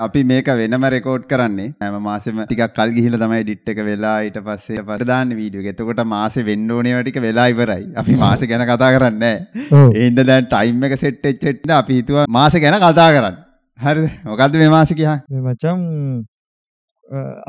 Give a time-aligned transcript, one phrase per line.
[0.00, 4.38] අපි මේක වෙනම රෙකෝඩ් කරන්නේ හැම මාසෙම ටිකක් කල් ගිහිල්ලා තමයි එඩිට් එක වෙලා ඊට
[4.46, 5.70] පස්සේ පස්සේ දාන්නේ වීඩියෝ.
[5.72, 7.84] එතකොට මාසෙ වෙන්න ඕනේ ටික වෙලා ඉවරයි.
[8.02, 9.84] අපි මාසෙ ගැන කතා කරන්නේ නැහැ.
[9.94, 13.36] ඒ හින්දා දැන් ටයිම් එක සෙට් වෙච්ච හින්දා අපි හිතුවා මාසෙ ගැන කතා කරන්න.
[13.78, 14.08] හරිද?
[14.30, 15.22] මොකද්ද මේ මාසෙ කියන්නේ?
[15.30, 15.78] මේ මචං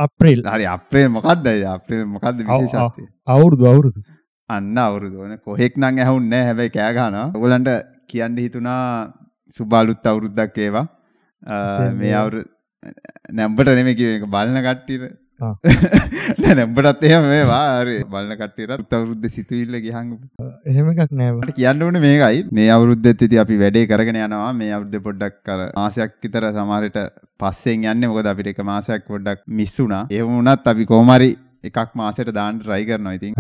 [0.06, 3.08] අප්‍රේල් හරි අප්‍රේල් මොකක්ද අප්‍රේල් මොකක්ද විශේෂත්වය?
[3.28, 4.04] අවුරුදු අවුරුදු.
[4.50, 5.42] අන්න අවුරුදු ඕනේ.
[5.50, 6.44] කොහෙක් නම් ඇහුන්නේ.
[6.50, 7.30] හැබැයි කෑ ගහනවා.
[7.36, 7.72] ඔයගලන්ට
[8.14, 8.84] කියන්න හිතුණා
[9.58, 10.86] සුබ අලුත් අවුරුද්දක් ඒවා.
[11.96, 12.42] මේ අවුරු
[13.32, 15.22] නැම්බට ඒක බලන කට්ටියට.
[16.42, 17.62] නෑ නැම්බටත් එහෙම මේවා.
[17.80, 20.12] හරි බලන කට්ටියට අවුරුද්ද සිතුවිල්ල ගියහන්
[20.66, 22.44] එහෙම එකක් නෑ මට කියන්න ඕනේ මේකයි.
[22.52, 24.52] මේ අවුරුද්දෙත් ඉතින් අපි වැඩේ කරගෙන යනවා.
[24.54, 27.02] මේ අවුරුද්දේ පොඩ්ඩක් අර මාසයක් විතර සමහරට
[27.40, 28.12] පස්සෙන් යන්නේ.
[28.12, 30.06] මොකද අපිට එක මාසයක් පොඩ්ඩක් මිස් වුණා.
[30.10, 31.32] එහෙම වුණත් අපි කොහොම හරි
[31.70, 33.34] එකක් මාසෙට දාන්න try කරනවා ඉතින්.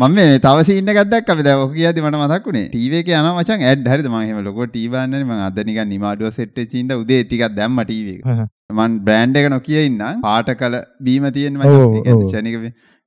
[0.00, 2.68] මම මේ තව සීන් එකක් දැක්ක අපි දැන් ඔක කියද්දි මට මතක් වුණේ.
[2.74, 6.32] ටීවී එකේ යනවා මචං ඇඩ් හරිද මම එහෙම ලොකෝ ටීවී බලන්නේ මම අද නිකන් නිමාඩුව
[6.38, 8.46] සෙට් වෙච්ච ඉඳ උදේ ටිකක් දැම්මා ටීවී එක.
[8.78, 11.76] මන් බ්‍රෑන්ඩ් එක නොකිය ඉන්නම් පාට කළ බීම තියෙන මචං.
[11.98, 12.56] ඒ කියන්නේ ශනික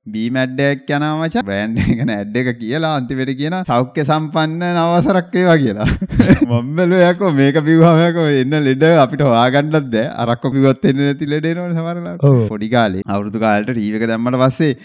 [0.06, 1.44] බීම ඇඩ් එකක් යනවා මචං.
[1.48, 5.86] බ්‍රෑන්ඩ් එක ගැන ඇඩ් එක කියලා අන්තිමට කියන සෞඛ්‍ය සම්පන්න නවසරක් ඒවා කියලා.
[6.48, 10.04] මම බැලුවා යකෝ මේක බිව්වම යකෝ එන්න ලෙඩ අපිට හොයාගන්නත් බෑ.
[10.24, 12.26] අරක්ක බිව්වත් එන්නේ නැති ලෙඩ එනවනේ සමහරලාට.
[12.52, 14.76] පොඩි කාලේ අවුරුදු කාලේට ටීවී එක දැම්මට පස්සේ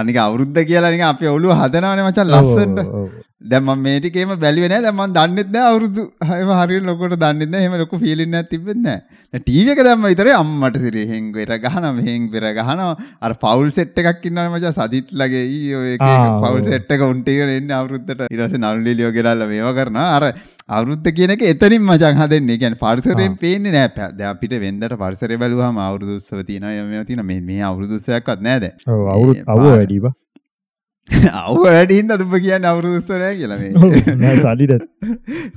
[0.00, 2.80] අනික අවුරුද්ද කියලා නිකන් අපේ ඔළුව හදනවනේ මචං ලස්සනට.
[3.50, 4.82] දැන් මම මේ ටිකේම බැලුවේ නෑ.
[4.86, 7.62] දැන් මම දන්නෙත් නෑ අවුරුදු එහෙම හරියට ලොකුට දන්නෙත් නෑ.
[7.64, 9.00] එහෙම ලොකු ෆීලින් එකක් තිබෙන්නේ නෑ.
[9.32, 12.96] දැන් ටීවී එක දැම්ම විතරේ අම්මට සිරේ හෙන් වෙර ගහනවා මෙහෙන් වෙර ගහනවා.
[13.24, 17.28] අර ෆවුල් සෙට් එකක් ඉන්නවනේ මචං සදිත්ලගේ ඊ ඔය එක එක ෆවුල් සෙට් එක උන්ට
[17.34, 18.26] ඉගෙන එන්නේ අවුරුද්දට.
[18.30, 20.08] ඊට පස්සේ නළු ලිලියෝ ගෙනල්ලා මේවා කරනවා.
[20.16, 20.24] අර
[20.68, 22.58] අවුරුද්ද කියන එක එතනින් මචං හදන්නේ.
[22.58, 24.10] කියන්නේ පරිසරයෙන් පේන්නේ නෑ.
[24.12, 26.74] දැන් අපිට වෙන්දට පරිසරය බැලුවාම අවුරුදු උත්සව තියෙනවා.
[26.84, 27.30] මේවා තියෙනවා.
[27.30, 28.84] මේ මේ අවුරුදු උත්සවයක්වත් නෑ දැන්.
[28.88, 30.14] ඔව් අවුරුදු අවුව වැඩිවා.
[31.06, 33.64] අව් වැඩින්ද දුප කියන්න අවුරුදුස්වරය කියලම
[34.38, 34.86] සල්ලිට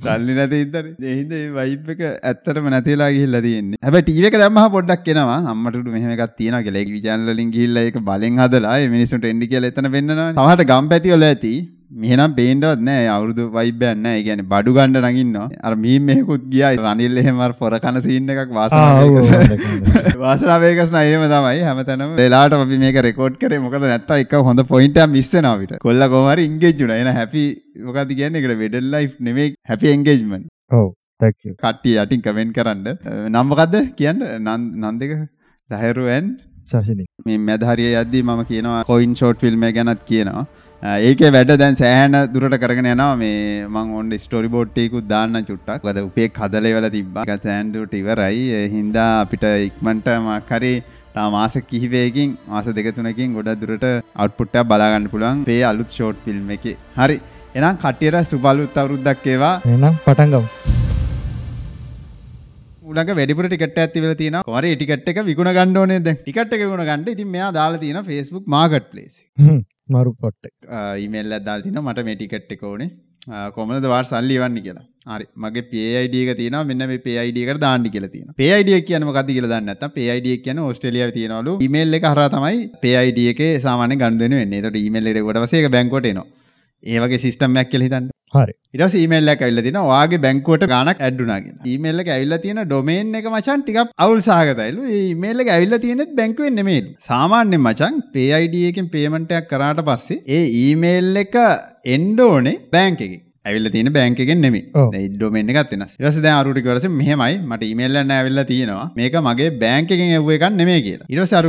[0.01, 5.39] සල්ලි නැත ඉදර එහිද වයිප් එක ඇත්තරම නැතිලා ගිහිල්ල තියන්නේ හැබ ටීවක දම්ම පොඩ්ඩක් කෙනවා
[5.53, 10.67] අම්මට මෙහමක් තියන කෙලෙක් විචන්ලින් ගිල්ල එක බලෙන් හදලා මිනිසුට එන්ඩි කියල එතන වෙන්න තමට
[10.67, 11.55] ගම් පැතිවල ඇති
[11.91, 13.03] මෙහනම් පේන්ඩවත් නෑ.
[13.13, 16.75] අවුරුදු වයිබයන්න ගැන බඩු ගණ්ඩ නගින්න අර මී මෙකුත් ගිය.
[16.85, 18.73] රනිල් එහෙමර පොර කන සින්න එකක් වාස
[20.23, 21.61] වාසනාවේකස් නයම තමයි.
[21.69, 23.53] හැමතැනම වෙලාට අපි මේක රෙකෝඩ් කර.
[23.65, 27.45] මොකද නැත්ත එක හොඳ පොයින්ට මිස්සනාවට කොල්ල කොමර ඉංගේජුන එන හැපි
[27.87, 28.35] මොකද කියන්න?
[28.41, 30.43] එකට වෙඩල් ලයි් නෙමේ හැපි එන්ගේජ්මන්
[30.79, 30.91] ඔව
[31.21, 32.85] කට්ටිය යටින් කමෙන්ට් කරන්න.
[33.31, 34.27] නම්මකක්ද කියන්න?
[34.43, 35.15] නන් දෙක
[35.69, 36.27] දහරුවන්
[36.69, 40.43] ශශනි මේ මැදහරිය යද්දී මම කියනවා කොයින් ෂෝට් ෆිල්ම් ගැනත් කියනවා
[40.83, 43.15] ඒක වැඩ දැන් සෑහන දුරට කරගෙන යනවා.
[43.21, 45.81] මේ මං ඔන්න ස්ටෝරි බෝට්ටයකුත් දාන්න චුට්ටක්.
[45.87, 47.25] වද උපේ කදලේ වල තිබ්බා.
[47.45, 48.43] සෑන්දුට ඉවරයි.
[48.75, 50.75] හින්දා අපිට ඉක්මන්ට මක්කරේ
[51.35, 53.85] මාස කිහිවේකින් මාස දෙකතුනකින් ගොඩ දුරට
[54.23, 55.39] අවට්පුට්ටක් බලාගන්න පුළුවන්.
[55.49, 56.67] පේ අලුත් ෂෝට් ෆිල්ම් එක.
[56.99, 57.17] හරි.
[57.55, 59.53] එනම් කටියට සුබලුත් අවරුද්දක් ඒවා.
[59.75, 60.45] එනම් පටන්ගම්
[62.91, 64.43] උලක වැඩිපුර ටිකට් ඇති වෙලා තියෙනවා.
[64.51, 65.17] කොහරි ටිකට් එක
[65.81, 66.21] ඕනේ දැන්.
[66.21, 67.09] ටිකට් එක විකුණ ගන්න.
[67.15, 69.17] ඉතින් මෙයා දාලා තියෙනවා Facebook marketplace.
[69.95, 70.47] මරු පොට්ට
[71.03, 72.89] ඊමේල් ඇදදාල් තින මට මේ ටිකට් එක ඕනේ.
[73.55, 74.85] කොමද වාර් සල්ලි වන්න කියලා?
[75.13, 75.25] හරි.
[75.43, 79.95] මගේ පේයිඩියක තින මෙන්න මේ පේයිඩියක දාන්නි කියලා තියෙන පේයිඩිය කියන මොකක්ද කියලා දන්නේ නැත්නම්
[79.99, 81.53] පේයිඩිය කියන ඕස්ට්‍රේලියාවේ තියනවලු.
[81.65, 84.61] ඊමේල් එක හරහා තමයි පේයිඩිය එකේ සාමාන්‍ය ගනුදෙනු වෙන්නේ.
[84.63, 86.27] ඒකට ඊමේල් එකට
[86.83, 87.01] කොට පස්සේ ඒක බැංකුවට එනවා.
[87.01, 88.09] ඒ වගේ සිස්ටම් එකක් කියලා හිතන්න.
[88.35, 88.53] හරි.
[89.01, 91.67] ඊමේල් එකක් ඇවිල්ලා තිනවා ඔයාගේ බැංකුවට ගාණක් ඇඩ් වුණා කියලා.
[91.71, 94.19] ඊමේල් එක ඇවිල්ලා තියෙන ඩොමේන් එක මචං ටිකක් අවුල්
[94.97, 96.89] ඊමේල් එක ඇවිල්ලා තියෙනෙත් බැංකුවෙන් නෙමෙයිලු.
[97.09, 101.37] සාමාන්‍යයෙන් මචං PayID එකෙන් පේමන්ට් එකක් කරාට පස්සේ ඒ ඊමේල් එක
[101.95, 103.23] එන්න ඕනේ බැංක් එකෙන්.
[103.47, 104.65] ඇවිල්ලා තියෙන බැංක් එකෙන් නෙමෙයි.
[104.99, 105.49] ඒ ඩොමේන්
[106.07, 108.91] පස්සේ දැන් අරුට කිව්වරසේ මෙහෙමයි මට එකක් ඇවිල්ලා තියෙනවා.
[108.99, 111.09] මේක මගේ බැංක් එකෙන් එව්ව එකක් නෙමෙයි කියලා.
[111.09, 111.39] ඊට පස්සේ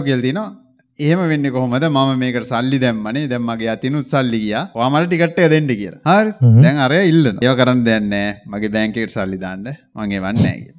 [0.98, 1.84] එහෙම වෙන්නේ කොහොමද?
[1.88, 3.26] මම මේකට සල්ලි දැම්මනේ.
[3.32, 4.64] දැන් මගේ අතිනුත් සල්ලි ගියා.
[4.76, 6.02] ඔයා මට ටිකට් එක දෙන්න කියලා.
[6.10, 6.32] හරි.
[6.64, 7.44] දැන් අරයා ඉල්ලනවා.
[7.46, 8.34] ඒව කරන්න නැහැ.
[8.52, 9.66] මගේ බැංක් එකට සල්ලි දාන්න.
[9.96, 10.78] මං එවන්නේ නැහැ කියලා.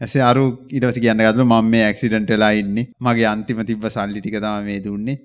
[0.00, 2.86] ඇසේ අරු පස්සේ කියන්න ගත්තලු මම මේ ඇක්සිඩන්ට් වෙලා ඉන්නේ.
[3.00, 5.18] මගේ අන්තිම තිබ්බ සල්ලි ටික තමයි මේ දුන්නේ.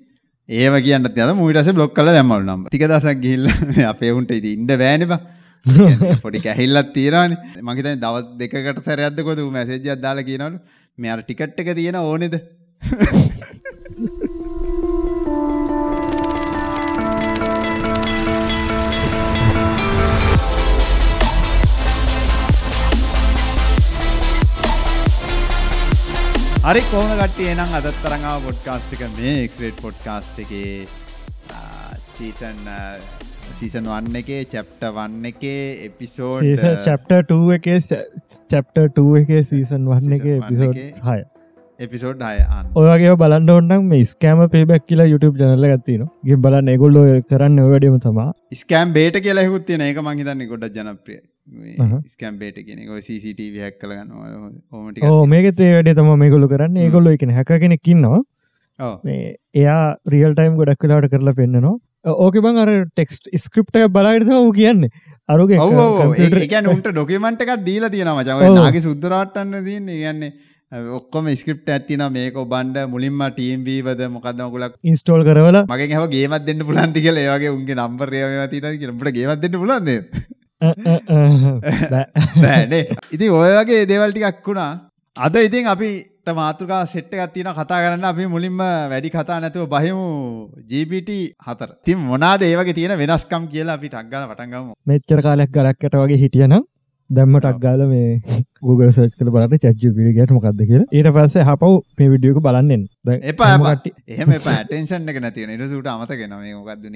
[0.50, 4.31] ඒව කියන්නත් යනවා මූ ඊට පස්සේ බ්ලොක් කරලා දැම්මලු නම්බර් ටික දවසක් ගිහිල්ලා අපේ උන්ට
[4.40, 5.20] ඉතින් ඉන්න බෑනේ
[6.24, 10.58] පොඩි කැහිල්ලක් තියෙනවානේ මං හිතන්නේ දවස් දෙකකට සැරයක්ද කොහොද ඌ මැසේජ් එකක් දාලා කියනවලු.
[10.98, 12.36] මේ අර ටිකට් එක තියෙන ඕනේද
[26.63, 30.69] හරි කොහොම කට්ටිය එනම් අදත් තරඟාව පොඩ්කාස්ට් එක මේ එක්ස්රේට් පොඩ්කාස්ට් එකේ
[32.12, 32.62] සීසන්
[33.57, 35.57] සීසන් වන්න එකේ චැප්ට වන්න එකේ
[35.88, 37.75] එපිසෝඩ් චප්ට එකේ
[38.54, 40.80] චප්ට එකේ සීසන් වන්න එක එපිසෝඩ්
[41.10, 41.18] හය.
[41.80, 47.06] එපිසෝඩ් හය ඔයගේ බලන්න ඔන්නම් මේ ස්කෑම පේබැක් කියලා YouTube ජනල ගත්තින ගේ බලන්න එගොල්ලෝ
[47.30, 48.31] කරන්න වැඩම තමා.
[48.56, 51.32] ස්කෑම් බේට කියලා හුත්තින ඒක මහිතන්නේ ගොඩ ජනප්‍රිය අහහ.
[52.13, 54.12] ස්කම්බේට කියෙන CCTV හැක් කලගන්න
[54.72, 56.78] හෝමටි ඕ මේකත් වැඩේ තම මේගොලු කරන්න.
[56.86, 58.22] ඒගොල්ල එකන හැක කෙනෙක්කින්නවා
[59.62, 59.81] එයා
[60.13, 64.88] රියල් ටයිම් ගොඩක් කලාට කරලා පෙන්න්නනවා ඕක බං අර ටෙක්ස්ට ස්ක්‍රප්ට බලයිට වූ කියන්න.
[65.34, 68.56] අරුගේ උන්ට ඩොකමට එකක් දීලා තියෙන මචව ඔව්.
[68.57, 70.31] නාගේ සුද්දරටන්න දන්න ගන්නේ
[70.98, 75.57] ඔක්කොම ස්ක්‍රප් ඇතින මේක බන්ඩ මුලින්ම ටීම්වීවද මොකක්දමකුලක් ඉන්ස්ටෝල් කරවල.
[75.63, 77.19] මගේ හ ගේමත් දෙන්න පුලන්ති කියල.
[77.25, 78.24] ඒගේ උන්ගේ නම්බරය
[78.54, 79.89] තින කියලට ගේමත් දෙන්න පුලන්ද
[82.44, 82.83] බෑනේ
[83.15, 84.71] ඉති ඔය වගේ දේවල්ටිකක් වුණා.
[85.15, 88.06] අද ඉතින් අපිට මාතෘකා සෙට්ට ගත්තින කතා කරන්න.
[88.06, 88.60] අපි මුලින්ම
[88.92, 90.06] වැඩි කතා නැතුව බහිමු
[90.69, 91.10] ජීපිට
[91.48, 91.69] හතර.
[91.86, 96.63] තින් මොනාද ඒවගේ තියෙන වෙනස්කම් කියලා අපි ටක්ගල පටන්ගම මෙච්චර කාලයක් ගරක්කට වගේ හිටියනම්
[97.10, 98.19] දැම්මටක් ගාල මේ
[98.62, 100.89] Google සර්ච් කළ බලට චච්ජ පිළිගට මොකක්ද කියලා.
[100.89, 102.86] ඊට පස්සේ හපව් මේ විඩියෝක බලන්නෙන්.
[103.24, 103.56] එපා
[104.10, 106.95] එහම පටේෂන් එක නැතිව නිරසුට අමතගෙන මේ මොකක්දුන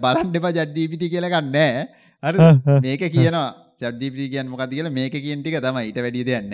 [0.00, 1.86] බලන් දෙපා ජඩ්ඩීපිටි කියලගන්නෑ
[2.24, 2.38] හරි.
[2.86, 3.48] මේක කියනවා
[3.80, 4.88] චඩ්ඩිපිටි කියන් මොකද කියල?
[4.98, 6.52] මේක කියන්ටික තම ඊට වැඩි දෙයන්න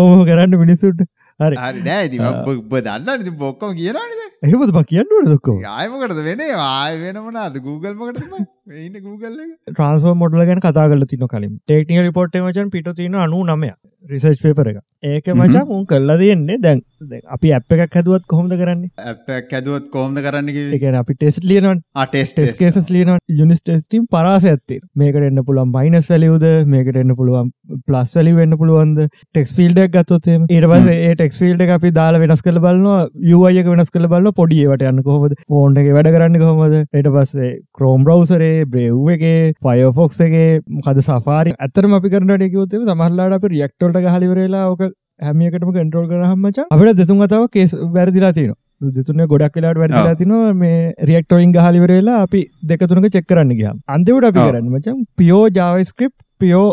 [0.00, 1.00] ඕම කරන්න මිනිස්සුට
[1.40, 1.56] හරි.
[1.88, 4.00] නෑ ඔබ දන්න ති බොක්කොම කියනනද
[4.46, 4.72] එහෙමද?
[4.76, 8.34] ප කියන්නට දොක්කෝ ආයමකටද වෙන ආය වෙනමනාද Google මකට ඉන්න
[8.66, 9.52] Google එක?
[9.68, 11.58] ට්‍රන්ස්ෝ මොඩල ගැන කතා කල තින කලින්.
[11.66, 13.72] ටේක්නික රිපෝට් මචන් පිට තින අනු නමය
[14.04, 14.78] රිසර්ච් පේපර එක.
[15.02, 16.82] ඒක මචා උන් කල්ලා දෙන්නේ දැන්.
[17.28, 18.90] අපි අප එකක් හැදුවත් කොහොමද කරන්නේ?
[18.98, 20.48] ඇපක් ඇදුවත් කෝම්ද කරන්න
[20.78, 25.72] එකන අපි ටෙස් ලියනන් ටෙස් ටෙස් කේසස් ලියන යුනිස් ටෙස්ටම් පරාස ඇත්තේ මේකට එන්න පුළුවන්
[25.76, 27.50] මයිනස් වැලියුද මේකට එන්න පුළුවන්
[27.86, 29.00] ප්ලස් වැලි වෙන්න පුළුවන්ද?
[29.26, 33.00] ටෙක්ස් ෆිල්ඩක් ගත්තොතේ ඊට පස ඒ ටෙක්ස් ෆිල්ඩ අපි දාලා වෙනස් කළ බලන්නවා
[33.32, 35.36] යුවයක වෙනස් කළ බලන්න පොඩියවට යන්න කොහොමද?
[35.48, 36.78] ෆෝන්් එක වැඩ කරන්න කොහොමද?
[36.92, 43.46] ඊට පස්සේ ක්‍රෝම් බ්‍රවසරේ බ්‍රව් එක ෆයෆොක්සගේ මොකද සාරි ඇතරම අපි කරනට එකවතේ සමහල්ලාට අප
[43.48, 44.82] රියක්ටෝල්ට හලිවරලා ඕක
[45.20, 48.52] හැමියකටම කන්ට්‍රෝල් කරහමච අපට දෙතුන් අතාව කේස් වැරදිලා තින
[48.90, 54.46] දෙතුන ගොඩක් කලාට වැරදිලා තිනවා මේ රියක්ටෝරින් හලිවරලා අපි දෙකතුනක චෙක් කරන්න ගිය අන්තිවට අපි.
[54.46, 56.68] කරන්න මචන් පියෝ ජාවස්ක්‍රප් පියෝ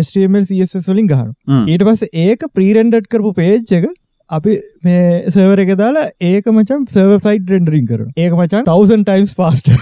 [0.00, 0.46] ස්ටමල්
[0.88, 1.34] වලින් ගහන
[1.66, 3.90] ඊට පස්ස ඒක ප්‍රීරෙන්ඩට් කරපු පේජ් එක
[4.30, 9.36] අපි මේ සර්වර එක දාලා ඒක මචම් සර්ව සයිට් රෙන්ඩරින් කර ඒක මචන් තවසන් ටයිම්ස්
[9.36, 9.72] පාස්ට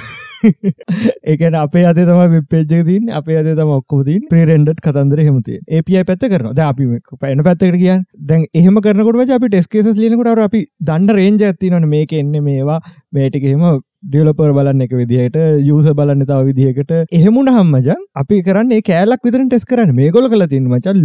[1.30, 6.26] ඒකන අපේ අද තම පේජ තින් අපේ අද තම ඔක්කොතින් ප්‍රේරෙන්ඩට් කතන්දර හෙමති ඒපිය පැත්ත
[6.26, 11.46] කරන ද අපි පැන පැත්තකට කියන් දැන් එහම කරනකොට අපි ටෙස්කේස් ලියනකට අපි දන්න රේන්ජ
[11.46, 12.80] ඇතිනන මේක එන්න මේවා.
[13.12, 13.62] මේටිකෙම
[14.02, 16.92] ඩියලපර් බලන්න එක විදිහයට යුස බලන්න තව විදිහකට.
[17.12, 19.92] එහෙමුණ හම්මජන් අපි කරන්න කෑලක් විතර ටෙස් කරන්න.
[19.94, 21.02] මේ කොල කල තින් මචන්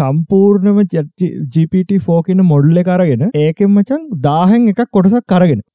[0.00, 0.78] තම්පූර්ණම
[1.50, 5.66] GPT ෆෝකන මොඩ්ල කරගෙන ඒකෙන් මචන් දාහෙන් එකක් කොටසක් කරගෙන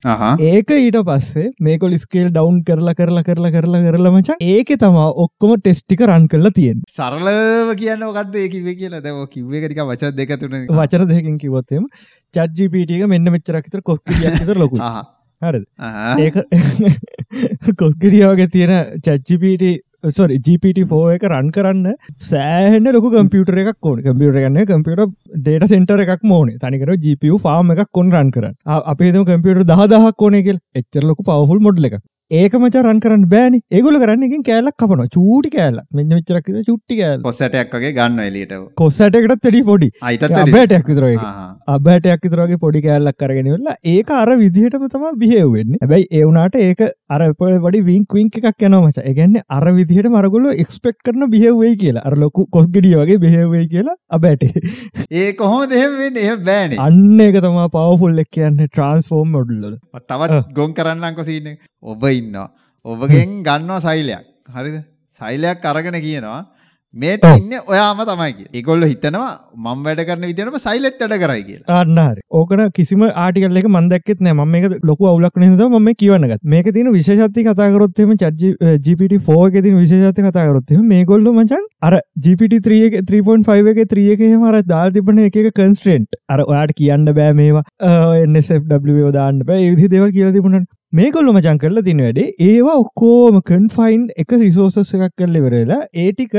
[0.48, 5.56] ඒක ඊට පස්සේ මේකොල් ස්කේල් ඩවන්් කරලා කරලා කරලා කරලා කරලා මචන් ඒක තමා ඔක්කොම
[5.60, 9.04] ටෙස්ටික රන් කරලා තියෙන් සරලව කියන්න ඔකක්ද ඒකිවේ කියලා?
[9.04, 10.60] දැව කිව්වකටික වච දෙක තුන.
[10.74, 11.90] වචර දෙකින් කිවොත්තෙම
[12.34, 14.80] චජ්ජිපිටික මෙන්න මෙච්චරක්තර කොස්කිියතර ලොකු
[15.42, 15.64] හරද?
[16.20, 16.36] ඒක
[17.82, 20.38] කොස්ගඩියාවගේ තියෙන චච්චිපිට සොරි
[20.86, 24.02] ෆෝ එක රන් කරන්න සෑහන ලොක කම්පියුටර එකක් ඕන.
[24.02, 28.56] කම්පියුටර ගන්න කම්පියට ඩේට සෙන්ටර එකක් මෝන තනිකර GPU ෆාර්ම එකක් කොන් රන් කරන්න.
[28.66, 32.02] අපේ කම්පියට දහදහක් ඕනෙකල් එච්චර ලොක පවහුල් මොඩ්ල එක
[32.32, 33.58] ඒක මච රන් කරන්න බෑනි.
[33.78, 38.54] ඒගොල කරන්න එකින් කෑලක් කපන චූටි කෑල මෙන්න විචරක් චුට්ටි කෑල් පොස්සටයක් වගේ ගන්න එලියට
[38.82, 39.90] කොස්සටකටත් ටඩි පොඩි.
[40.10, 40.24] අයිතත්
[40.54, 41.08] බෑටයක් විතර
[41.76, 46.86] අබෑටයක් විතරගේ පොඩි කෑල්ලක් කරගෙන වෙලා ඒක අර විදිහටම තම බිහෙවෙන්න හැබැයි ඒවුනාට ඒක
[47.16, 47.22] අර
[47.64, 49.04] වඩි විංක් විංක් එකක් යන මච.
[49.12, 52.06] එකගන්න අර විදිහට මරගොල එක්ස්පෙක්් කරන බිහෙවේ කියලා.
[52.10, 54.44] අර ලොකු කොස්ගෙඩිය වගේ බෙහෙවේ කියලා අබෑට.
[55.22, 56.78] ඒ කොහොම දෙහෙවෙන්න එහ බෑන.
[56.88, 59.76] අන්න එක තමා පවෆුල් එක් කියන්න ට්‍රන්ස්ෆෝර්ම් මොඩල්ල
[60.12, 61.52] තවත් ගොන් කරන්නංකො සින්න
[61.94, 62.48] ඔබ ඉන්නවා.
[62.86, 64.26] ඔබගෙන් ගන්නවා සයිලයක්
[64.56, 64.82] හරිද?
[65.22, 66.40] සයිලයක් අරගෙන කියනවා
[66.96, 69.28] මේ ඉන්න ඔයාම තමයි ඒගොල්ල හිතනවා
[69.66, 71.78] මං වැඩ කරන විදිනම සයිලෙත් වැඩ කරයි කියලා.
[71.82, 74.36] අන්නහරි ඕකන කිසිම ආටිකල්ල එක මන්දක්ෙත් නෑ.
[74.46, 78.52] ම එක ලොකු අවුලක් නද ම කියවන්නගත් මේක තින විශෂත්ති කතාකරොත්ම චජ
[78.88, 84.62] GPT ෆෝ එක තින විශෂත්ති කතාකරොත්ම මේ ගොල්ල මචන් අර GPT 3.5 එක ත්‍රියක මර
[84.76, 87.66] දාල් තිබන එක කන්ස්ට්‍රේන්ට් අර ඔයාට කියන්න බෑ මේවා.
[88.28, 89.66] එන්නSFW දාන්න බෑ.
[89.72, 90.68] විදි දෙවල් කියල තිබුණට.
[91.00, 92.32] මේකොල්ල මචන් කරලා තින වැඩේ.
[92.48, 96.36] ඒවා ඔක්කෝම කන්ෆයින්් එක රිසෝසස් එකක් කරල වෙරලා ඒටික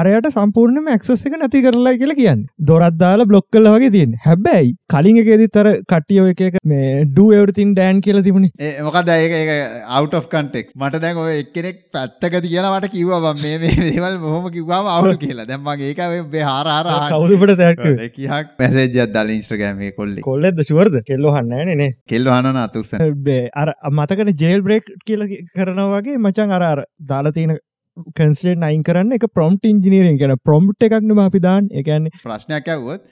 [0.00, 2.44] අරයට සම්පූර්ණම ඇක්සස් එක නැති කරලා කියලා කියන්න.
[2.70, 8.22] දොරත්දාලා බ්ලොක් කල වගේ තියෙන් හැබැයි කලින් එකෙදි තර කටියෝ එක මේ ඩුවවරතින් ඩෑන් කියල
[8.28, 8.48] තිබුණ.
[8.88, 9.52] මොකද ඒක
[10.00, 10.76] out of context.
[10.76, 15.48] මට දැන් ඔය එක්කෙනෙක් පැත්තක තියලට කිව්වා මේ දේවල් මොහොම කිව්වාම අවුල් කියලා.
[15.50, 22.32] දැම්මගේ ඒක හාරාර කවුදුපට තැක් කියක් පැසේජත් දල ඉස්ට්‍රගෑමේ කොල්ලි කොල්ලෙද ශුවර්ද කෙල්ලො හන්නනේ කෙල්ල
[22.36, 22.94] හන අතුක්ස
[23.28, 26.82] බේ අර මතකන ජේල් බ්‍රේක් කියල කරනවාගේ මචන් අර
[27.12, 27.54] දාලතියන
[27.96, 33.02] කන්ස්ලේට් අයින් කරන්න එක ප්‍රොම්ට් ඉංජිනීරෙන් කියන ප්‍රොම්ට් එකක්නම අපිදාන් එකන්න ප්‍රශ්නයක් ඇවුවොත්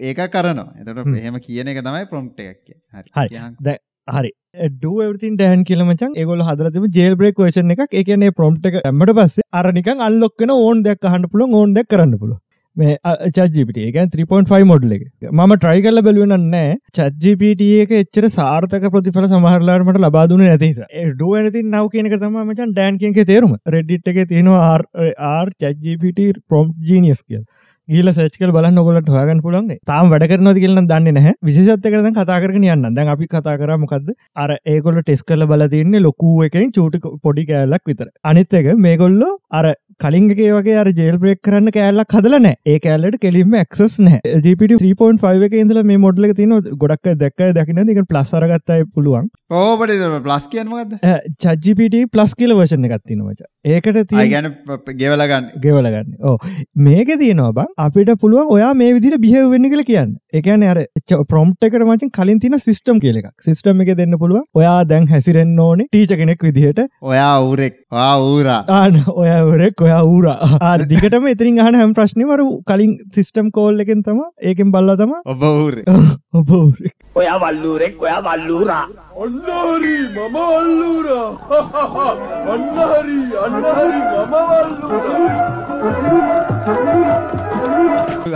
[0.00, 0.72] ඒක කරනවා.
[0.80, 2.74] එතට එහෙම කියන එක තමයි ප්‍රොම්ට් එකක්
[3.14, 3.76] හරි.
[4.08, 4.32] හරි.
[4.74, 7.94] ඩවතින් ඩෑන් කියලමචන් ඒගොල හදරතිම ජේල් බ්‍රේක් වේෂන එකක්.
[8.02, 12.34] එකනේ ප්‍රොම්ට් එක ඇමට පස්සේ අරනිකන් අල්ලොක්කන ඕන් දෙයක් අහන්න පුළ ඕන් දෙක් කරන්න පුළ
[12.80, 12.96] මේ
[13.36, 15.04] චජිපට එක 3.5 මොඩ්ල එක.
[15.32, 16.74] ම ට්‍රයි කල්ල බැලුවන නෑ.
[16.98, 20.82] චජිපට එක එච්චර සාර්ථක ප්‍රතිඵල සමහරලාට ලබාදුන නැතිස
[21.14, 23.56] ඩුවනති නව කියනක තම මචන් ඩෑන් කියක තේරුම.
[23.76, 24.78] රෙඩ්ඩිට් එක තියෙනවා
[25.32, 27.44] ආර් චජිපට ප්‍රොම් ජීනියස් කියල්.
[27.88, 31.34] ගීල සේච්කල් බලන්න ඔගලට හොයාගන්න පුළුවන් තාම වැඩ කරනවද කියලා නම් දන්නේ නැහැ.
[31.48, 32.88] විශේෂත් එක දැන් කතා කරගෙන යන්න.
[32.96, 34.10] දැන් අපි කතා කරා මොකද්ද?
[34.42, 38.10] අර ඒගොල්ලෝ ටෙස්ට් කරලා බලලා තින්නේ ලොකු එකෙන් චූටි පොඩි කෑල්ලක් විතර.
[38.30, 39.72] අනිත් එක මේගොල්ලෝ අර
[40.04, 42.58] කලින් එකේ වගේ අර ජේල් බ්‍රේක් කරන්න කෑල්ලක් හදලා නැහැ.
[42.72, 44.40] ඒ කෑල්ලට කෙලින්ම ඇක්සස් නැහැ.
[44.44, 46.76] GPT 3.5 එකේ ඉඳලා මේ මොඩල් එක තියෙනවා.
[46.82, 49.28] ගොඩක් අය දැක්කයි දකින්නද ඒක ප්ලස් අරගත්තයි පුළුවන්.
[49.62, 49.94] ඕබට
[50.26, 50.94] ප්ලස් කියන් මොකද
[51.44, 53.50] චජිපිට ප්ලස් කියල වර්ෂණ එකක් තියෙනවා මචං.
[53.74, 54.48] ඒකට තියෙන ගැන
[55.02, 56.14] ගෙවලගන්න ගෙවල ගන්න.
[56.22, 56.36] ඕ.
[56.88, 60.14] මේක තියෙනවා බං අපිට පුළුවන් ඔයා මේ විදිහට බිහෙව් වෙන්න කියලා කියන්න.
[60.46, 60.82] කියන්නේ අර
[61.32, 63.34] ප්‍රොම්ප්ට් එකට මචං කලින් තියෙන සිස්ටම් කියලා එකක්.
[63.48, 64.46] සිස්ටම් එකේ දෙන්න පුළුවන්.
[64.54, 66.84] ඔයා දැන් හැසිරෙන්න ඕනේ ටීචර් කෙනෙක් විදිහට.
[67.02, 67.78] ඔයා ඌරෙක්.
[67.92, 68.60] ඔයා ඌරා.
[68.78, 72.40] ආන ඔයා ඌරෙක් ඔයා ඌරා ආ දිගටම එතනින් අහන හැම ප්‍රශ්නෙම අර
[72.70, 75.86] කලින් සිස්ටම් කෝල් එකෙන් තමයි ඒකෙන් බලලා තමයි ඔබ ඌරෙක්
[76.40, 76.50] ඔබ
[77.16, 78.84] ඔයා වල්ලූරෙක් ඔයා වල්ලූරා
[79.24, 81.28] අන්නහරි මම වල්ලූරා
[82.54, 85.68] අන්නහරි අන්නහරි මම වල්ලූරා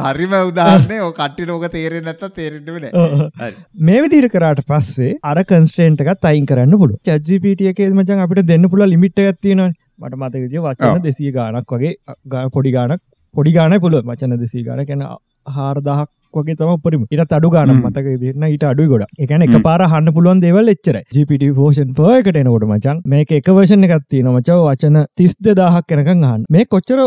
[0.08, 3.28] හරිම උදාහරණය ඕ කට්ටි ලෝක තේරෙන්නේ නැත්තම් තේරෙන්නේ නැහැ.
[3.40, 3.54] හරි.
[3.80, 7.02] මේ විදිහට කරාට පස්සේ අර කන්ස්ට්‍රේන්ට් එකත් අයින් කරන්න පුළුවන්.
[7.06, 9.81] ChatGPT එකේ මචං අපිට දෙන්න පුළුවන් ලිමිට් එකක් තියෙනවානේ.
[10.02, 11.02] මට මතක විදිය වචන.
[11.08, 11.92] 200 ගාණක් වගේ
[12.32, 13.00] ගා- පොඩි ගාණක්
[13.34, 15.08] පොඩි ගාණයි පුළුවන් වචන 200 ගාණ කියන්නේ
[15.46, 17.02] 4000ක් වගේ තමයි උපරිම.
[17.12, 17.80] ඊටත් අඩු හ්ම්.
[17.86, 18.06] මතක
[18.36, 19.10] නම් ඊට අඩුයි ගොඩක්.
[19.20, 19.56] ඒ කියන්නේ හ්ම්.
[19.56, 20.68] එකපාර අහන්න පුළුවන් දේවල්.
[21.16, 26.24] GPT version 4 එකට එනකොට මචං මේක එක version එකක් තියෙනවා මචං වචන 32000ක් වෙනකන්
[26.24, 26.44] අහන්න.
[26.50, 27.00] මේ කොච්චර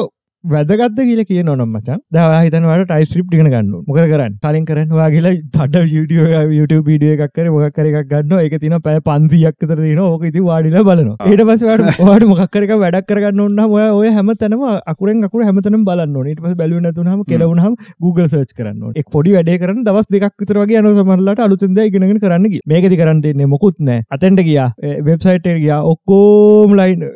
[0.54, 3.70] වැදගත්ද කියලා කියනවනම් මචං දැන් ඔයා හිතන්න ඔයාලට TypeScript ඉගෙන ගන්න.
[3.88, 4.38] මොකද කරන්නේ?
[4.46, 8.14] කලින් කරන්නේ ඔයා ගිහලා තඩ එක YouTube වීඩියෝ එකක් කරේ මොකක් හරි එකක්.
[8.42, 10.10] ඒක තියෙනවා පැය 500ක් විතර තියෙනවා.
[10.14, 11.30] ඕක ඉතින් වාඩිලා බලනවා.
[11.32, 15.24] ඊට පස්සේ ඔයාලට ඔයාලට මොකක් හරි එකක් වැඩක් කරගන්න ඕන නම් ඔයා ඔය හැමතැනම අකුරෙන්
[15.30, 16.36] අකුර හැමතැනම බලන්න ඕනේ.
[16.36, 17.75] ඊට පස්සේ බැලුවේ නැතුනහම කෙලවුනහම
[18.06, 18.94] Google search කරන්න.
[19.02, 22.68] එක් පොඩි වැඩේ කරන්න දවස් දෙකක් විතර වගේ යනවා සමහරලාට අලුතෙන් දේ ඉගෙනගෙන කරන්න ගියා.
[22.74, 24.06] මේකෙදි කරන්න තියෙන්නේ මොකුත් නැහැ.
[24.18, 24.70] අතෙන්ට ගියා.
[25.10, 25.82] වෙබ්සයිට් ගියා.
[25.94, 27.10] ඔක්කොම ලයින්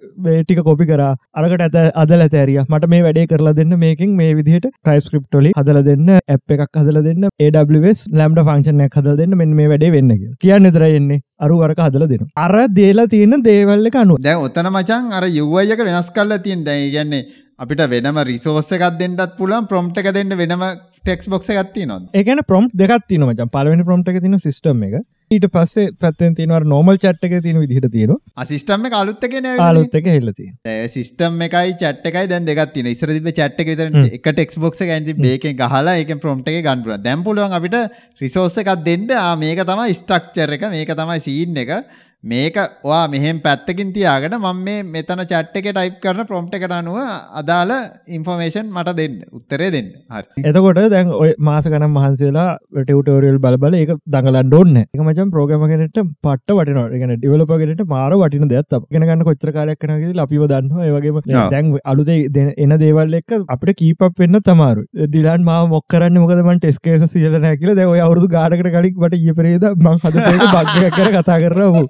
[0.44, 1.14] ටික කොපි කරා.
[1.40, 2.66] අරකට ඇත අදලා තෑරියා.
[2.70, 7.04] මට මේ වැඩේ කරලා දෙන්න මේකෙන් මේ විදිහට TypeScript වලින් හදලා දෙන්න ඇප් එකක් හදලා
[7.08, 10.12] දෙන්න AWS Lambda function එකක් හදලා දෙන්න මෙන්න මේ වැඩේ වෙන්න.
[10.44, 11.22] කියන්න විතරයි එන්නේ.
[11.40, 12.32] අරු වරක හදලා දෙනවා.
[12.46, 14.24] අර දේලා තියෙන දේවල් එක අනුව.
[14.28, 17.24] දැන් ඔතන මචං අර එක වෙනස් කරලා තියෙන දැන් ඒ කියන්නේ
[17.60, 20.64] අපිට වෙනම රිසෝස් එකක් දෙන්නත් පුළුවන් ප්‍රොම්ප්ට් එක දෙන්න වෙනම
[21.04, 22.10] ටෙක්ස්ට් බොක්ස් එකක් තියෙනවද?
[22.14, 23.52] ඒ කියන්නේ prompt දෙකක් තියෙනවා මචං.
[23.56, 25.02] පළවෙනි prompt එකේ තියෙන system එක.
[25.36, 28.18] ඊට පස්සේ පැත්තෙන් normal chat එකේ තියෙන විදිහට තියෙනවා.
[28.38, 30.88] ආ සිස්ටම් එක අලුත් එකේ නෑ අලුත් එක හෙල්ල තියෙනවා.
[30.96, 32.96] සිස්ටම් එකයි චැට් එකයි දැන් දෙකක් තියෙනවා.
[32.98, 34.10] ඉස්සර තිබ්බ චැට් එක විතර හ්ම්.
[34.18, 37.06] එක ටෙක්ස්ට් බොක්ස් එකෙන් තිබ්බ ඒකෙන් ගහලා ඒකෙන් ප්‍රොම්ප්ට් එකේ ගන්න පුළුවන්.
[37.08, 37.78] දැන් පුළුවන් අපිට
[38.24, 39.08] රිසෝස් එකක් දෙන්න
[39.44, 41.76] මේක තමයි ස්ට්‍රක්චර් එක මේක තමයි සීන් එක
[42.24, 46.98] මේක ඔයා මෙහෙම පැත්තකින් තියාගෙන මම මේ මෙතන chat එකේ type කරන prompt එකට අනුව
[47.42, 47.72] අදාළ
[48.18, 52.50] information මට දෙන්න උත්තරේ දෙන්න හරි එතකොට දැන් ඔය මාස ගනම් මහන්සේලා
[52.80, 54.86] ටියුටෝරියල් බල බල ඒක දඟලන්න ඕනේ.
[54.94, 56.86] ඒක මචං ප්‍රෝග්‍රෑමර් කෙනෙක්ට පට්ට වටිනවා.
[56.92, 58.90] ඒ කියන්නේ ඩෙවලොපර් කෙනෙක්ට මාර වටින දෙයක් තමයි.
[58.92, 60.86] ඉගෙන ගන්න කොච්චර කාලයක් යනවා කියලා අපිව දන්නවා.
[60.88, 61.22] ඒ වගේම.
[61.56, 64.88] දැන් අලුතේ එන දේවල් එක්ක අපිට කීප් අප් වෙන්න තමාරුයි.
[65.08, 68.72] ඩිලාන් මාව මොක් කරන්නේ මොකද මම ටෙස්ට් කේසස් ඉහලා නැහැ කියලා දැන් ඔය අවුරුදු ගානකට
[68.78, 71.88] කලින් මට ඊයේ පෙරේදා මං හදපු එක බග් එකක් ගැන කතා කරලා.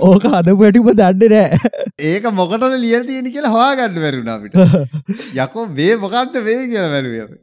[0.00, 1.70] ඕක හදපු හැටි ඔබ දන්නේ නැහැ.
[2.10, 4.54] ඒක මොකටද ලියලා තියෙන්නේ කියලා හොයාගන්න බැරි වුණා අපිට.
[5.44, 6.90] යකෝ මේ මොකද්ද මේ කියලා
[7.24, 7.36] අපි.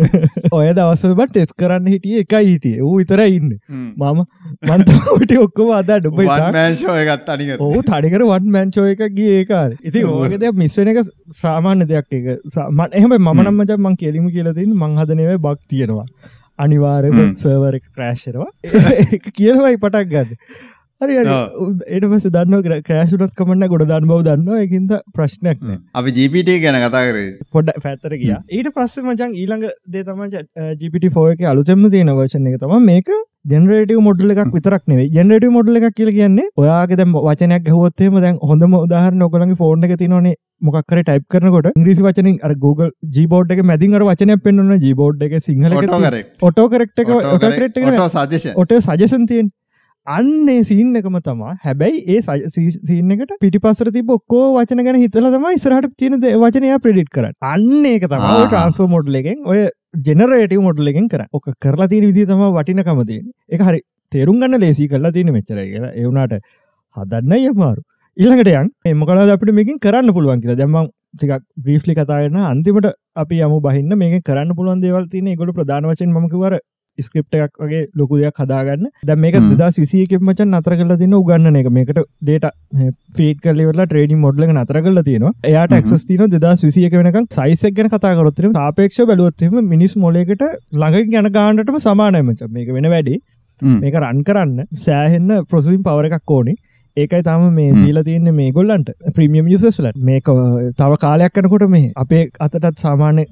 [0.58, 2.82] ඔය දවස්වල මම ටෙස්ට් කරන්න හිටියේ එකයි හිටියේ.
[2.82, 3.58] ඌ විතරයි ඉන්නේ.
[3.70, 4.22] මම
[4.62, 5.72] මන් තමයි ඔක්කොම
[6.76, 7.58] show එකක් තනිකර.
[7.60, 11.02] ඔහු තනිකර වන් මෑන්චෝ එක ගිය ඒකාර ඉති ඕක දෙයක් මිස්සන එක
[11.40, 15.36] සාමාන්‍ය දෙයක් එක සා- මට එහෙම මම නම් මචං මං කෙලිම කියලා තින් මං හදනව
[15.40, 16.06] බක් තියෙනවා
[16.58, 17.18] අනිවාරම.
[17.42, 18.50] සර්වර ක්‍රෑශ්රවා
[19.36, 20.38] කියලවයි පටක් ගන්න
[21.04, 21.16] හරි
[21.90, 25.78] ඊට පස්සේ දන්න ක්‍රෑශුනත් කමන්න ගොඩ දන්න බව දන්න එකින්ද ප්‍රශ්නයක් නෑ.
[25.94, 27.28] අපි GPT ගැන කතා කරේ.
[27.52, 30.24] පොඩ පැත්තර කිය ඊට පස්සේ මචන් ඊළඟ දේ තම
[30.80, 33.14] ජිපිට ෆෝ එක අලුතෙම තියෙන වර්ෂණ එක තම මේක
[33.46, 38.38] ජෙනරේටව මොඩල එකක් විතරක් නෙවේ ජෙනරට මොඩල එකක් කියල කියන්නේ ඔයාගේ දැම් වචනයක් හොත්තේම දැන්
[38.50, 43.60] හොඳම උදාහරන ඔකළගේ ෆෝර්න එක තිනනේ මොක්කර ටයිප් කරනකොට ඉංග්‍රීසි වචනින් අර Google ජීබෝඩ් එක
[43.64, 47.78] මැදින් අර වචනයක් පෙන්වන ජීබෝඩ් එක Sinhala auto correct autocorrect එක ඔටෝ කරෙක්ට
[48.14, 49.52] සජෙෂන් ඔට සජසන් තියෙන්
[50.06, 54.96] අන්නේ සීන් එකම තමා හැබැයි ඒ සජ- සී- සීන් එකට පිටිපස්සර තිබ ඔක්කෝ වචන ගැන
[54.96, 58.20] හිතල තමයි ඉස්රහට තියෙන වචනය ප්‍රඩිට් කර අන්න ඒක තම.
[58.46, 59.60] ට්‍රන්ස්ෝ මොඩ්ල එකෙන් ඔය
[60.08, 63.80] ජෙනරේටව මොඩ්ල එකෙන් කර ඕක කරලා තියෙන විදි තම වටිනකමතියෙන් එක හරි
[64.12, 65.92] තේරුම් ගන්න ලේසි කරලා තියෙන මෙච්චරයි කියලා.
[65.94, 66.34] එවුනාට
[66.96, 67.80] හදන්න යමාරු.
[68.16, 70.58] ඊළඟට යන් එමකලා අපිට මේකින් කරන්න පුළුවන් කියලා.
[70.60, 73.96] දැම්ම ටිකක් බ්‍රීෆ්ලි කතාගන්න අන්තිමට අපි යම බහින්න.
[73.96, 76.54] මේක කරන්න පුළුවන් දේවල් තියෙන ගොඩ ප්‍රධාන වශයෙන් මකවර
[76.98, 78.86] ස්ක්‍රප් එකක් වගේ ලොකු දෙයක් හදාගන්න.
[79.04, 79.38] දැ මේක.
[79.58, 81.70] දා සිසියක මචන් නතර කල තින උගන්න එක.
[81.78, 82.48] මේකට ඩේට
[83.16, 85.34] ෆීට කලවෙලා ට්‍රේඩි මොඩ්ල නතර කල තියෙනවා.
[85.44, 85.76] එයාට.
[85.80, 91.80] එක්ස් තින දෙදා විසියක වෙනක සයිසක් ගැන කතාකරොත්තම තාපේක්ෂ බැලුවත්ම මිනිස් මොලේකට ළඟ ගැන ගාන්නටම
[91.86, 93.16] සමානයමච මේක වෙන වැඩි.
[93.60, 96.54] මේක රන් කරන්න සෑහෙන්න ප්‍රසිම් පවර එකක් ඕනි
[96.96, 97.70] ඒකයි තම මේ.
[97.74, 98.90] දීල තියන්න මේ ගොල්ලන්ට.
[99.16, 100.28] ප්‍රමියම් යුසස්ල මේක
[100.78, 103.24] තව කාලයක් කනකොට මේ අපේ අතටත් සාමාන්‍ය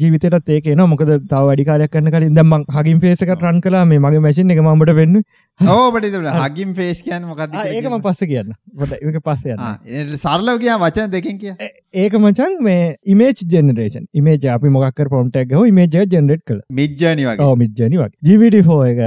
[0.00, 3.98] ජීවිතයට ඒක න මොකද තව වැඩි කාලයක් කන්න කලින් දම්ම හගින් පේසක රන් කලා මේ
[3.98, 5.20] මගේ මැසින් එක මට වෙන්න.
[5.60, 6.08] ඕබට
[6.46, 8.02] හගින් ෆේස් කියන් මොකක්ද කියලා ඒකම කියන්න.
[8.02, 8.54] පස්ස කියන්න.
[8.78, 9.60] ොට එක පස්ස යන්න.
[9.60, 11.54] ආ, එ- සරලව කිය වචන දෙකින් කිය.
[11.94, 16.62] ඒක මචන් මේ ඉමේජ් ජෙනරේෂන් ඉමේජ අපි මොක්කර පොම්ටක් හෝ ඉමේජ ජෙනරේට් කළ.
[16.72, 17.56] මිජ්ජනි වගේ.
[17.56, 18.16] මිජ්ජනි වගේ.
[18.22, 19.02] ජීවිඩි ෆෝ එක.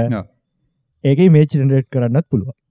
[1.04, 2.63] ඒක මේච් ජෙනරේට් කරන්නත් පුළුව ආහා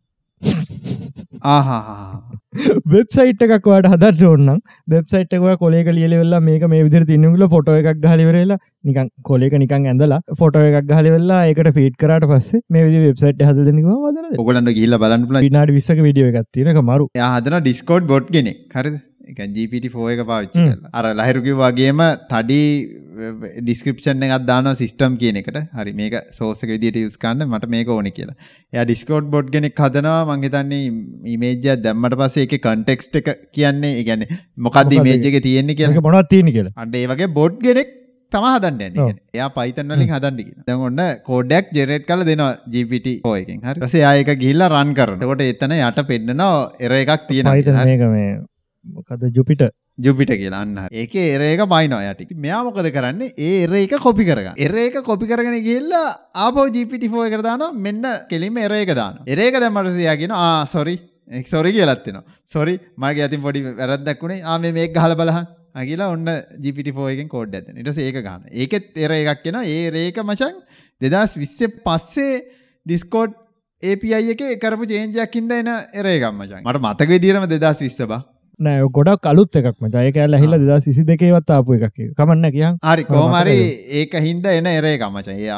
[2.87, 8.05] වෙබ්සයිට් එකක් වට හදර ඕන්නම් වෙබ්සයිට් එක කොලේ ලියවෙල්ලා මේක මේ විදිර තින්නකුල ෆොට එකක්
[8.05, 13.43] හලිවරලා නිකන් කොලේක නිකන් ඇඳලා ෆොට එකක් හලිවෙල්ලා එකට ෆීට් කරට පස්සේ මේ විදි වෙබ්සයිට්
[13.43, 18.51] හදනවා වදන ඔගලන්ට ගිල්ල බලන්න නාට විස්සක විඩියෝ එකක් තියෙනක මරු හදන ඩිස්කෝඩ් බොඩ් ගෙන
[18.69, 18.95] කරද
[19.57, 20.65] ජීපිටි4 එක පාවිච්චි
[20.99, 22.01] අර ලහිරුකි වගේම
[22.31, 22.61] තඩි
[23.63, 25.57] ඩිස්ක්‍රපෂන් එකත් දාන සිිස්ටම් කියන එකට.
[25.77, 28.37] හරි මේක සෝසක විදිට යුස්කන්න මට මේක ඕනි කියලා.
[28.73, 30.83] ය ඩිස්කෝඩ් බොඩ් ගෙනෙක් හදනවා මංහිතන්නේ
[31.35, 34.23] ඉමේජය දැම්මට පස්සේ එක කන්ටෙක්ස්ට එක කියන්නේ ගැන
[34.67, 36.77] මොකක්ද මේජක තියෙන්නේ කිය මොනත් තියෙන කියලා.
[36.85, 37.99] අන්ඩේ වගේ බොඩ් ගෙනෙක්
[38.31, 43.79] තම හදන්න එයා පයිතන්වලින් හදන්ඩි දැගොන්න කෝඩක් ජෙරෙට් කල දෙනවා ජීපිට හෝයකින් හරි.
[43.83, 48.33] පසේ ආයක ගිල්ල රන් කරනකොට එතන යට පෙන්න්නනවා එර එකක් තියෙන හිතනක මේ
[48.85, 49.63] මොකද ජුපිට
[49.97, 52.35] ජුපිට කියලා අන්න ඒක එරේක බයිනවා යටි.
[52.35, 53.21] මෙයා මොකද කරන්න?
[53.37, 57.65] ඒ එර එක කොපි කරග එර එක කොපි කරගෙන ගිල්ලා ආපෝ ජිපිටි ෆෝ එක දාන
[57.77, 60.95] මෙන්න කෙලිම එර එක දාන එරේක දැමටසයාගෙන ආ සොරි
[61.31, 65.47] එක් සොරි කියලත්වෙනවා සොරි මගේ ඇතින් පොඩි වැරදක්ුණේ ආම මේ ගහල බලහන්.
[65.75, 66.27] අගේලා ඔන්න
[66.63, 70.59] ජිපිටි ෆෝයකෙන් කෝඩ් ඇත ඉටස ඒක ගන්න ඒකෙත් එර එකක් කියෙන ඒ රේක මචන්
[71.01, 72.35] දෙදස් විස්සේ පස්සේ
[72.85, 73.39] ඩිස්කෝඩ්
[73.83, 78.21] ඒපයි එක කරපු චේන්ජයක් ඉද එන එරේගම් මචන් මට මතක විදිරම දෙදස් විස්ස බා.
[78.59, 79.95] නෑ ගොඩක් අලුත් එකක් මච.
[80.07, 83.55] ඒක ඇල්ල හිල්ල දෙදා සිසි දෙකේවත් ආපු එකක් කමන්න කියන් හරි කෝමරි?
[84.01, 85.49] ඒක හින්ද එන එරේ කමච ඒ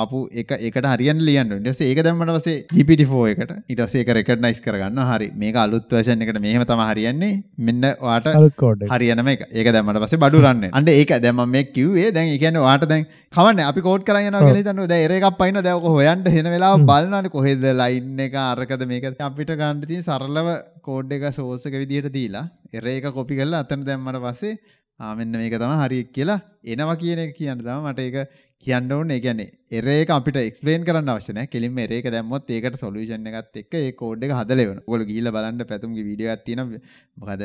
[0.00, 3.52] ආපු එක එකට හරියන් ලියන්න ටස ඒක දැම්මට වසේ ජිපිටි ෆෝ එකට.
[3.68, 7.32] ඉටසේ රෙකඩ නයිස් කරගන්න හරි මේක අලුත් වශන එකට මෙහම තම හරියන්නේ.
[7.68, 9.46] මෙන්න වාට අලුත් කෝඩ් හරියනම එක.
[9.52, 12.10] ඒක දැමට පසේ බඩුරන්න අන්ඩ ඒක දැම මේ කිව්වේ.
[12.18, 14.48] දැන් එකන වාට දැන් කවන්න අපි කෝඩ් කරයන ඔව්.
[14.48, 16.88] ගෙ තන්න ද ඒරක් පයින දැවක හොයන්ට හෙන වෙලා හ්ම්.
[16.90, 18.36] බලන්නන කොහෙද ලයින්න එක?
[18.48, 20.50] අරකද මේක අපිට ගණ්ඩති සරලව
[20.88, 24.54] කෝඩ් එක සෝසක විදිහට දීලා එර එක කොපි කරලා අතන දැම්මට පස්සේ
[25.00, 28.16] ආමෙන්න්න මේක තම හරික් කියලා එනවා කියන එක කියන්න තම මට ඒක
[28.64, 29.10] කියන්න ඕන.
[29.10, 34.26] ඒගැන්නේ එරේක අපිට එක්ස්පලේන් කරන්න අවශන කෙලින් මේරේක දැම්මොත් ඒකට සොලූෂන් එකත් එක් ඒ කෝඩ්
[34.26, 37.44] එක හදලෙවන ගොල ගීල බලන්න පැතුම්ගේ විඩියෝ තින මොකද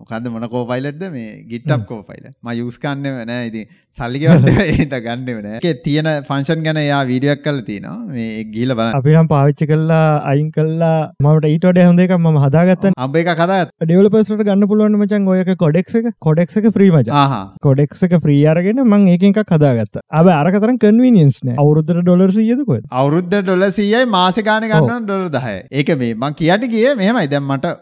[0.00, 3.62] මොකද මොන කෝපයිලට්ද මේ ගිට්ටප් කෝපයිල ම යුස්කන්න වන ඉති
[3.98, 8.96] සල්ලිගට ඒත ගන්න වන එක තියෙන ෆංශන් ගැන යා වීඩියක් කල තිනවා මේ ගීල බලන්න.
[9.00, 14.44] අපිනම් පාවිච්චි කල්ලා අයින් කල්ලා මට ඊටඩ හොඳ එක ම හදාගත්තන් අම්බ එක කතා ඩෙවලපස්ට
[14.48, 16.72] ගන්න පුළුවන් මචන් ඔයක කොඩෙක් එක කොඩෙක් එක.
[16.80, 17.08] ්‍රී මච.
[17.22, 17.44] ආහා.
[17.68, 20.02] කොඩෙක් එක ්‍රී අරගෙන මං ඒක එකක් හදාගත්ත.
[20.20, 25.54] අබ අරකතරම් කන්වීනියන්ස් නෑ අවුරුද්දර ඩොලර් සියදකො අවුරුද්ධ ඩොල සීයයි මාසකාන ගන්න ඩොල දහය.
[25.72, 27.26] ඒක මේ මං කියට ගිය මෙහමයි.
[27.32, 27.74] දැම් මට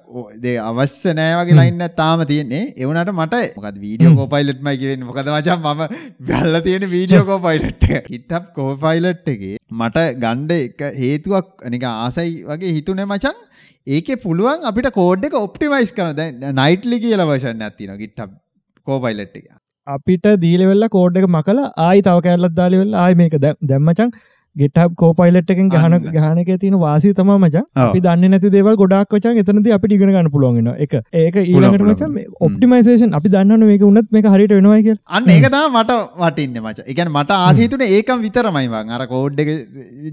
[0.45, 2.65] දේ අවශ්‍ය නෑවගේ ලයින්න තාම තියෙන්නේ.
[2.79, 5.83] එවනට මට මොකද වීඩියෝ කෝපයිලට් මයි කිවෙන් මොකද වචන් මම
[6.29, 9.43] බැල්ල තියෙන වීඩියෝ කෝපයිලට් හිටප් කෝපයිලට් එක
[9.75, 13.43] මට ගණ්ඩ එක හේතුවක් නික ආසයි වගේ හිතුනේ මචන්
[13.87, 18.41] ඒක පුළුවන් අපිට කෝඩ් එක ඔප්ටිමයිස් කරන නයිට්ලි කියල වශන්න ඇතින ගිට්ටප්
[18.87, 19.47] කෝපයිලට් එක
[19.87, 24.15] අපිට දීලවෙල්ල කෝඩ් එක මකල ආයි තව කැල්ලත් දාලිවෙල්ල ආය මේක දැම්මචන්
[24.63, 25.95] ගෙටක් කෝපයිලට් එකෙන් ගහන.
[26.17, 27.65] ගහනක තින වාසි තම මචන්.
[27.85, 31.85] අපි දන්න නැති දේවල් ගොඩක් වචන් එතනද අපි ඉගෙන ගන්න පුළුවන් එක ඒක ඊළඟට.
[31.89, 36.61] මචන් ඔප්ටිමයිසේෂන් අපි දන්න මේක උනත් මේක හරිට වෙනවා කිය අන්න ඒක තම මට වටින්න
[36.63, 36.87] මච.
[36.95, 39.51] එකන මට ආසීතුන ඒකම් විතරමයිවන් අර කෝඩ් එක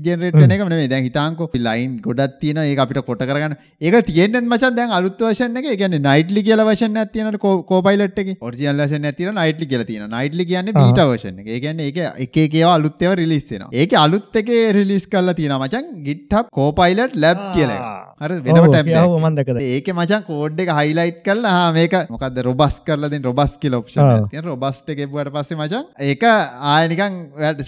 [0.07, 3.55] ජෙනරේටන එක නේ දැන් හිතාංකො ලයින් ගොඩත් තියන ඒ අපිට කොට කරගන්න.
[3.81, 5.69] ඒක තියෙන්න්න මචන් දැන් අලුත් වශන එක.
[5.83, 8.33] ගැන නයිටලි කියල වශන ඇතියන කෝපයිලට් එක.
[8.41, 10.73] ඔරිජියල් වශන ඇතින නයිටලි කියල තියෙන නයිටලි කියන්න.
[10.81, 11.53] බීට වශන එක.
[11.67, 17.17] ගැන එක එක ඒවා අලුත්තව රිලිස්සෙන ඒක අලුත් එක රිලිස් කල්ලා තියෙන මචන් ගිට්හප් කෝපයිලට්
[17.23, 17.73] ලැබ් කියල.
[18.21, 21.43] හර වෙනට ටැබ් මන්දකද ඒක මචන් කෝඩ් එක හයිලයිට් කල්
[21.77, 23.77] මේක මොකද රොබස් කරලද රොබස් කියල.
[23.79, 27.19] ඔප්ෂන් රොබස්ට එකෙබුවට පස්සේ මචන් ඒක ආයනිකන්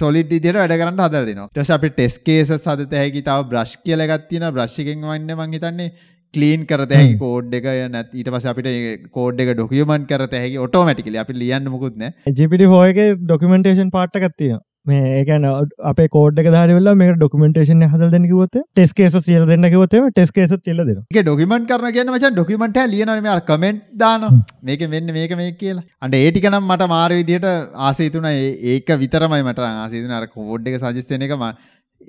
[0.03, 1.51] සොලිට දිට වැඩ කරන්න හදර දෙනවා.
[1.51, 5.93] ටස අපි ටෙස් කේස සද හැකි තාව බ්‍රශ් කියලගත්තින බ්‍රශ්ිකෙන් වන්න මංහිතන්නේ
[6.33, 8.69] කලීන් කරතැහි කෝඩ් එක නැත් ඊට පස අපිට
[9.17, 12.05] කෝඩ් එක ඩොකියමන් කරතැහි ඔටෝමටිකල අපි ලියන්න මුකුත්න
[12.39, 15.45] ජිපිටි හෝයක ඩොකමෙන්ටේෂන් පාට්ටකත්තින මේ ඒකන
[15.89, 20.53] අපේ කෝඩ් දාරවෙල්ලා මේ ඩොකමෙන්ටේෂන් හදල් දෙන්න කිවොත් ටෙස් කේස සියල දෙන්න කිවොත්තම ටෙස් කේස
[20.53, 24.27] ටෙල දෙන එක ඩොකිමෙන්ට් කරන කියන මචන් ඩොකිමෙන්ට් ලියනම අර කමෙන්ට් දාන
[24.61, 25.85] මේක මෙන්න මේක මේ කියලා.
[26.01, 27.47] අන්ඩ ඒටිකනම් මට මාර විදියට
[27.83, 31.45] ආසේතුන ඒක විතරමයි මට ආසේතුන අර කෝඩ් එක සජස්තන එක ම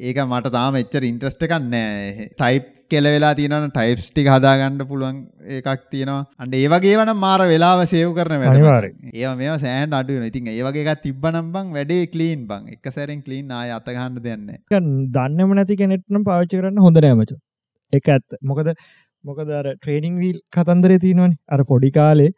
[0.03, 5.21] ඒක මට තාම එච්චර ඉන්ට්‍රස්ට එකන්නෑ ටයිප් කෙල වෙලා තියෙනන ටයිප්ස් ටික හදාගන්න පුළුවන්
[5.59, 6.21] එකක් තියෙනවා.
[6.43, 8.95] අන්ඩ ඒවගේ වන මාර වෙලාව සයව් කරන අනිවාර්යෙන්.
[9.05, 12.63] වැඩ ඒ මේ සෑන් අඩුවන ඉතින් ඒවගේ තිබ්බනම් බං වැඩේ කලීන් බං.
[12.75, 14.47] එක සැරෙන් කලීන් ආය අතගන්න දෙන්න
[15.17, 17.35] දන්නම නැති කෙනෙට්නම් පාච්චි කරන්න හොඳ නෑමච
[17.93, 18.39] එක ඇත්ත.
[18.51, 18.73] මොකද
[19.25, 21.37] මොකද ට්‍රේනිං වීල් කතන්දරේ තියෙනවනි.
[21.55, 22.31] අර පොඩි කාලේ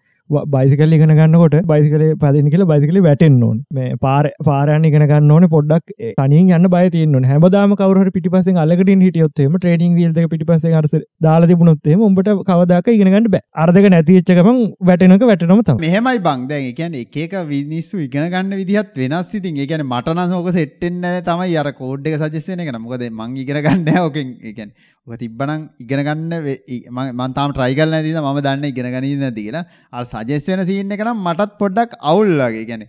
[0.55, 3.59] බයිසිකල් ඉගෙන ගන්නකොට බයිසිකලේ පදිනි කියල බයිසිකලි වැටෙන් ඕන.
[3.77, 8.91] මේ පාර පාරයන් ඉගෙන ගන්න ඕන පොඩ්ඩක් කනින් යන්න බය තියන්න හැමදාම කවර පිටිපස අලකට
[9.07, 13.45] හිටියොත්තේම ට්‍රේනිං වීල්ද පිටිපස අරස දාලා තිබුණොත්තේම උඹට කවදක ඉගෙනගන්න බෑ.
[13.65, 14.51] අර්ධක නැතිච්චකම
[14.91, 16.47] වැටෙනක වැටනම තම මෙහෙමයි බං.
[16.51, 19.63] දැන් එකන එක විනිස්සු ඉගෙන ගන්න විදිහත් වෙනස් ඉතින්.
[19.63, 24.37] ඒකන මටනස ඕක සෙට්ටෙන්න තමයි අර කෝඩ් එක සජස්සන එක මොකද මං ඉගෙන ගන්න ඕකෙන්.
[24.53, 24.71] එකන්
[25.07, 26.33] ඔක තිබ්බනං ඉගෙන ගන්න
[27.19, 29.65] මන්තාම ට්‍රයිකල් නැතිද ම දන්න ඉගෙන ගනී නැති කියලා.
[29.93, 32.85] අ සජස් වෙන සිීන්න එක නම් මටත් පොඩ්ඩක් අවුල්ලගේ ගැන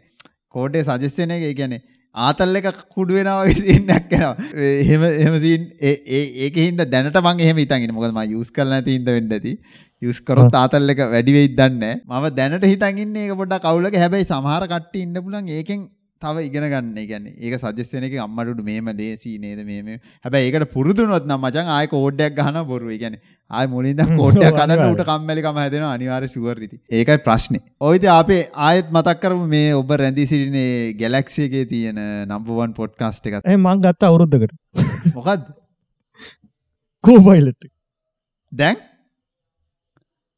[0.50, 1.76] කෝඩේ සජස්සන එක ගැන
[2.16, 4.36] ආතල්ල එක කුඩුවෙනවාගේ සින්නක් කෙනවා
[4.78, 9.54] එහෙම එහමසින් ඒක හිද දැනට මං එහෙම ඉතන්ගෙන මොකදම යුස් කරන තින්ද වෙන්නති
[10.02, 15.16] යුස්කරොත් ආතල්ල එක වැඩිවෙයි දන්න ම දැනට හිතන්ගන්න ඒක පොඩ්ඩක් කවුලක හැබැයි සමහර කට ඉන්න
[15.20, 15.86] පුලන් ඒකෙන්
[16.22, 16.94] තව ඉගෙන ගන්න.
[17.06, 19.90] ගැන ඒක සජස් වෙන එක අම්මටට මේම ලේසි නේද මේම
[20.26, 22.94] හැබැ ඒකට පුරදුනොත් නම් මචන් ආය කෝඩ්ඩයක් ගහන බොරුව.
[22.96, 23.18] ගැන
[23.52, 29.22] ආය මුලින්ද කෝඩ්ඩයක් කදන්න උට කම්මලිකම හැදෙන අනිවාර සුවරරිති ඒකයි ප්‍රශ්නය ඔයිති අපේ ආයත් මතක්
[29.22, 33.48] කරම මේ ඔබ රැඳදි සිටිනේ ගැලක්සියගේ තියෙන නම්බුවන් පොඩ්කාස්ට එකත්.
[33.58, 35.48] මං ගත්ත අවුරුද්ධකට මොකක්ද
[37.04, 37.72] කෝපයිලට
[38.60, 38.78] දැන්?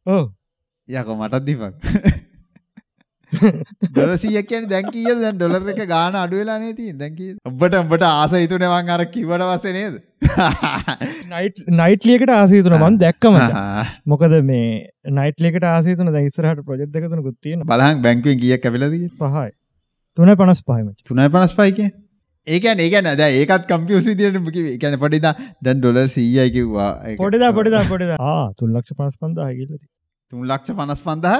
[0.05, 0.23] ඕ
[0.89, 1.63] යක මටත් දිපක්
[3.95, 9.05] දොලසිය කියන දැන්කීය දැන් ඩොලර් එක ගාන අඩුවෙලා නේති දැකී ඔබට ඔබට ආස හිතුනවන් අර
[9.15, 9.95] කිවට වස නේද?
[11.81, 13.39] නයිට්ලියකට ආසීතුන මන් දැක්කම
[14.13, 14.67] මොකද මේ
[15.19, 19.49] නයිට්ලියකට ආසීතුන දැයිස්රහට ප්‍රජෙක්් එකතුන ගුත්තියෙන බලහන් බැංකුවෙන් කිය කැවිලද පහයි.
[20.17, 21.79] තුන පනස් පහම තුනයි පනස් පයික
[22.47, 25.29] ඒකන ඒකන ද ඒකත් කම්පියස් විදියට එකන පටිද
[25.61, 26.91] දැන් ඩොලර් සීයයි කිව්වා.
[27.23, 29.85] පොඩිදා පොඩිදා පොඩිදා තුල්ලක්ෂ පනස් පන්ද හගිලති
[30.31, 31.37] තුන් ලක්ෂ පනස් පන්දහ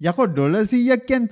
[0.00, 1.24] යකො ඩොල සීයක්කැන්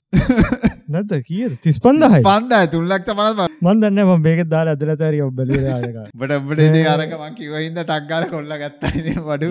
[0.88, 6.82] නැත කිය තිස් පන්දහයි පන්ද තුන්ලක්ෂ පනස් මන්දන්න ම බේක දාලා අදලතැරිය ඔබ්බල බට බට
[6.88, 9.48] අරකමන් කිවහින්ද ටක්ගාල කොල්ල ගත්තා වඩු.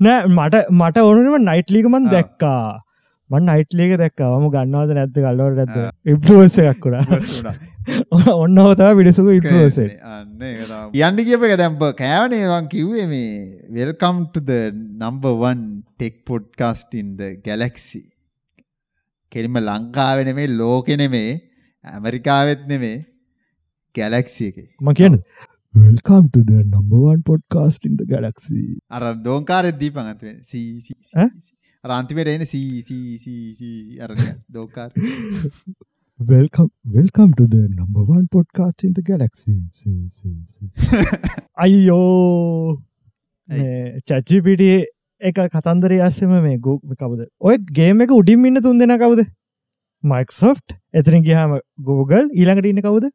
[0.00, 2.62] නෑ මට මට ඕනුනම නයිට්ලිකමන් දැක්කා.
[3.30, 6.86] මන් නයිට්ලේක දැක්කාවම ගන්නවාද නැත්ත කල්ලවට ඇත්ත ඉප්ලෝසයක්
[8.36, 9.88] ඔන්න හෝතා විඩිසුක ඉප්ලෝසේ
[11.00, 13.34] යන්න කියප එක දැම්ප කෑවනේවන් කිව්වේ මේ
[13.76, 14.50] වෙල්කම්ටද
[15.02, 18.02] නම්බවන් ටෙක් පොඩ්කාස්ටින්ද ගැලක්සි
[19.32, 21.30] කෙලිම ලංකාවෙන මේ ලෝකෙනෙමේ
[21.84, 22.96] ඇමරිකාවෙත් නෙමේ
[23.94, 24.58] ගැලක්සිය එක.
[24.80, 25.16] ම කියන
[25.74, 30.94] වෙල්කම්ටද නම්බවන් පොඩ්කාස්ටින්ද ගැලක්සි අර දෝංකාරෙත් අතුවෙන් සීසි
[31.84, 32.44] රන්තිමට එන
[34.00, 34.14] අර
[34.48, 34.90] දෝකාර.
[36.20, 39.56] වෙල්කම් වෙල්කම්ටද නම්බවන් පොඩ්කාස්ටින්ද ගැලක්සි
[41.56, 42.82] අයියෝ!
[44.06, 44.76] චච්චිපිටිය
[45.20, 47.26] එක කතන්දර අස්සම මේ ගුක් කවද?
[47.40, 49.24] ඔය ගේම එක උඩින් ඉන්න තුන් දෙෙන කවුද?
[50.04, 51.56] මයික්සොෆ්ට් එතරින් ගහම
[51.88, 53.08] Google ඊළඟට ඉන්න කවුද?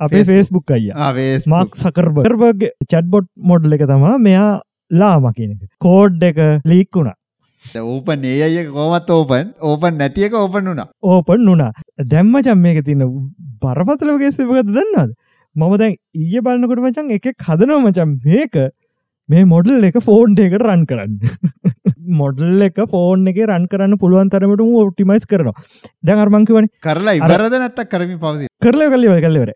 [0.00, 0.92] අපේ ෆේස්බුක් අයිය.
[0.92, 4.50] මක් සකර්බර්බර්ග චඩ්බොට් මොඩ්ල එක තමා මෙයා
[4.90, 5.70] ලාම කියන එක.
[5.80, 7.16] කෝඩ් එක ලීක් වුණා.
[7.64, 10.88] ඕපන් ඒ අය කෝමත් ඕපන් ඕපන් නැතියක ඕපන් වුණා.
[11.02, 11.72] ඕපන් වුණා.
[12.12, 13.06] දැම්ම චම් මේක තින්න
[13.62, 15.16] බරපතලෝගේ සපකත දන්නද
[15.56, 18.56] මම දැන් ඊය බලන්නකොට මචන් එක හදනව මචම් මේක
[19.28, 21.14] මේ මොඩල් එක ෆෝන්් එකට රන් කරන්න.
[22.20, 25.66] මොඩල් එක ෆෝන් එක රන් කරන්න පුළුවන් තරමට ඔප්ටිමයිස් කරනවා.
[26.02, 29.54] දැන් අර්මංකිවන කරලා ඉවරද නැත්තක් කරමි පවති කරල කල්ලිව කල්ලවර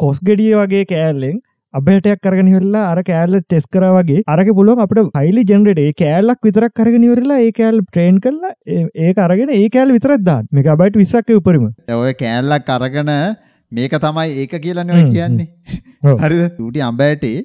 [0.00, 1.38] කොස් ගෙඩිය වගේ කෑල්ලෙන්
[1.74, 6.44] අබටයක් කරගෙන වෙල්ලා අර කෑල්ල ටෙස් කර වගේ අරක පුළුවන් අපට ෆයිලි ජෙනරට ඒ කෑල්ලක්
[6.46, 8.52] විතරක් කරගෙනවරලා ඒ කෑල් ට්‍රේන් කරලා
[9.00, 11.66] ඒ අරගෙන ඒ කෑල් විතරත්දා මේ බයිට විසක්ක උපරිම.
[11.96, 13.12] ඔය කෑල්ලක් අරගන
[13.78, 15.48] මේක තමයි ඒක කියලන්න ඔය කියන්නේ.
[16.22, 17.38] හරි ටට අම්බෑටේ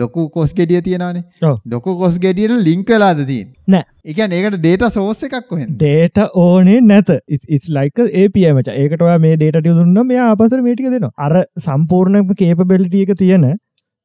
[0.00, 1.24] ලොකු කොස් ගෙඩිය තියෙනවානේ.
[1.72, 3.84] ලොකු කොස් ගෙඩියට ලිංක වෙලාද තින් නෑ.
[4.12, 7.10] එකන් ඒකට ඩේට සෝස එකක් කොහෙන් ඩේට ඕනේ නැත.
[7.56, 11.12] ඉස් ලයික ඒපමච ඒකට මේ ඩේට දුන්න මේ අපසර මේටික දෙනවා.
[11.18, 11.34] අර
[11.66, 13.50] සම්පූර්ණම කේප බෙලිටිය එක තියෙන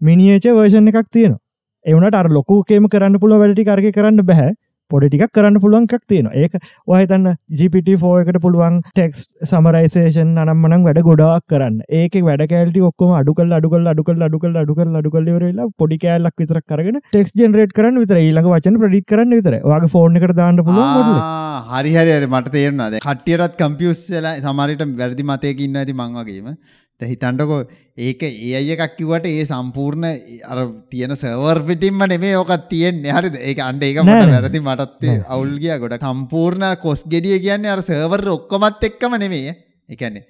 [0.02, 1.38] මිනිියච වර්ෂණ එකක් තියෙන
[1.86, 4.52] එවනට අර ලොකෝකේම කරන්න පුළුව වැඩටි කරග කරන්න බැහැ
[4.92, 6.56] පොඩිටික් කරන්න පුළුවන් එකක් තියෙන ඒක
[6.88, 11.78] ඔහතන්න GPT4 එකට පුළුවන් ටෙක්ස් සමරයිසේෂන් අනම්මනම් වැඩ ගොඩක් කරන්න.
[11.92, 17.00] ඒක වැඩ කෑල්ටි ඔක්කොම අඩුකල් අඩුකල් අඩුකල් අඩුකල් අඩුකල් අඩුකල් වරලා පොඩි කෑල්ලක් විතර කරගෙන
[17.04, 21.24] ටෙක්ස් ජෙනරේට කරන්න විතර ඊළඟ වචන ප්‍රඩික් කරන්න විතර වගේ ෆෝර්න එකට දාන්න පුළුවන්
[21.72, 26.54] හරිහරි මට තේරුණාද කට්ටියටත් කම්පියස් වෙලා සමරිට වැරදි මතයක ඉන්න ඇති මංවගේම
[27.00, 27.60] දැන් හිතන්නකෝ
[28.08, 30.08] ඒක අය එකක් කිව්වට ඒ සම්පූර්ණ
[30.52, 30.58] අර
[30.92, 33.14] තියෙන සර්වර් පිටින්ම නෙමේ ඕකත් තියෙන්නේ.
[33.18, 33.36] හරිද?
[33.42, 34.34] ඒක අන්න ඒක මට.
[34.34, 35.80] වැරදි මටත් අවුල් ගියා.
[35.84, 39.56] ගොඩ සම්පූර්ණ කොස් ගෙඩිය කියන්නේ අර සර්වර් ඔක්කොමත් එක්කම නෙමේ
[39.90, 40.26] ඒ කියන්නේ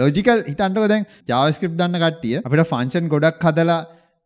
[0.00, 3.80] ලොජිකල් හිතන්නකෝ දැන් JavaScript දන්න කට්ටිය අපිට ෆන්ක්ෂන් ගොඩක් හදලා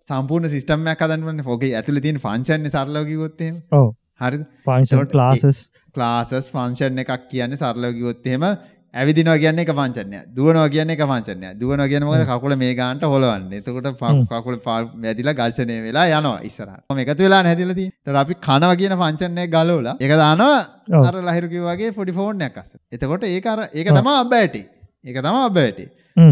[0.06, 1.46] සම්පූර්ණ සිස්ටම් එකක් හදන්න ඕනේ.
[1.46, 3.62] ඕකේ ඇතුලේ තියෙන ෆන්ක්ෂන් නේ සරලව කිව්වොත් එහෙම.
[3.72, 3.88] ඔව්.
[4.20, 5.58] එතකොට ක්ලාසස්
[5.94, 8.46] ක්ලාසස් ෆන්ක්ෂන් එකක් කියන්නේ සරලව කිව්වොත් එහෙම
[9.00, 10.28] ඇවිදිනවා කියන්නේ එක එකක්.
[10.36, 11.58] දුවනවා කියන්නේ එක එකක්.
[11.60, 13.60] දුවනවා කියන්නේ මොකද කකුල මේ ගානට හොලවන්නේ.
[13.60, 13.88] එතකොට.
[14.32, 16.84] කකුල වැදිලා ගල්සණය වෙලා යනවා ඉස්සරහට.
[16.90, 17.98] මම එකතු වෙලා නැහැදිලා තියෙන්නේ.
[17.98, 20.60] ඒතකොට අපි කනවා කියන එක ගලවලා ඒක දානවා.
[21.08, 22.72] අර ලහිරු කිව්වා වගේ පොඩි ෆෝන් එකක් අස්ස.
[22.92, 24.62] එතකොට ඒක අර ඒක තමයි අබ්බැටි.
[25.04, 25.86] ඒක තමයි අබ්බැටි.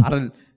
[0.07, 0.15] අර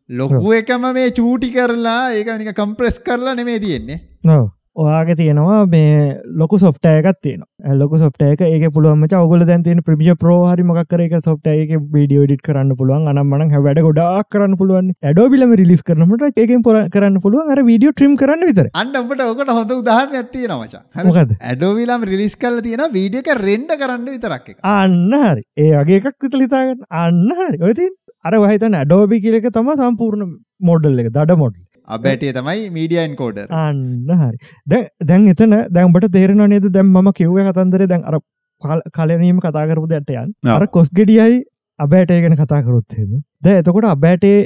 [0.09, 3.99] ලොකු එකම මේ චූටි කරලා ඒක නික කම්ප්‍රෙස් කරලා නෙමේ තියෙන්නේ
[4.35, 4.45] ඔව්.
[4.83, 5.93] ඔයාගේ තියෙනවා මේ
[6.39, 7.43] ලොකු සොෆ්ටය එකක් තියෙන
[7.81, 8.41] ලොක සොෆ්ට එක.
[8.47, 13.07] ඒක පුළුවම ඔගල දැන් තියෙන ප්‍රිිය ප්‍රෝහරි මක්කර එක සොෆ්ට එක වීඩියෝ ඩිට කරන්න පුළුවන්.
[13.11, 14.93] අනම් මන හැවැඩ ගොඩක් කරන්න පුළුවන්.
[15.09, 17.51] ඇඩෝබිලම රිලිස් කරනට ඒකෙන් පොර කරන්න පුළුවන්.
[17.53, 22.37] අර වීඩියෝ ට්‍රීම් කරන්න විතර අන්න ඔබට ඔකට හොඳ උදාහරණ ඇත්තිය නමචා මොකද ඇඩෝවිලාම් රිලිස්
[22.43, 25.43] කල තියෙන වීඩිය එක රෙන්ඩ කරන්න විතරක් අන්න හරි.
[25.57, 27.63] ඒ වගේ එකක් විත ලිතාගන්න අන්න හරි.
[27.69, 27.95] ඔයතින්
[28.27, 30.35] අර වහිතන ඇඩෝබි කියලක තම සම්පූර්ණ
[30.69, 31.09] මොඩල් එක.
[31.17, 33.81] දඩ මොඩල් අබැටිය තමයි මීඩියන් කෝඩර් අන්න
[34.21, 34.37] හරි.
[34.67, 36.67] දැ- දැන් එතන දැම්බට තේරෙන නේද?
[36.71, 38.19] දැම් ම කිව්ව කතන්දර දැන් අර
[38.61, 40.55] කල්- කලනීම කතාකරපු දැට යන් ආ.
[40.57, 41.41] අර කොස් ගෙඩියයි
[41.79, 43.09] අබෑටය ගැන කතා කරොත්හෙම
[43.43, 44.37] ද එතකොට අබෑටේ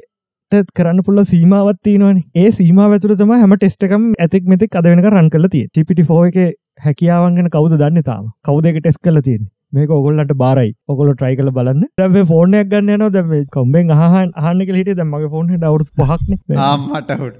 [0.76, 2.18] කරන්න පුල්ල සීමාවත් තියනවන.
[2.36, 6.38] ඒ සීම ඇතුර තම හැම ටෙස්ටකම් ඇතෙක් මෙතෙක් අද වෙනක රන් කල තිය චිපිටි එක
[6.86, 8.26] හැකියාවන්ගෙන කවුද දන්න තාම?
[8.44, 10.72] කවුද එක ටෙස් කල තියෙන මේක ඔගොල්ලට බාරයි.
[10.92, 11.84] ඔකොල ට්‍රයි කල බලන්න.
[12.02, 16.40] දැ ෆෝර්නයක් ගන්න න දැම කොම්බෙන් අහන් අහන්න හිට දැමගේ ෆෝන් දවරු පහක්න.
[16.68, 17.36] ආම්මටහුට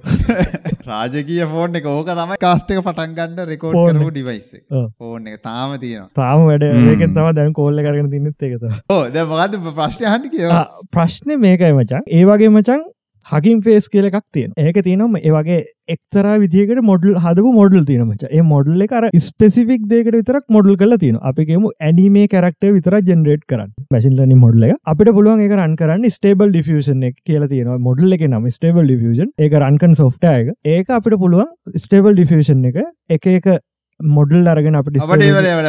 [0.92, 1.90] රාජකීය ෆෝන් එක.
[1.96, 4.16] ඕක තමයි කාස්ටක පටන්ගන්න රෙකෝඩ් ෆෝන් කරපු එක.
[4.16, 4.50] ඩිවයිස්.
[5.00, 5.42] ෆෝන් එක.
[5.50, 6.10] තාම තියෙනවා.
[6.22, 6.68] තාම වැඩ.
[6.94, 8.64] ඒක තම දැන් කෝල්ල කරන තින්නත් එකත
[8.96, 10.58] ඕ දැ මොකද ප්‍රශ්නය හන්ටි කියව?
[10.96, 12.82] ප්‍රශ්නය මේකයි මචන් ඒ වගේ මචන්
[13.32, 15.60] හකින් ෆේස් කියල එකක් තියෙන ඒක තියනම් ඒ වගේ
[15.94, 18.28] එක්තරා විදිකට මොඩල් හදපු මොඩල් තියන මච.
[18.38, 23.46] ඒ මොඩල් එක අර ස්පෙසිෆික් දේකට විතරක් මොඩල් කල තියෙන අපිගේම ඇනිමේ කරක්ට විතර ජෙනරේට්
[23.48, 23.72] කරන්න.
[23.94, 24.76] මැසිල්ලනි මොඩල එක.
[24.94, 29.34] අපිට පුළුවන් එක රන් කරන්න ස්ටේබල් ඩිෆියෂන් එක කියල තියෙන මොඩල් එක නම් ස්ටේබල් ඩිෆියෂන්
[29.46, 30.54] ඒක රන්කන් සෝෆ්ට එක.
[30.76, 32.82] ඒක අපිට පුළුවන් ස්ටේබල් ඩිෆියෂන් එක.
[33.10, 33.52] එක එක
[34.02, 34.98] මොඩල් අරගෙන අපට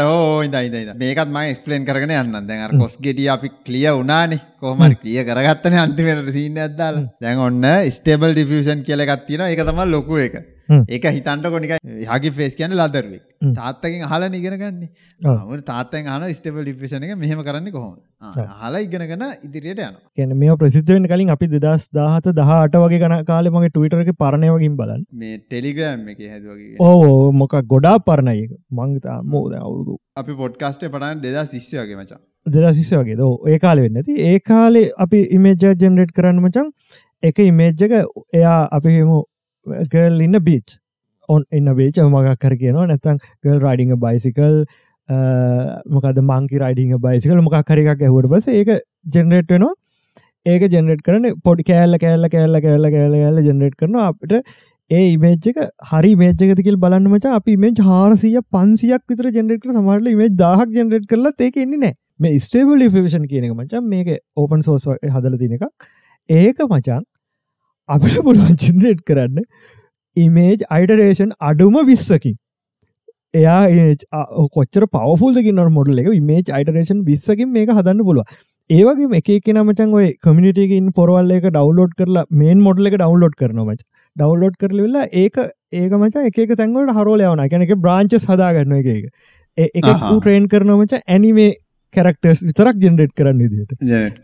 [0.03, 5.25] හෝ ඉදයිද මේකත් ම ස්පලේන් කරගෙන යන්න දැන් කොස් ගෙටිය අපි කලිය උනානේ කොහමරි ක්ලිය
[5.25, 10.35] කරගත්තන අන්තිමට සිීන ඇදදාල දැන් ඔන්න ස්ටේබල් ඩිෆියෂන් කියලගත්තින එක තම ලොකු එක.
[10.69, 11.75] ඒක හිතන්ට කොනික
[12.13, 13.23] හකි ෆේස් කියන ලදරුවෙක්.
[13.59, 14.89] තාත්තකින් හල නිගෙනගන්නේ.
[15.21, 17.97] මට තාත්තෙන් හන ස්ටේබල් ඩිෆිෂන එක මෙහම කරන්න කොහොම
[18.63, 23.71] හලා ඉගෙනගෙන ඉදිරියට යන කියන මේ ප්‍රසිද්ධවෙන් කලින් අපි දෙදස් දාහත දහට වගේ ගන කාලෙමගේ
[23.71, 25.07] ටවිටරක පරණයවකින් බලන්න.
[25.13, 29.97] මේ ටෙලිග්‍රම් එක හැදවගේ ඕ මොක ගොඩා පරණයක මංගතා මෝද අවුරුදු?
[30.17, 32.21] අපි පොඩ්කාස්ටේ පටන් දෙදා සිස්්‍ය වගේ මචා.
[32.47, 33.17] දෙදසිස්ස වගේ.
[33.17, 36.71] දෝ ඒ කාලෙ වෙන්න ඇති ඒ කාලේ අපි ඉමේජ ජෙනරේට් කරන්න මචන්
[37.23, 37.93] එක ඉමේජ්ජක
[38.35, 39.19] එයා අපි හෙමු
[39.67, 40.79] ගල් ඉන්න බීච්
[41.29, 44.59] ඔන් එන්න බේච මගක් කර කියනවා නැතන් ගල් රයිඩිං බයිසිකල්
[45.89, 48.75] මොකද මංකි රයිඩිං බයිසිකල් මොකක් කරරක් ඇහුවට පස ඒක
[49.09, 49.75] ජෙනරේට් වෙනවා
[50.47, 54.39] ඒක ජෙනරේට් කරන පොඩි කෑල්ල කෑල්ල කෑල්ල කෑල්ල කෑල්ල කෑල්ල ජෙනරේට් කරන අපිට
[54.91, 55.59] ඒ ඉමේජ්ක
[55.91, 61.35] හරි මේජකතිකල් බලන්න මච අපි මේ හාරසිය පන්සියක් විතර ජෙනරේට සමහරල මේ දාහක් ජෙනරේට් කරලා
[61.41, 65.89] ඒක එන්නේ නෑ මේ ස්ටේබල් ෆිෂන් කියන එක මචන් මේක ඕපන් සෝස් හදල තින එකක්.
[66.29, 67.07] ඒක මචන්
[67.89, 69.45] අපිට පුළුවන් ජෙනරේට් කරන්න
[70.17, 72.37] ඉමේජ් අයිඩරේෂන් අඩුම විස්සකින්.
[73.35, 73.61] එයා
[74.57, 76.09] කොච්චර පවෆුල්දකින්න මොඩල් එක.
[76.31, 78.27] මේජ් අයිඩරේෂන් විස්සකින් මේක හදන්න පුළුව
[78.71, 83.63] ඒවගේ එක එක නමචන් ඔය කමිනිටකින් පොරවල් එක ඩවලෝඩ් කරලා මේන් මොඩල් එක ඩවලෝඩ් කරන
[83.67, 83.81] මච.
[84.17, 85.39] ඩවලෝඩ් කරලවෙල්ලා ඒක
[85.83, 89.05] ඒක මච එක තැන්වලට හරෝලයවන කැනක බ්‍රාංචස් හදාගන්න එක එක.
[89.59, 91.51] ට්‍රේන් කරනමච ඇනිමේ
[91.97, 93.73] කැරක්ටර්ස් විතරක් ජෙනරේට් කරන්න විදිට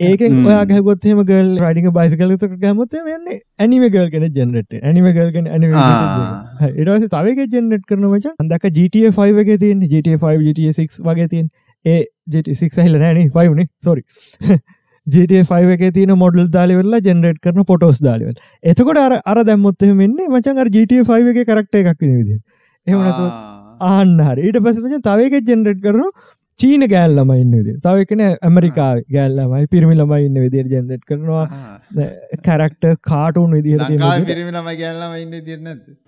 [0.09, 3.29] ඒකෙන් ඔයා ගැගොත්හෙම ගල් රඩික බයිසිකල ගැමත වන්න
[3.65, 6.71] ඇනිම ගල් කෙන ජෙනරට ඇනිම ගල් කෙන ඇනි ආ.
[6.71, 8.35] එඩස තවක ජෙනරට් කරන මච.
[8.39, 11.47] අදක GTA5 එක තින් GTA5 GTA6 වගේ තින්
[11.85, 12.01] ඒ
[12.35, 14.03] ජට6 හිල නෑන පයිුනේ සොරි
[15.07, 18.35] GTA5 එක තින මොඩල් දාලිවෙල්ලා ජෙනරේට් කරන පොටෝස් දාලිවල්
[18.73, 22.41] එතකොට අර අර දැම්මොත්තහ මෙන්නේ මචන් අර GTA5 එක කරක්ට එකක් විදි
[22.87, 23.29] එහමනතු
[23.89, 24.43] ආන්න හරි.
[24.49, 26.05] ඊට පස මචන් තවක ජෙනරේට් කරන
[26.63, 31.45] චීන ගෑල්ලම ඉන්න විදි තවකන ඇමරිකා ගෑල්ලමයි පිරිමි ළම ඉන්න විදිර ජෙනරේට් කරනවා.
[32.49, 34.31] කැරක්ට කාටුන් විදිහට ලංකාව තියෙන විදිහට.
[34.33, 35.33] පිරිමි ළම ගැල්ලම ඉන්න?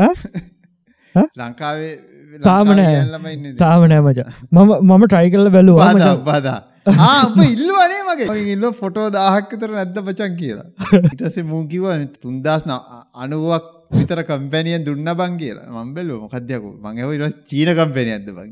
[0.06, 1.26] ඈ?
[1.42, 1.92] ලංකාවේ
[2.48, 2.96] තාම නෑ.
[2.96, 4.26] ගැල්ලම ඉන්න තාම නෑ මච.
[4.50, 6.16] මම මම ට්‍රයි කල්ල බැලුවා.
[6.30, 6.58] බාදා
[7.46, 8.38] ඉල්ලවනේ මගේ.
[8.54, 10.68] ඉල්ල ෆොටෝ දාහක්කතර නැද්ද පචන් කියලා.
[11.14, 11.90] ඉටසේ මූකිව
[12.22, 12.66] තුන්දස්
[13.26, 15.68] අනුවක් විතර කම්පැනියෙන් දුන්න බං කියලා.
[15.76, 18.50] මම්බෙල්ලෝ මොකක්දයකු මඟව ඉරස් චීන කම්පැනය ඇද බං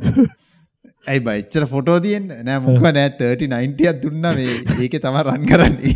[1.06, 4.56] ඇයි බයිච්චර ෆොටෝ තියෙන් නෑ මුක නෑ 30 90ත් දුන්න මේ.
[4.84, 5.94] ඒක තම රන් කරන්නේ.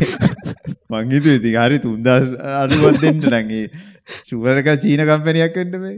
[0.93, 2.25] මංගිතු ඉති හරි තුන්දස්
[2.61, 3.63] අඩුවත් දෙන්නට නැගේ
[4.29, 5.95] සුවරක චීන කම්පනයක් මේ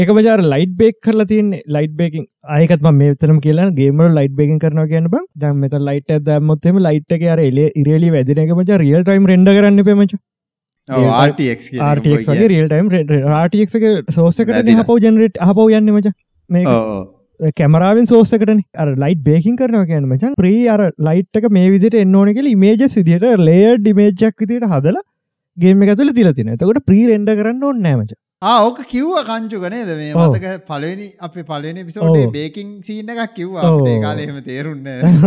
[0.00, 1.62] ඒක මචාර ලයිට් බේක් කරලා තියන්නේ.
[1.76, 2.24] ලයිට් බේකින්
[2.56, 5.20] අයකත් මේ තනම කියලා ගේම ලයිට් බේකින් කරන කියන්න බ.
[5.42, 9.84] දැම් මෙත ලයිට දැම්මොත්තම ලයිට් එක අර එල ඉරලි වැදිනක මච රියල් ටයිම් රෙන්ඩ කරන්න
[9.90, 10.12] පමච
[11.28, 11.70] RTX
[12.32, 13.76] වගේ රියල් ටයිම් රටක්
[14.18, 16.16] සෝසකට හපව ජනරට හපව යන්න මච.
[16.50, 16.64] මේ
[17.54, 22.54] කැමරාවෙන් සෝසකට අර ලයිට් බේකින් කරනව කියන්න මචන් ප්‍රී අර ලයිට්ක මේ විදිට එන්නඕන කෙ
[22.56, 25.04] මේජ විදිට ලේර් ඩිමේජ්ජක් විදිට හදලා
[25.56, 30.12] ගේම ඇතුල තිල තින තකොට ප්‍රී රෙන්ඩ කරන්න ඕන්න නෑමච ඕක කිව්ව කංචු ගනේද මේ
[30.16, 33.70] මතක පලනි අප පලනි පිසෝටේ බේකින් සීන එකක් කිව්වා.
[34.00, 34.84] කාලෙම තේරුන්න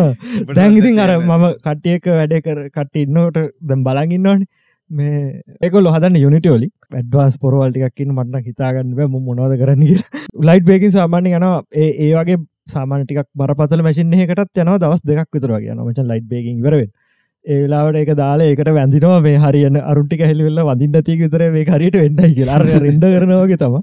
[0.55, 4.47] දැංගිතින් අර මම කට්ටියක වැඩ කර කට ඉන්නවට දැම් බලගන්නවනේ
[4.91, 5.19] මේ
[5.61, 9.85] ඒකොල් හදන්න යුනිටෝලි ඇඩ්වාස් පොරවල්ටිකක්කින්න මටන හිතාගන්න ම මොනවද කරන්න
[10.47, 15.55] ලයිට් බේකින් සාමාන්‍ය යන ඒ ඒ වගේ සාමානටික් බරපතල මැසින් එකටත් යන දවස් දෙක් විතර
[15.57, 16.91] කියන මචන් ලයිට් බේකින් වරවෙන්
[17.45, 19.21] ඒලාවට ඒක දාලා ඒකට වැඳිනවා.
[19.21, 22.59] මේ හරියන්න අරුන්ටි හැලිවෙල්ල වදින්න තිය විතර මේ හරියට වෙන්නයි කියලා.
[22.85, 23.77] රෙන්ඩ කරනවාගේ තම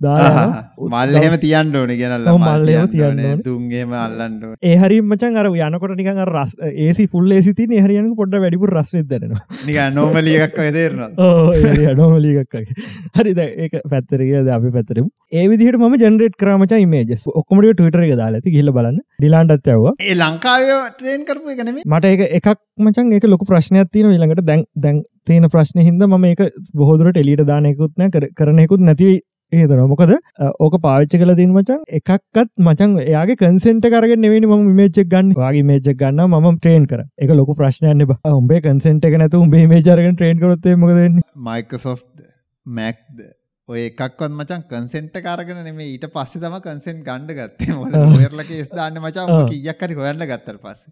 [0.00, 6.56] මල්ලහෙම තියන්න ඕන ගෙනල්ල මල්ලම තියන්න තුන්ගේම අල්ලන්න ඒ හරි මචන් අර යනකොට නිකන් රස්
[6.84, 11.94] ඒසි ෆුල් ඒසිති හරියන පොඩ වැඩිපුර රස්වෙද දෙනවා නික නෝමලියක්ක් තේරනවා.
[11.94, 12.64] නෝමලිගක්ගේ
[13.16, 18.40] හරි ඒක පැත්තරගද අපි පැතරම ඒ විදිහට ම ජනරේට කරමච මේජස් ඔක්කමට ටවිටර එක දාලා
[18.40, 19.00] ඇති කියල බලන්න.
[19.18, 24.10] ඩිලාන්ටත් ඇව ඒ ලංකාව ට්‍රේන් කරපු එකනෙම මට එක එකක් මචන් එක ලොක ප්‍රශ්නයක් තියන
[24.10, 26.42] ඊළඟට දැන් දැන් තියෙන ප්‍රශ්න හිද ම ඒක
[26.74, 29.12] බොහෝදුරට එලිට දානයකුත්න කරනෙකුත් නැති
[29.52, 30.12] ඒතන මොකද
[30.58, 35.32] ඕක පාච්ච කල දින් මචන් එකක්ත් මචන් එයාගේ කන්සෙන්ට කරගෙන නෙවෙනි ම මේචක් ගන්න.
[35.36, 37.04] වගේ මේචක් ගන්න ම ට්‍රේන් කර.
[37.18, 41.96] එක ලොක ප්‍රශ්නයන්න උඹේ කන්සෙන්ට එක නැතු උඹේ මේචරගෙන ට්‍රේන් කරොත්තේ මොකද මයිකසෝ්
[42.66, 43.24] මැක්ද
[43.72, 47.76] ඔය එකක්වත් මචන් කන්සෙන්ට කාරගෙන නෙමේ ඊට පස්සේ තම කන්සෙන්ට් ගණ්ඩ ගත්තේ.
[48.26, 50.90] ොරලක ස්දාන්න මචා කියක්කරි හොයන්න ගත්තර පස්සේ.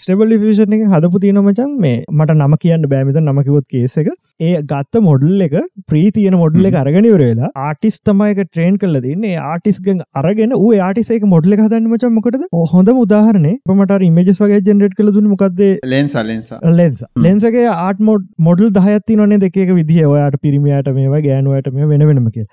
[0.00, 4.10] ස්ටබල් ිෂන් එක හදපු තියෙන මචන් මේ මට නම කියන්න බෑමිත නමකිවොත් කේස එක.
[4.46, 5.54] ඒ ගත්ත මොඩල් එක
[5.92, 11.88] ප්‍රීතියන මොඩල් එක අරගෙනවරලා ආටිස් තමයික ට්‍රේන් කල දන්නේ ආටිස්ගෙන් අරගෙන ඌ ආටිසේක මොඩල හදන්න
[11.92, 12.50] මචන් මොකටද?
[12.74, 18.28] හොඳ උදාහරන පමට ඉමජස් වගේ ජෙනරට් කළ දුන්න මොකක්ද ලෙන්ස ලෙන්ස ලෙන්ස ලෙන්සගේ ආට මොඩ්
[18.50, 20.02] මොඩල් දහයත්ති නොනේ දෙක විදිහ.
[20.12, 22.46] ඔයාට පිරිමියට මේ වගේ ගෑනුවට මේ වෙන වෙනම කිය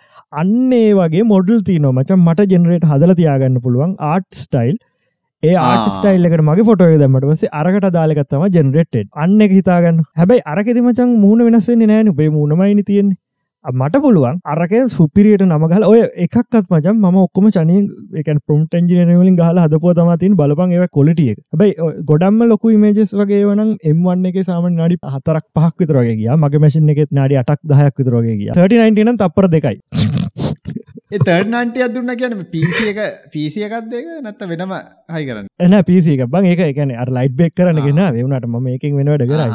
[0.43, 4.75] අන්නේ වගේ මොඩල් තියනෝ මචන් මට ජෙනරේට හදල තියාගන්න පුළුවන් ආට් ස්ටයිල්
[5.43, 9.97] ඒ ආට ස්ටයිල්ලකට මගේ ෆොටෝ දමට වසේ අරකට දාලකත්තම ජෙනරේට් අන්න එක හිතාගන්න.
[10.19, 13.17] හැබැයි අරකෙති මචන් මූුණ වෙනස්සෙන්නේ නෑන උපේ මූුණමයිනි තියෙන්නේ
[13.65, 17.79] මට පුළුවන් අරක සුපිරියට නමගල ඔය එකක්ත් මචන් ම ඔක්කම චනය
[18.19, 23.75] එක පොම්ට න්ජිනවලින් ගහල හදපුව තමතින් බලපන් ඒව කොලිටිය බයි ගොඩම්ම ලොකු මේජස් වගේ වනම්
[23.83, 26.29] එම්වන්න එක සාම නඩි හතරක් පහක් විතරගේ ගිය.
[26.35, 28.51] මගේ මැසින් එකෙත් නඩි අටක් දහයක් විතරගේ ගිය.
[28.53, 29.77] 39 තපර දෙකයි.
[31.19, 32.99] තර්ඩ නන්ටිය දුන්න කියන පිසි එක
[33.31, 34.73] පිසි එකත් දෙක නැත්ත වෙනම
[35.09, 35.47] හයි කරන්න.
[35.59, 39.25] එන පිසි එක බං ඒක එකන අර ලයිට් බෙක් කරන ගෙන වෙනට ම එකින් වෙනවට
[39.27, 39.51] කරයි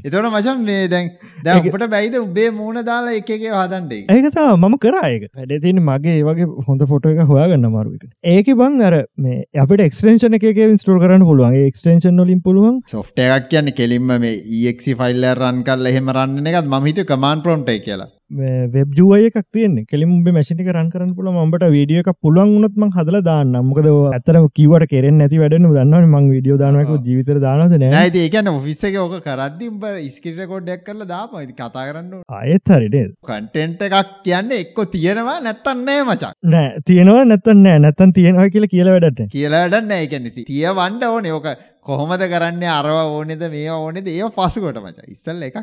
[0.00, 1.10] එතවට මචන් මේ දැන්
[1.44, 6.86] දැපට බැයිද උබේ මූුණ දාලා එකගේ හදන්ඩේ ඒකතා මම කරායක වැඩ තින මගේ ඒවගේ හොඳ
[6.86, 8.52] ෆොට එක හොයාගන්න මරුවක ඒක.
[8.54, 11.58] බං අර මේ අපට එක්ස්ටේෂන එක ඉස්ටෝල් කරන්න පුළුවන්.
[11.68, 16.72] එක්ස්ටේෂන් වලින් පුළුවන් සොෆ්ට එකක් කියන්න කෙලින්ම මේ ඒක්සි ෆයිල්ල රන් කල් එහෙම රන්න එකත්
[16.76, 19.76] මහිත කමාන් ප්‍රොන්ටයි කියලා වෙබ් ජුවය එකක් තියන්න.
[19.90, 24.38] කෙලින් උඹ මැසිටි රන් කරන්න පුළ මට වීඩිය එක පුළුවන් වනත්ම හදල දාන්න මොකද ඇතර
[24.58, 28.10] කිවට කෙරෙන් නැති වැඩන දන්න මං විඩියෝ දානක ජීවිතර දානද නෑ.
[28.24, 29.80] ඒකන ඔෆිස්සක ඕක කරද්දිම්
[30.16, 36.34] ස්කිට කොඩ්ඩක් කරල දාම කතා කරන්න අයත් හරිට කටෙන්ට එකක් කියන්න එක්කො තියෙනවා නැත්තන්නේ මචක්
[36.56, 41.32] නෑ තියෙනවා නැත්තන්න නැත්තන් තියෙනවා කියලා කියල වැඩට කියලාඩන්න ඒකැනති තිය වන්ඩ ඕන.
[41.38, 41.48] ඕක
[41.88, 42.64] කොහොමද කරන්න?
[42.74, 43.42] අරවා ඕනෙද?
[43.54, 44.08] මේ ඕනෙද?
[44.14, 44.98] ඒ පසුකොට මච.
[45.14, 45.58] ඉස්සල්ල එකක්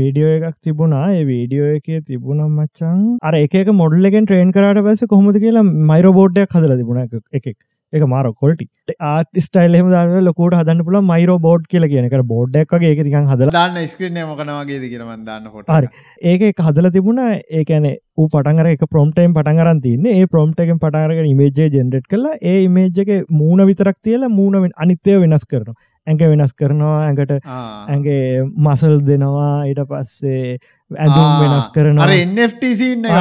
[0.00, 1.04] වීඩියෝ එකක් තිබුණා.
[1.18, 6.76] ඒ වීඩියෝ එකේ තිබුණම් මච්චන් අර එක මොඩල්ලගෙන් ට්‍රේන් කරට පස කොහොමද කියලා මයිරෝබෝඩ්ඩයක් හදල
[6.82, 7.04] තිබුණ.
[7.40, 7.48] එකක්
[7.92, 8.66] එක මාර කොල්ටි
[9.10, 13.52] ආට ස්ටයිල්ලෙම දාව ලොකොට හදන්න පුල මයිරෝ බෝඩ් කියල කියනක බෝඩ්ඩක් වගේ එක තිකන් හදල
[13.56, 15.88] දාන්න ස්ක්‍රන මොකනවාගේ කියරම දාන්න හරි.
[16.32, 17.22] ඒක හදල තිබුණ.
[17.60, 20.10] ඒකැන ඌ පටන්ගර එක ප්‍රොම්ටයිම් පටන්ගරන් තින්න.
[20.16, 25.78] ඒ ප්‍රොම්ටකෙන් පටාරගෙන ඉමේජය ජෙන්ඩට් කලා ඒ ඉමේජ්ජක මූුණ විතරක් තියලා මූුණෙන් අනිත්‍යය වෙනස් කරනවා.
[26.06, 26.98] ඇඟ වෙනස් කරනවා.
[27.06, 29.54] ඇඟට ඇගේ මසල් දෙනවා.
[29.70, 30.58] ඊට පස්සේ
[30.90, 32.10] ඇඳුම් වෙනස් කරනවා.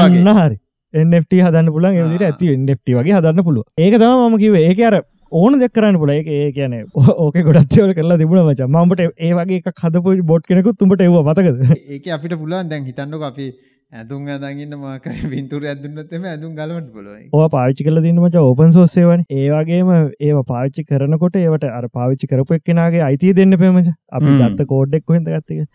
[0.01, 0.57] අන්න හරි
[0.93, 5.01] එන්ට හදන්න පුලන් එදිර ඇති එන්ට වගේ හදන්න පුළුව ඒක තම මම කිව ඒක අර
[5.31, 6.73] ඕන දෙකරන්න පුල එක ඒ කියන
[7.23, 8.67] ඕක ගොඩත්වල කරලා තිබුණ මච.
[8.83, 11.75] මට ඒ වගේ හදපු බොඩ් කෙනෙකු තුමට එව මතකද?
[11.95, 13.47] ඒක අපිට පුලන් දැන් හිතන්නක අපි
[13.91, 19.89] ඇතුන් දගන්න මාකර පින්තුර ඇදුන්නත්තම ඇදුම් ගලවට පොලොයි ඕ පාවිච්චි කල දන්නමච ඕපන් සෝසේවන ඒවාගේම
[19.95, 25.27] ඒ පාවිච්චි කරනකොට ඒවට අර පාවිච්චි කරපු එක්කෙනගේ අයිතිය දෙන්න පෙමච අපි ගත්ත කෝඩ්ඩෙක් හොඳ
[25.27, 25.67] ගත්තක.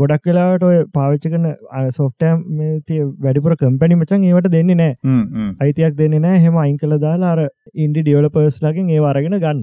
[0.00, 1.50] ගොඩක් වෙලාට ඔය පාවිච්ච කන
[1.98, 2.38] සොෆ්ටෑම්
[2.88, 4.94] තිය වැඩිපුර කම්පැනි මචන් ඒවට දෙන්නේ නෑ.
[5.64, 6.40] අයිතියක් දෙන්න නෑ.
[6.46, 7.44] හෙම අයිංකල දාලා අර
[7.84, 9.62] ඉන්ඩි ඩියවලපර්ස් ලකින් ඒ අරගෙන ගන්න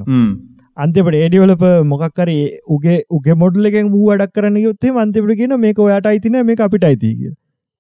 [0.86, 2.30] අන්තිපට ඒඩියවලප මොකක්කර
[2.76, 6.90] උගේ උගේ මොඩල් එකෙන් වූ වැඩක් කරන්න යුත්තේ අන්තිපට කියන මේක ඔයාට අයිතින මේ අපිට
[6.90, 7.32] අයිති කිය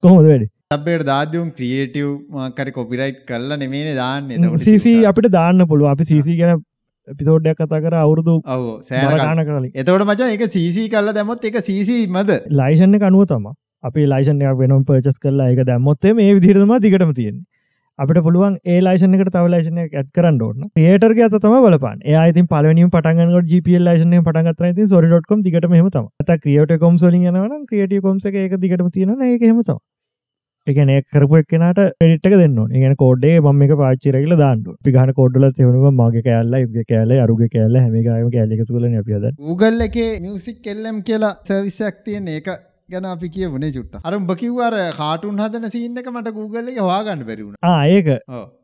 [0.04, 0.48] කොහොමද වැඩි?
[0.76, 2.08] අපේට දාදවුම් ක්‍රියේටව්
[2.38, 4.58] මාකර කොපිරයිට් කල්ල නෙමේන දාන්න.
[4.66, 6.64] සීසි අපිට දාන්න පුළුව අපි සීසි ගැන
[7.10, 8.34] පිසෝඩ්ඩයක් කතා කර අවුරුදු
[8.84, 12.40] සෑන කරලින් එතවට මචා එක සීසි කල්ල දැමොත් එක සීසි මද?
[12.54, 13.46] ලයිෂන්න කනුව තම
[13.84, 17.38] අපි ලයිෂන්යක් වෙනම් පර්චස් කරලා එක දැම්මොත්තේ මේ විදිරම දිගටම තියෙන
[18.00, 22.92] අපට පුළුවන් ඒ ලයිෂනකට තව ලයිෂනය ඇත් කරන්න ඕන්න ඒටර්ගේ අත තම බලපන් ඒයිති පලවනිම
[22.92, 28.28] පටන්ගට ජප ලයිෂනය පටන්ගත් ති සොරිඩොට්කම් දිගටම හෙමතම ඇත ක්‍රියට කොම් සොලින් යනවන ක්‍රියට කොම්ස
[28.28, 29.80] එක දිගටම තියෙන ඒක හෙමතම
[30.68, 36.24] එකන කරපු එක්කනට පෙඩිට්ක දෙන්න ඒගන කෝඩේ මම එක පාච්චිරකල දාන්න පිගහන කෝඩ්ඩල තෙවුණුව මගේ
[36.26, 42.04] කෑල්ල යුග කෑල අරුග කෑල්ල හැමිකාම කෑලික තුල අපියද Google එකේ මියසික් කෙල්ලම් කියලා සර්විසයක්
[42.06, 42.50] තියෙන ඒක
[42.90, 47.24] ගැන අපි කිය වනේ චුට්ට අරුම් බකිවර කාටුන් හදන සින්න එක මට Google එක හවාගන්න
[47.30, 47.58] බැරිවුණ
[47.94, 48.08] ඒක.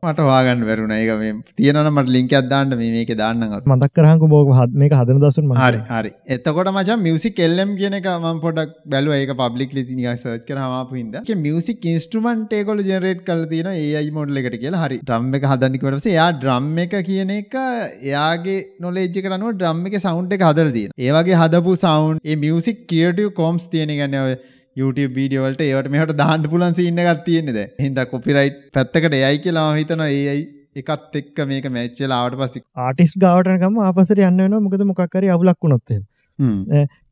[0.06, 4.80] මට වාගන්න වැරුණ ඒක මේ තියෙනන මට ලින්ක අදදාන්න මේක දාන්න මතක් කරහක බෝක හත්
[4.82, 6.12] මේක හදන දසුන් හරි හරි.
[6.36, 9.16] එතකොට මච මියසික් කෙල්ලම් කියන එක ම පොඩක් බැලුව.
[9.18, 14.42] ඒක පබ්ලික් ලි නික සර්ච් කරහම හිද මියසික් ඉන්ස්ට්‍රමන්ට ඒකොල ජනරේට් කල තියෙන ඒයි මොඩල
[14.42, 14.82] එකට කියලා.
[14.86, 15.00] හරි.
[15.10, 20.48] ්‍රම් එක හදනිකටස එයා ඩ්‍රම් එක කියන එක එයාගේ නොලේජ්ක කනුව ඩ්‍රම් එක සෞන්් එක
[20.48, 24.34] හදල් තියෙන ඒවගේ හදපු සෞන්් මියසික් කියටව කෝම්ස් තියෙන ගන්න ඔය
[24.76, 30.04] YouTube වීඩියෝවලට ඒවට මෙහට දාන්න පුලන් සින්න එකක් තියෙනෙද හිද කොපිරයිට් පැත්තකට යයි කියලා හිතන
[30.08, 30.42] ඒයි
[30.82, 36.00] එකත් එක්ක මේක මැච්චලාවට පසි ආටිස් ගාවටනකම ආපසර යන්න වෙන මොකද මොකක්කර අවුලක් වුණොත්තේ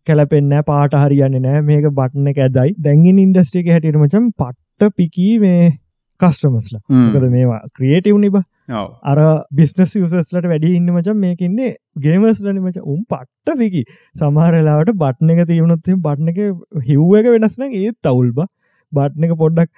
[0.06, 2.74] කැලපෙන්න පාට හරියන්න නෑ මේක බට්න එක ඇදයි.
[2.78, 5.68] දැගින් ඉන්ඩස්ට්‍රික හැටියටමචම් පට්ට පිකී මේ
[6.20, 9.18] කස්ටමස්ලා මොකද මේවා ක්‍රියේටව් නිබ අර
[9.52, 13.84] බිස්නස් යසස්ලට වැඩි ඉන්න මචන් මේකන්නේ ගේමස්ලන මච උම් පට්ට පිකි
[14.16, 16.38] සමහරලාවට බට්න එක තියවුණොත්තේ බට්න එක
[16.86, 18.44] හිව්ව එක වෙනස්න ඒත් තවුල්බ
[18.92, 19.70] බට්න එක පොඩ්ඩක්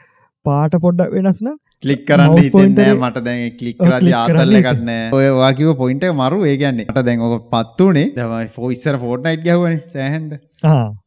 [0.45, 6.07] පාට පොඩ්ඩක් වෙනස්න කලික් කරන්න හිතෙන්නේ මට දැන් ක්ලික් කරදි ආතල්ල එකටනෑ ඔය වාකිව පොයින්ට
[6.15, 6.87] මරු ඒ කියන්නේ.
[6.87, 10.37] මට දැන් ඔක පත්තුනේ දමයි ෆෝයිස්සර ෆෝට් නයිට් ගැවන සෑහන්ඩ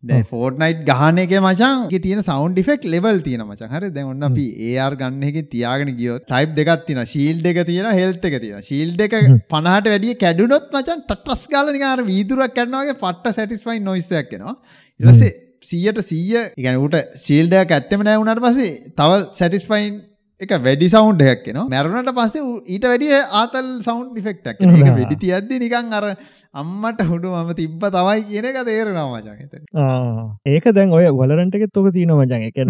[0.03, 4.27] දැ ෆෝට් නයිට් ගහන එක මචන් තියෙන සෞන්් ඩිෆෙක්් ලෙවල් තියෙන මචන් හර දැන් ඔන්න
[4.29, 8.69] අපි ඒර් ගන්න එක තියාගෙන ගියෝ ටයිප් දෙකක් තින ශීල් දෙක තියෙන හෙල්ත එක තියෙන
[8.69, 9.17] ශීල් දෙක
[9.49, 14.55] පනහට වැඩිය කැඩුනොත් මචන් ටටස් ගාලනිකාර වීදුරක් කැන්නවාගේ පට්ට සැටිස්වයි නොයිස්සයක් කෙනවා
[14.99, 15.33] ඉරසේ
[15.67, 19.97] සීයට සීය ඉගැනට ශීල්ඩයක් ඇත්තම නෑ වුණට පසේ තව සැටිස්ෆයින්
[20.41, 25.95] එක වැඩි සෞන්් එකක් න මැරුණට පස්සේ ඊට වැඩිය ආතල් සෞන්් ඩිෆෙක්ටක් වැඩි තියද්දි නිකං
[25.99, 26.05] අර
[26.53, 32.13] අම්මට හුඩු මම තිබ්බ තමයි කියන එක තේරෙනවා මචන් ඒක දැන් ඔය වලරන්ටක තොක තියන
[32.15, 32.61] මජන් එක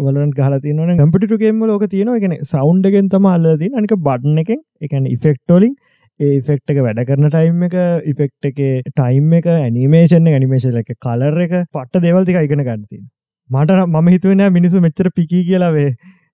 [0.00, 5.74] වලරන් ගහල තියන කම්පිටුගේම ලෝක තියෙන එකන සෞන්්ඩගෙන් තම අල්ලදී අනික බඩ්න එකෙන් එකන ඉෆෙක්ටෝලින්
[6.20, 7.74] ඒෆෙක්ට එක වැඩ කරන ටයිම් එක
[8.06, 8.60] ඉෆෙක්් එක
[8.90, 13.02] ටයිම් එක ඇනිමේෂන් ඇනිමේෂන් එක කලර් එක පට්ට දෙවල්තික ඉගෙන ගන්නතින්
[13.50, 15.90] මට මම හිතුවන මිනිසු මෙච්චර පිකී කියලාවේ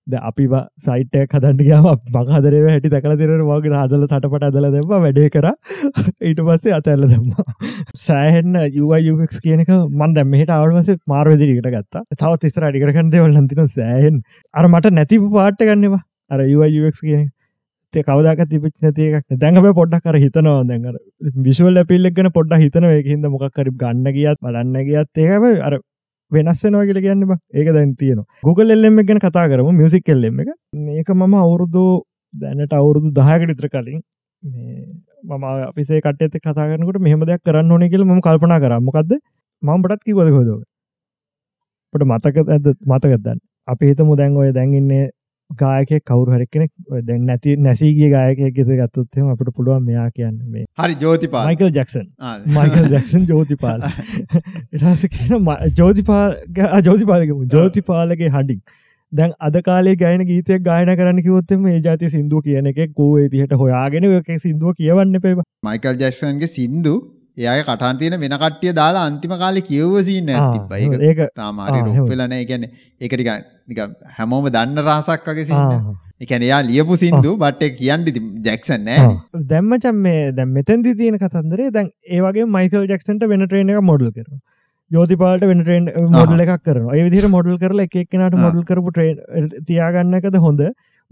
[0.07, 0.45] ද අපි
[0.77, 5.47] සයිටය කදන්ටියාව මකහදරව හැටි තකල තිරෙන වගේ හදල තටපට අදල දෙම වැඩේ කර.
[6.21, 7.29] ඊට පස්සේ අතැල්ල දෙම
[7.97, 12.03] සෑහෙන්න යුක් කියනක මන් දැම්මට අවුවස මාර්වදිරිකට ගත්තා.
[12.15, 14.19] තවත් ඉස්ර අඩිකරකන් දෙවල් නතින සෑහෙන්
[14.53, 17.23] අර මට නැති පාට්ට ගන්නවා අර යුක් කියන
[18.01, 20.59] කවදක් තිපච නතියක් දැඟම පොඩ්ඩක් කර හිතනවා.
[20.69, 20.95] දැඟර
[21.47, 25.77] විශවල් පිල්ලෙක්ගන පොඩ්ඩ හිතන හිද මොක්කරි ගන්න ගියත් බලන්න ගියත් ඒකම අර
[26.31, 27.23] වෙනස්සෙනවා කියල කියන්න
[27.53, 29.69] ඒක දැන් තියන Google එල්ලෙම ගැන කතා කරම.
[29.81, 30.51] මියසික් එල්ලෙම එක.
[30.87, 31.85] මේක මම අවුරුදු
[32.33, 34.01] දැනට අවුරුදු දහයකට ඉත්‍ර කලින්
[34.43, 39.11] මම අපිසේ කටත කතාරනකට මෙහම දෙයක් කරන්න ඕන කියල ම කල්පනා කරමකක්ද
[39.63, 40.59] මම බටත් කිවද හොදෝ
[41.93, 45.05] පට මතක ඇද මතකදන්න අපි හිතමු දැන් ඔය දැන්ඉන්නේ
[45.55, 46.71] ගායක කවරු හරික්කෙනෙක්
[47.07, 52.07] දැන් නැති නැසීගේ ගායක ගෙත ගත්තොත්ම අපට පුළුවන් මෙයා කියන්න මේ හරි ජෝතිපා Michael Jackson
[52.51, 53.89] Michael Jackson Jothipala.
[54.73, 56.37] එටස කියන ජෝතිපාල්
[56.83, 58.77] ජෝතිපාලකම ජෝතිපාලගේ හඩික්
[59.11, 63.57] දැන් අද කාලේ ගයන ගීතයක් ගායන කරන්න කිවොත්තම ඒ ජාති සිින්දුව කියන එක කෝ තිහට
[63.63, 64.07] හොයාගෙන
[64.39, 66.95] සිින්දුව කියවන්න පේවා මයිකල් ජක්සන්ගේ සින්දු
[67.37, 72.63] එය කටන් තියෙන වෙන කට්ටිය දාලා අන්තිම කාලෙ කියවසින්න ඇතිබයි ඒක තාමාරි ඩොප්වෙලන ගැන
[73.01, 73.29] ඒකටික
[73.67, 73.79] නික
[74.17, 79.09] හැමෝම දන්න රහසක් වගේ සින්න එකන යා ලියපු සිින්දු බට්ට කියන්ඩි ජැක්සන් නෑ
[79.49, 84.29] දැම්මචම් මේ දැ මෙතැන්දි තියෙන කතන්දරේ දැන් ඒවගේ මයිකල් ජක්සන්ට වෙන ට්‍රේන එක මොඩල් කර
[84.91, 90.37] යෝතිපාට වෙන ට්‍රේන් මොඩල් එකක් කරන ඒ විදිර මොඩල් කරලා එකක්නට මොඩල් කරපු ට්‍රේන් තියාගන්නකද
[90.47, 90.61] හොඳ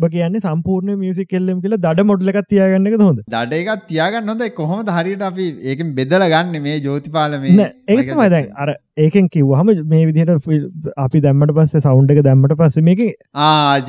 [0.10, 3.20] කියන්න සම්පූර්ණ මියසි කෙල්ලම් කියල දඩ මොඩල එකක් තියාගන්නක හොඳ?
[3.28, 4.44] දඩ එකක් තියාගන්න හොඳ.
[4.52, 8.70] කොහොම හරියට අපි ඒක බෙදල ගන්න මේ ජෝතිපාල මේ ඒමයි දැන් අර
[9.06, 13.02] ඒකෙන් කිව්හම මේ විදිහට අපි දැම්මට පස්සේ සෞන්් එක දැම්මට පස්ස මේක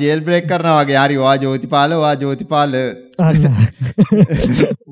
[0.01, 0.99] ජේල් බ්‍රේක් කරන වගේ.
[1.05, 2.73] හරි වා ජෝතිපාල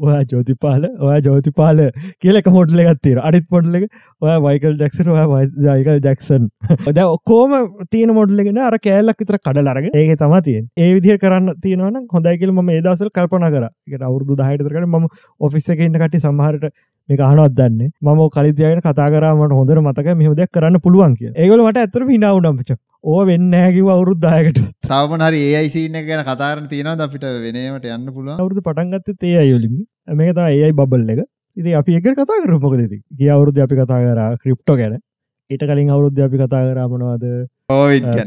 [0.05, 1.79] ඔයා ජෝතිපාල ඔයා ජෝතිපාල
[2.23, 3.85] කියලක මොඩල එකත්තීර අඩිත් පොඩ්ල එක
[4.21, 6.43] ඔය වයිකල් ජක්සන ඔය ජයිකල් ජක්සන්
[6.97, 7.55] ද ඔක්කෝම
[7.95, 12.73] තියන මොඩලගෙන අර කෑල්ලක් විතර කඩලරගෙන ඒක තම තියෙන් ඒ විදිහ කරන්න තියනවන හොඳයිකල ම
[12.77, 13.65] ඒදසල් කල්පන කර.
[14.09, 15.07] අවුරදු දහයටකරන ම
[15.39, 16.71] ඔෆිස්ස එක ඉන්න කට සමහරට
[17.11, 17.91] මේ අහනොත් දන්න.
[18.01, 22.71] මම කලිතයන කතා කරමට හොඳර මතක මෙහම දෙයක් කරන්න පුළුවන් කිය ඒගල මට ඇතර හිනාවනම්ච
[23.03, 28.39] ඕ වෙන්න හැකිව අවුරුද්දායකට සවමන හරි ඒයිසින්න ගැන කතාරන තියෙනවද අපිට වෙනීමට යන්න පුළුවන්?
[28.41, 29.77] අවුරුදු පටන්ගත්ත තේ අයුලින්
[30.19, 31.23] මේක තම ඒයි බබල් එක.
[31.57, 32.83] ඉති අපි එක කතා කරමොකද
[33.19, 34.99] ගිය අවුරුද්ධ අපි කතා කර ක්‍රිප්ටෝ ගැන.
[35.49, 37.25] ඊට කලින් අවුරුද්ධ අපි කතා කරමනවාද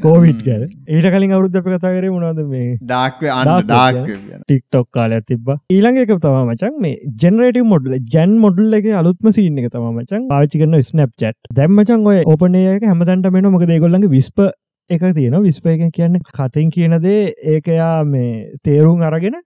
[0.01, 0.65] කෝවිට් ගැන.
[0.89, 2.67] ඊට කලින් අවුරුද්ධ අපි කතා කරේ මොනවද මේ?
[2.85, 8.37] ඩාක් අන්න ඩාක් ඩාක් ටික්ටොක් කාල තිබ ඊළඟ එක තම මචන් මේ ජෙනරේට මොඩල ජැන්
[8.41, 13.33] මොඩල් එක අලුත්ම සිීන්න එක තම මචන් පාචි කරන ස්නප් චට් දැම්මචන් ඔය ඕපනයක හැමතැන්ට
[13.33, 14.47] මෙන මොක දෙගොල්ලගේ විස්ප
[14.91, 17.21] එක තියෙන විස්පයකෙන් කියන්න කතින් කියනදේ
[17.53, 18.33] ඒකයා මේ
[18.63, 19.37] තේරුම් අරගෙන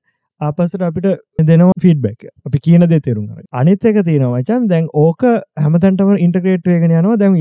[0.41, 1.07] අපසට අපිට
[1.47, 5.25] දෙනවා ෆීඩබැක් අපි කියන දේ තෙරුම් අනිත් එක තියෙන වචන් දැන් ඕක
[5.63, 7.17] හැමතැන්ටම ඉන්ටග්‍රේට් වේගෙන යනවා.
[7.17, 7.35] දැන්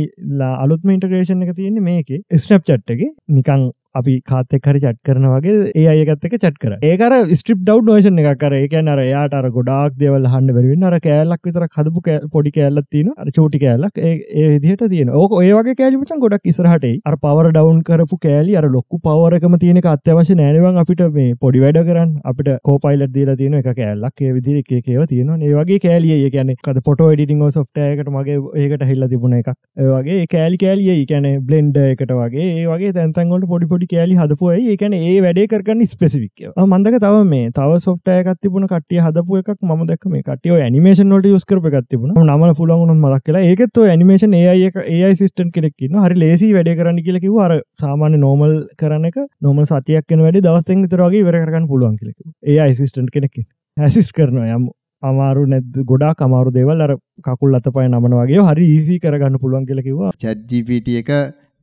[0.64, 2.24] අලුත්ම ඉන්ටග්‍රේෂන් එක තියෙන්නේ මේකේ.
[2.36, 3.04] ස්නප් චට් එක.
[3.30, 3.68] නිකං
[4.00, 6.74] අපි කාත්තෙක් හරි චට් කරන වගේ ඒ අයගත්තක චට් කර.
[6.92, 11.00] ඒකර ස්ට්‍රිප් ඩව් නෝෂන් එක කර ඒක අර යාට අර ගොඩක් දෙවල් හන්න බැරිවෙන්න අර
[11.08, 14.02] කෑල්ලක් විතර හදපු පොඩි කෑල්ලක් තියෙන අර චෝටි කෑල්ලක්.
[14.08, 18.66] ඒ විදිහට තියෙන ඕක ඔය වගේ කෑලිමචන් ගොඩක් ඉස්රහට අර පවර ඩවන්් කරපු කෑලි අර
[18.78, 22.14] ලොක්කු පවරකම තියෙන අත්‍යවශ්‍ය නෑනවන් අපිට මේ පොඩි වැඩ කරන්න.
[22.32, 24.26] අපිට කෝපයිලට දීලා තියෙන එක කෑල්ලක්.
[24.28, 28.84] ඒ විදිර එක ඒව තියෙන ඒ වගේ කෑලිය කියන කද පොට ඩිටිං සොෆ්ටයකට මගේ ඒකට
[28.92, 29.50] හිල්ල තිබුණ එකක්.
[29.86, 32.48] ඒවගේ කෑලි කෑලිය කියන බ්ලෙන්ඩ එකට වගේ.
[32.62, 37.52] ඒ වගේ තැන්තන්ගොට පොඩි පොඩි කෑලි හදපුයි ඒකන ඒ වැඩේ කරන්න ස්පෙසිවික් මන්දක තව මේ
[37.52, 42.16] තව සොෆ්ටයකත් තිබුණ කටිය හදපු එකක් ම දක් මේ කටිය නිමේෂන් ොට යස් කරප එකත්තිබුණ
[42.26, 47.42] නමල පුළගුණ මදක් කියලා ඒකත් නිමේෂන් ඒ ඒ සිස්ටන් කෙනෙක්න්න හරි ලේසි වැඩ කරන්න කියලකිව
[47.46, 52.60] අර සාමාන්‍ය නෝමල් කරන එක නොම සතියක්න වැඩි දවස්සෙන් තරගේ වර කරන්න පුළුවන් කියලක ඒ
[52.60, 53.36] අයිසිස්ටන්් කෙනෙක්
[53.78, 54.56] හැසිස්ට කරනවා.
[54.56, 54.70] යම්
[55.04, 56.94] අමාරු නැද ගොඩා කමාරු දේවල් අර
[57.26, 61.12] කකුල් අත පය නමන වගේ හරි ඊසි කරගන්න පුළුවන් කියලකිවා චැජ්ජිපට එක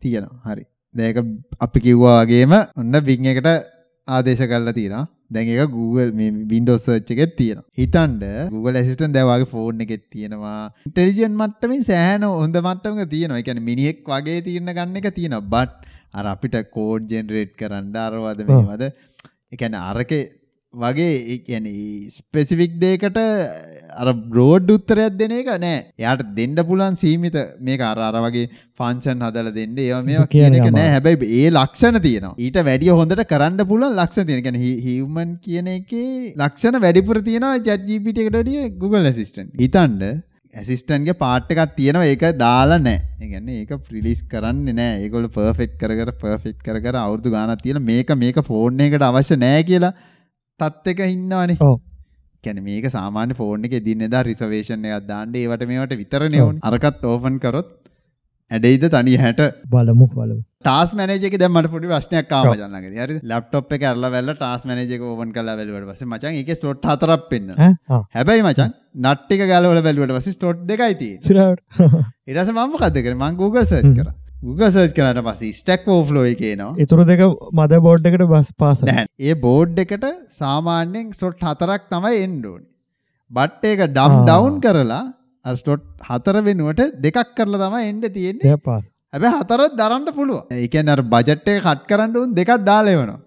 [0.02, 0.40] තියෙනවා.
[0.46, 0.64] හරි.
[0.94, 1.18] දැක
[1.66, 3.50] අපි කිව්වා වගේම ඔන්න බිං එකට
[4.08, 7.66] ආදේශ කල්ලා තියෙන දැන් එක Google මේ Windows search එකෙත් තියෙනවා.
[7.80, 8.20] හිතන්න
[8.54, 10.60] Google Assistant දැන් වගේ ෆෝන් එකෙත් තියෙනවා.
[10.88, 13.40] ඉන්ටෙලිජන්ට් මට්ටමින් සෑහෙන හොඳ මට්ටමක තියෙනවා.
[13.40, 15.50] ඒ කියන්නේ මිනිහෙක් වගේ තීරණ ගන්න එක තියෙනවා.
[15.54, 15.72] but
[16.14, 20.22] අර අපිට කෝඩ් ජෙනරේට් කරන්න අරවද මේවද ඒ කියන්නේ අරකේ
[20.82, 21.66] වගේ කියන
[22.16, 23.18] ස්පෙසිෆික් දේකට
[24.02, 25.78] අර බ්‍රෝඩ් උත්තරයක් දෙන එක නෑ.
[26.04, 28.50] යාට දෙන්න පුලන් සීමිත මේ අර අර වගේ
[28.80, 29.78] ෆංචන් හදල දෙන්න.
[29.78, 30.90] ඒ මේ කියන එක නෑ.
[30.96, 32.34] හැබැයි ඒ ලක්ෂණ තියෙනවා.
[32.44, 35.92] ඊට වැඩිය හොඳට කරන්න පුලන් ලක්ෂ තියෙන ගැන හිවමන් කියන එක
[36.44, 40.08] ලක්ෂණ වැඩිපුර තියෙනවා ජඩ්ජීපිට එකටඩිය Google ඇසිස්ටන් හිතන්ඩ
[40.54, 42.08] ඇසිස්ටන්ගේ පාට්ටකක් තියෙනවා.
[42.14, 42.98] ඒක දාලා නෑ.
[43.22, 44.98] ඒගන්න ඒක ප්‍රිලිස් කරන්න නෑ.
[45.04, 49.94] ඒගොල පර්ෆෙක්් කර පර්ෆෙක්් කර අවුරදු ගානක් තියෙන මේක මේක ෆෝර්න් එකට අවශ්‍ය නෑ කියලා
[50.60, 51.56] තත්ත්ක ඉන්නවනේ.
[51.60, 51.76] ඕ
[52.44, 57.38] කැන මේක සාමාන්‍ය ෆෝර්න් එක දින්න දා රිසවේෂන් එකක් දාන්ඩ ඒවට මේට විතරනයවුන් අරකත් ඕෆන්
[57.44, 57.70] කරොත්
[58.50, 59.40] ඇඩයිද තනි හැට.
[59.68, 60.42] බලමු බලමු.
[60.64, 65.32] ටස් මනජක දමට පොඩි ප්‍රශ්නයක් කාම ජන්නක හරි ලප්ටොප් එක කරලා වෙල්ල ටස් මනජක ඕපන්
[65.36, 67.54] කලා වැලවට පස මචන් එක ස්ලොට් හතරක් පෙන්න්න
[68.14, 68.74] හැබැයි මචන්
[69.04, 71.80] නට්ටික ගලවල බැලුවට පස ස්ටොට් දෙකයිති සිරට
[72.28, 74.12] ඉරස මම කදකර මං Google සර්ච් කර
[74.46, 77.20] Google සර්ච් කරට පස ස්ටක් ෝෆ්ලෝ කියනවා ඉතුරු දෙක
[77.58, 78.80] මද බෝඩ් එකට බස් පාස
[79.28, 80.04] ඒ බෝඩ් එකට
[80.40, 82.66] සාමාන්‍යයෙන් සොට් හතරක් තමයි එන්ඩෝනි
[83.30, 84.16] බට් ඒක ඩම්.
[84.28, 88.60] ඩවුන් කරලා ස්ලොට් හතර වෙනුවට දෙකක් කරලා තමයි එන්ඩ තියෙන්නේ.
[88.68, 88.84] පාස.
[89.12, 93.18] හැබැ හතරත් දරන්න පුළුව එකන අර බජට් එක කට් කරන්න උන් දෙකක් දාලෙවනවා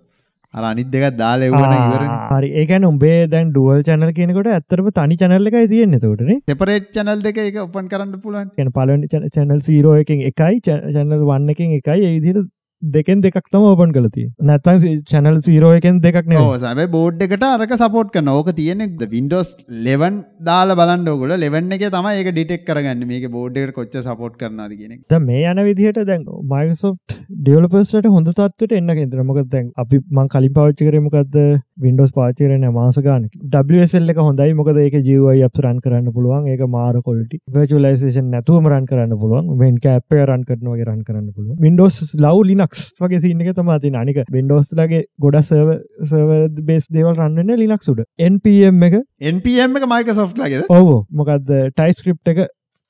[0.54, 2.50] අර අනිත් දෙකක් දාලෙවන ඉවර හරි.
[2.62, 7.40] ඒකැන උඹේ දැන් ඩුවල් චැනල් කියනකොට ඇත්තරම තනි චැනල්ල එකයි තියෙන්නේ තෝටන සෙපරේට් චනල් දෙක
[7.44, 8.52] එක ඔපන් කරන්න පුළුවන්.
[8.58, 12.48] කියන පලනි චැනල් සීරෝ එකින් එකයි චැනල් වන්න එකින් එකයි ඒදිට
[12.82, 17.74] දෙකෙන් දෙකක් තම ඕපන් කලති නැත්තන් චැනල් සීරෝ එකෙන් දෙකක් න සැබ බෝඩ් එකට අරක
[17.82, 19.54] සපෝට් කන ඕක තියෙනෙක්ද වින්ඩෝස්
[19.88, 20.20] ලෙවන්
[20.50, 23.02] දාල බලන්නගල ලෙවන්න එක තම ඒක ඩිටෙක් කරගන්න.
[23.12, 28.78] මේක බෝඩ්ඩකට කොච්ච සපෝට් කරනාද කියෙනෙ ද මේ යන විදිහට දැන් මයිසෝට් ඩියලපස්ට හොඳ තත්වට
[28.80, 31.40] එන්න කෙන්තර මොක දැන් අපි මං කලින් පච්චි කරමකක්ද
[31.86, 34.54] වින්ඩෝස් පාචරන මාසගාන ඩල් එක හොඳයි.
[34.62, 36.46] මොකද ඒක ජීවයි අප රන් කරන්න පුළුවන්.
[36.54, 39.52] ඒක මාර කොලට වචලයිසේෂන් නැතුවම රන් කරන්න පුළුවන්.
[39.58, 44.20] වෙන් කෑප්පය රන් කරනවගේ රන් කරන්න පුළුව වින්ඩෝස් ලව් ලිනක්ස් වගේ සින්න එක තමාති අනික
[44.32, 45.72] වින්ඩෝස් ලගේ ගොඩ සර්ව
[46.04, 46.32] සර්ව
[46.66, 49.00] බේස් දේවල් රන්නන්න ලිනක්සුඩ NPM එක
[49.32, 51.06] NPM එක මයික සොෆ්ට් ලගෙද ඔවෝ.
[51.12, 52.48] මොකක්ද ටයිස්ක්‍රප් එක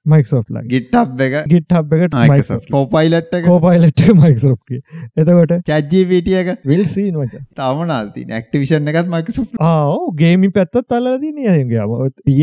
[0.07, 1.35] මයික්සෝප් ලගේ ගිට්ටබ් එක.
[1.53, 4.77] ගිට් හබ් එකට පොපයිලට් කෝපයිලට් මයික්සෝප්
[5.17, 6.53] එතකොට චැජ්ජීපිටිය එක.
[6.65, 11.85] විල්සී නොච තවනාති නැක්ටිවිෂන් එකත් මයිකසුප් ආෝ ගේමි පැත්තත් අල්ලදී නියගේ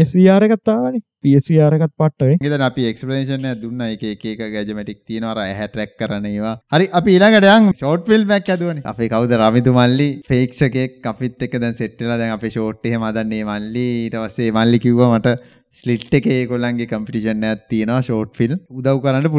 [0.04, 3.80] පස්වාර කත්තාවන පස්වාරකත් පට්ටේ ගෙද අපි එක්ස්පලේෂන දුන්න.
[3.84, 9.40] එක එක ගැජමටික් තියනවර හැටරැක් කරනවා හරි අපි ඊළඟටයන් ෂෝට් ෆිල්ම් ැක් ඇදුවන අපේ කවද
[9.42, 13.88] රමිතු මල්ලි ෆේක්ෂකෙක් අපිත් එක දැන් සෙට්ටල දැන් අප ෂෝට්ටහ මදන්නේ මල්ලි.
[14.04, 15.36] ඊටවස්සේ මල්ලි කිව්ව මට
[15.80, 19.30] ස්ලිට් එක ඒකොල්ලන්ගේ කම්පිටිෂන් ඇත් තියෙනවා ෂෝට් ෆිල්ම් උදව් කරන්න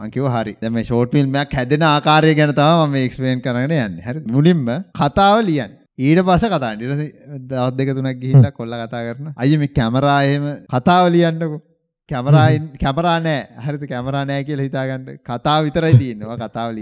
[0.00, 0.54] මං කිව්වා හරි.
[0.62, 4.04] දැන් මේ ෂෝට් ෆිල්ම් එකක් හැදෙන ආකාරය ගැන තමයි මම එක්ස්ප්ලেইন කරගෙන යන්නේ.
[4.08, 4.24] හරි.
[4.36, 4.66] මුලින්ම
[5.00, 5.74] කතාව ලියන්න.
[6.06, 9.34] ඊට පස්සේ කතා පස්සේ දවස් දෙක තුනක් ගිහිල්ලා කොල්ල කතා කරන.
[9.36, 11.60] අයියේ මේ කැමරා එහෙම කතාව ලියන්නකෝ.
[12.08, 13.40] කැමරායින් කැමරා නෑ.
[13.66, 13.84] හරිද?
[13.92, 15.06] කැමරා නෑ කියලා හිතාගන්න.
[15.30, 16.74] කතාව විතරයි තියෙනවා කතාව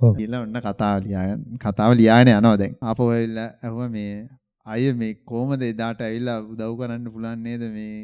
[0.00, 0.18] ඔව්.
[0.22, 2.74] ඊළඟ ඔන්න කතාව ලියාගෙන කතාව ලියාගෙන යනවා දැන්.
[2.82, 4.10] ආපහු ඇවිල්ලා ඇහුවා මේ
[4.68, 7.96] අය මේ කොහමද එදාට ඇවිල්ලා උදව් කරන්න පුළුවන් නේද මේ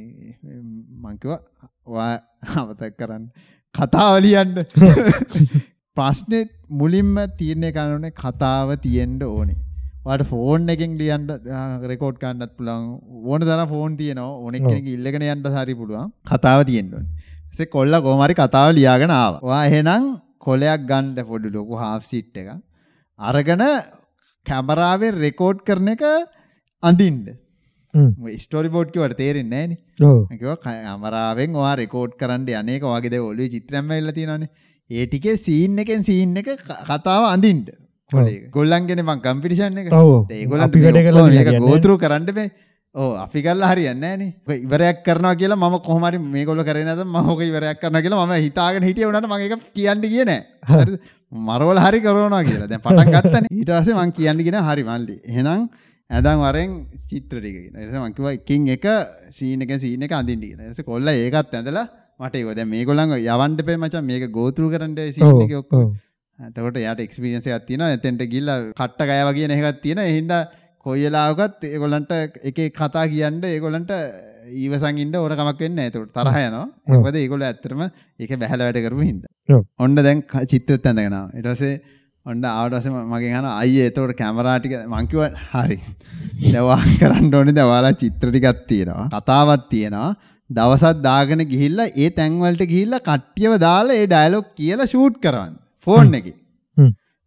[1.02, 1.40] මං කිව්වා
[1.88, 2.16] ඔයා
[2.56, 3.24] අමතක කරන්න
[3.74, 4.58] කතාව ලියන්න
[5.96, 6.42] ප්‍රශ්නේ
[6.72, 9.58] මුලින්ම තීරණය කරන්න ඕනේ කතාව තියෙන්න ඕනේ.
[10.06, 11.26] ඔයාට ෆෝන් එකෙන් ලියන්න
[11.90, 12.86] රෙකෝඩ් කරන්නත් පුළුවන්
[13.24, 17.10] ඕන තරම් ෆෝන් තියෙනවා ඕන කෙනෙක් ඉල්ලගෙන යන්න හරි පුළුවන් කතාව තියෙන්න ඕනේ.
[17.50, 19.42] ඊසේ කොල්ලා කොහොම හරි කතාව ලියාගෙන ආවා.
[19.42, 20.08] ඔයා එහෙනම්
[20.38, 22.48] කොලයක් ගන්න පොඩි ලොකු හාෆ් සීට් එක.
[23.18, 23.64] අරගෙන
[24.46, 26.04] කැමරාවෙන් රෙකෝඩ් කරන එක
[26.90, 27.24] අඳින්න.
[28.44, 29.64] ස්ටෝරි බෝඩ් කිව්වට තේරෙන්නේ
[30.40, 34.50] කිව කමරාවෙන් වා රෙකෝඩ් කරන්න යනක වගේ ඔලු චිත්‍රම එල්ල තිනනේ
[34.90, 36.48] ඒටිකේ සීන් එකෙන් සීන් එක
[36.90, 37.70] කතාව අඳින්ට
[38.56, 39.90] ගොල්ලන්ගෙන මං කම්පිටිෂන් එක.
[41.46, 41.68] කියන්නේ.
[41.68, 42.50] ගෝතුරු කරන්න බේ.
[42.94, 44.22] ඕ අපි කල්ලා හරියන්න න
[44.56, 49.08] ඉවරයක් කරනවා කියලා ම කොහමරි මේ ගොල කරනද මහෝක ඉවරයක් කරන කියලා ම හිතාගෙන හිටිය
[49.08, 50.30] වනට මගේ කියන්න කියන
[51.46, 52.68] මරවල හරි කරනවා කියලා.
[52.72, 53.44] දැන් පටන් ගත්තන.
[53.60, 55.16] ඊටස මං කියන්නගෙන හරි මල්ලි.
[55.30, 55.66] එහෙනම්
[56.10, 56.72] ඇදන් වරෙන්
[57.10, 58.86] චිත්‍රටික එස මංකිව එකින් එක
[59.30, 61.86] සීනක සීනක අඳින්ටිගෙන එස කොල්ල ඒකත් ඇඳලා
[62.20, 65.86] මට ඒකොද මේ ගොලන් යවන්ට පේ මචන් මේක ගෝතුරු කරට සීනක ඔක්කෝ
[66.38, 67.94] තකොට යට එක්ස්පිරියන්ස එකක් තියෙනවා.
[67.96, 70.06] එතෙන්ට ගිහිල්ලා කට්ට ගෑව කියන එකක් තියෙනවා.
[70.06, 70.42] ඒ හින්දා
[70.86, 73.92] කොයිලාවකත් ඒගොල්ලන්ට එක එක කතා කියන්න ඒගොල්ලන්ට
[74.62, 76.00] ඊවසන් ඉන්න ඕන කමක් වෙන්නේ නැහැ.
[76.00, 76.66] ඒකට තරහ යනවා.
[76.88, 76.96] ඔව්.
[77.04, 79.60] මොකද ඒගොල්ලෝ ඇත්තටම ඒක බහැලා වැඩ කරපු හින්දා.
[79.78, 81.30] ඔන්න දැන් චිත්‍රෙත් ඇඳගෙන ආවා.
[81.38, 81.74] ඊට පස්සේ
[82.26, 85.78] ඔන්න ආවට පස්සේ ම- මගෙන් අහනවා අයියේ එතකොට කැමරා ටික මං කිව්වා හරි
[86.44, 90.08] දැන් ඔයා කරන්න ඕනේ දැන් ඔයාලා චිත්‍ර ටිකක් තියෙනවා කතාවක් තියෙනවා
[90.50, 95.54] දවසක් දාගෙන ගිහිල්ලා ඒ තැන් වලට ගිහිල්ලා කට්ටියව දාලා ඒ ඩයලොග් කියලා ෂූට් කරවන්න
[95.86, 96.34] ෆෝන් එකේ.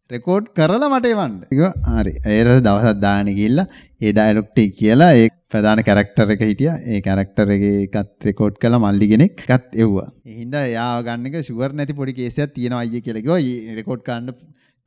[0.10, 1.34] රෙකෝඩ් කරලා මට එවන්න.
[1.46, 2.14] ඒක හරි.
[2.28, 3.68] ඒරස දවසක් දාගෙන ගිහිල්ලා
[4.02, 6.76] ඒ ඩයලොග් ටික කියලා ඒ ප්‍රධාන කැරක්ටර් එක හිටියා.
[6.86, 10.08] ඒ කැරක්ටර් එකේ එකත් රෙකෝඩ් කළා මල්ලි කෙනෙක් එකත් එව්වා.
[10.26, 13.40] ඒ හින්දා එයාව ගන්න එක ෂුවර් නැති පොඩි කේසයක් තියෙනවා කිව්වා.
[13.42, 14.34] ඒ රෙකෝඩ් කරන්න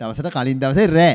[0.01, 1.15] දවසට කලින් දවසේ රෑ.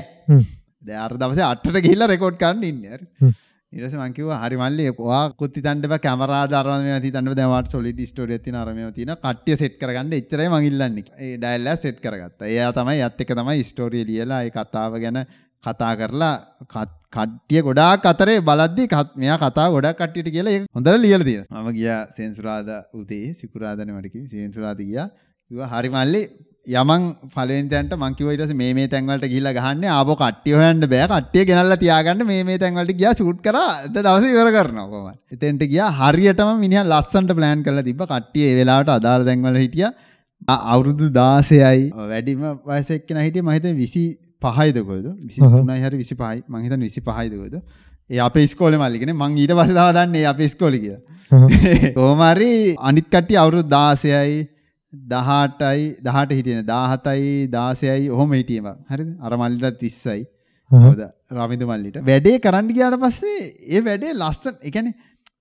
[0.84, 2.96] දැන් අර දවසේ 8ට ගිහිල්ලා රෙකෝඩ් කරන්න ඉන්නේ.
[2.96, 3.06] හරි.
[3.22, 3.34] හ්ම්.
[3.74, 7.38] ඊට පස්සේ මං කිව්වා හරි මල්ලි ඔයා කුත් හිතන්න බෑ කැමරා දාරවන මේවා හිතන්න බෑ
[7.40, 11.34] දැන් වාට සොලිඩ් ස්ටෝරියක් තියෙන අර මේවා තියෙන කට්ටිය සෙට් කරගන්න එච්චරයි මං ඉල්ලන්නේ ඒ
[11.38, 15.20] ඩයල් එක සෙට් කරගත්තා එයා තමයි යත් එක තමයි ස්ටෝරිය ලියලා ඒ කතාව ගැන
[15.64, 16.32] කතා කරලා
[16.68, 21.76] කත්- කට්ටිය ගොඩාක් අතරේ බලද්දි කත්- මෙයා කතාව ගොඩක් කට්ටියට කියලා හොඳට ලියලා තියෙනවා මම
[21.80, 25.08] ගියා සෙන්සුරාදා උදේ සිකුරාදානේ මට කිව්වේ සෙන්සුරාදා ගියා
[25.52, 26.22] කිව්වා හරි මල්ලි
[26.68, 27.04] යමන්
[27.34, 30.88] පලවෙනි තැනට මං කිව්වා ඊට පස්සේ මේ මේ තැන් වලට ගිහිල්ලා ගහන්නේ ආපහු කට්ටිය හොයන්න
[30.94, 31.08] බෑ.
[31.12, 33.70] කට්ටිය ගෙනල්ලා තියාගන්න මේ මේ තැන් වලට ගියා ෂූට් කරා.
[33.96, 35.20] දවසේ ඉවර කරනවා කොහොමද?
[35.36, 38.02] එතෙන්ට ගියා හරියටම මිනිහා ලස්සන්ට ප්ලෑන් කරලා තිබ්බ.
[38.12, 39.92] කට්ටිය ඒ වෙලාවට අදාළ තැන් වල හිටියා.
[40.74, 42.42] අවුරුදු 16යි වැඩිම
[42.72, 45.08] වයස එක්කෙනා හිටියේ හිතන්නේ 25යිද කොහෙද?
[45.38, 47.56] 23යි හරි 25යි මං හිතන්නේ 25යිද කොහෙද?
[48.10, 51.02] ඒ අපේ ඉස්කෝලේ මල්ලිකනේ මං ඊට තමයි දන්නේ අපේ ඉස්කෝලේ කියලා.
[51.96, 52.52] කොහොම හරි
[52.90, 54.44] අනිත් කට්ටිය අවුරුදු 16යි
[55.16, 60.22] 18යි 18 හිටියන 17යි 16යි ඔහොම හිටියම හරිද අර මල්ලිටත් 20යි
[60.72, 61.04] හොද
[61.40, 63.42] රවිඳ මල්ලිට වැඩේ කරන්න ගියාට පස්සේ
[63.76, 64.96] ඒ වැඩේ ලස්සන ඒ කියන්නේ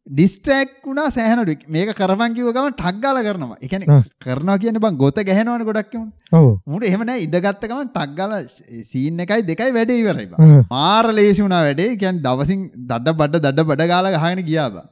[0.07, 3.57] ඩිස්ට්‍රැක් වුණා සෑහෙනට මේක කරපන් කිව්ව ගමන් ටක් ගාලා කරනවා.
[3.57, 4.01] ඒ කියන්නේ.
[4.25, 6.11] කරනවා කියන්නේ බං ගොත ගැහෙනවනේ ගොඩක් එමුන.
[6.33, 8.43] ඔව් මුට එහෙම නැහැ ඉඳගත්ත ගමන් ටක් ගාලා
[8.91, 10.67] සීන් එකයි දෙකයි වැඩේ ඉවරයි බං.
[10.71, 11.97] මාර ලේසි වුණා වැඩේ.
[12.03, 14.85] කියන්නේ දවසින් දඩ බඩ දඩ බඩ ගාලා ගහගෙන ගියා බං.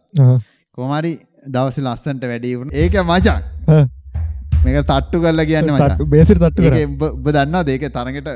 [0.75, 1.13] කොහොම හරි
[1.57, 2.79] දවසේ ලස්සනට වැඩේ වුණා.
[2.81, 3.43] ඒක මචං.
[4.65, 5.97] මේක තට්ටු කරලා කියන්නේ.
[6.09, 7.09] බේසිට තට්ටු.
[7.09, 8.31] ඔබ දන්නවද ඒක තරඟට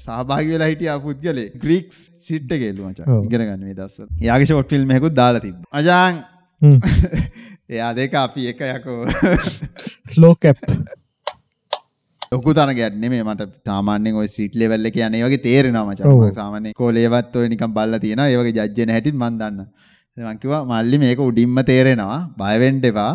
[0.00, 3.04] සහභාගී වෙලා හිටියා පුද්ගලෙක් ග්‍රීක්ස් සිට් එකේ එළු මචං.
[3.08, 3.26] ඔව්.
[3.26, 4.08] ඉගෙන ගන්න මේ දවස්වල.
[4.22, 5.70] එයාගේ ෂෝට් ෆිල්ම් එකකුත් දාලා තිබ්බා.
[5.72, 6.24] අජාන්.
[7.68, 9.00] එයා දෙක අපි එක යකෝ
[10.12, 10.60] ස්ලෝ කැප්
[12.32, 17.36] ලොකු තරගයක් නෙමෙයි මට සාමාන්‍යයෙන් ওই ස්ට්‍රීට් ලෙවල් එකේ යන්නේ වගේ තේරෙනවා මචං සාමාන්‍යයෙන් කෝලේවත්
[17.36, 19.68] ඔය නිකන් බල්ලා තියෙනවා ඒ වගේ ජජ් වෙන හැටිත් මම දන්නවා
[20.16, 23.12] ඉතින් මං කිව්වා මල්ලි මේක උඩින්ම තේරෙනවා බය වෙන්න එපා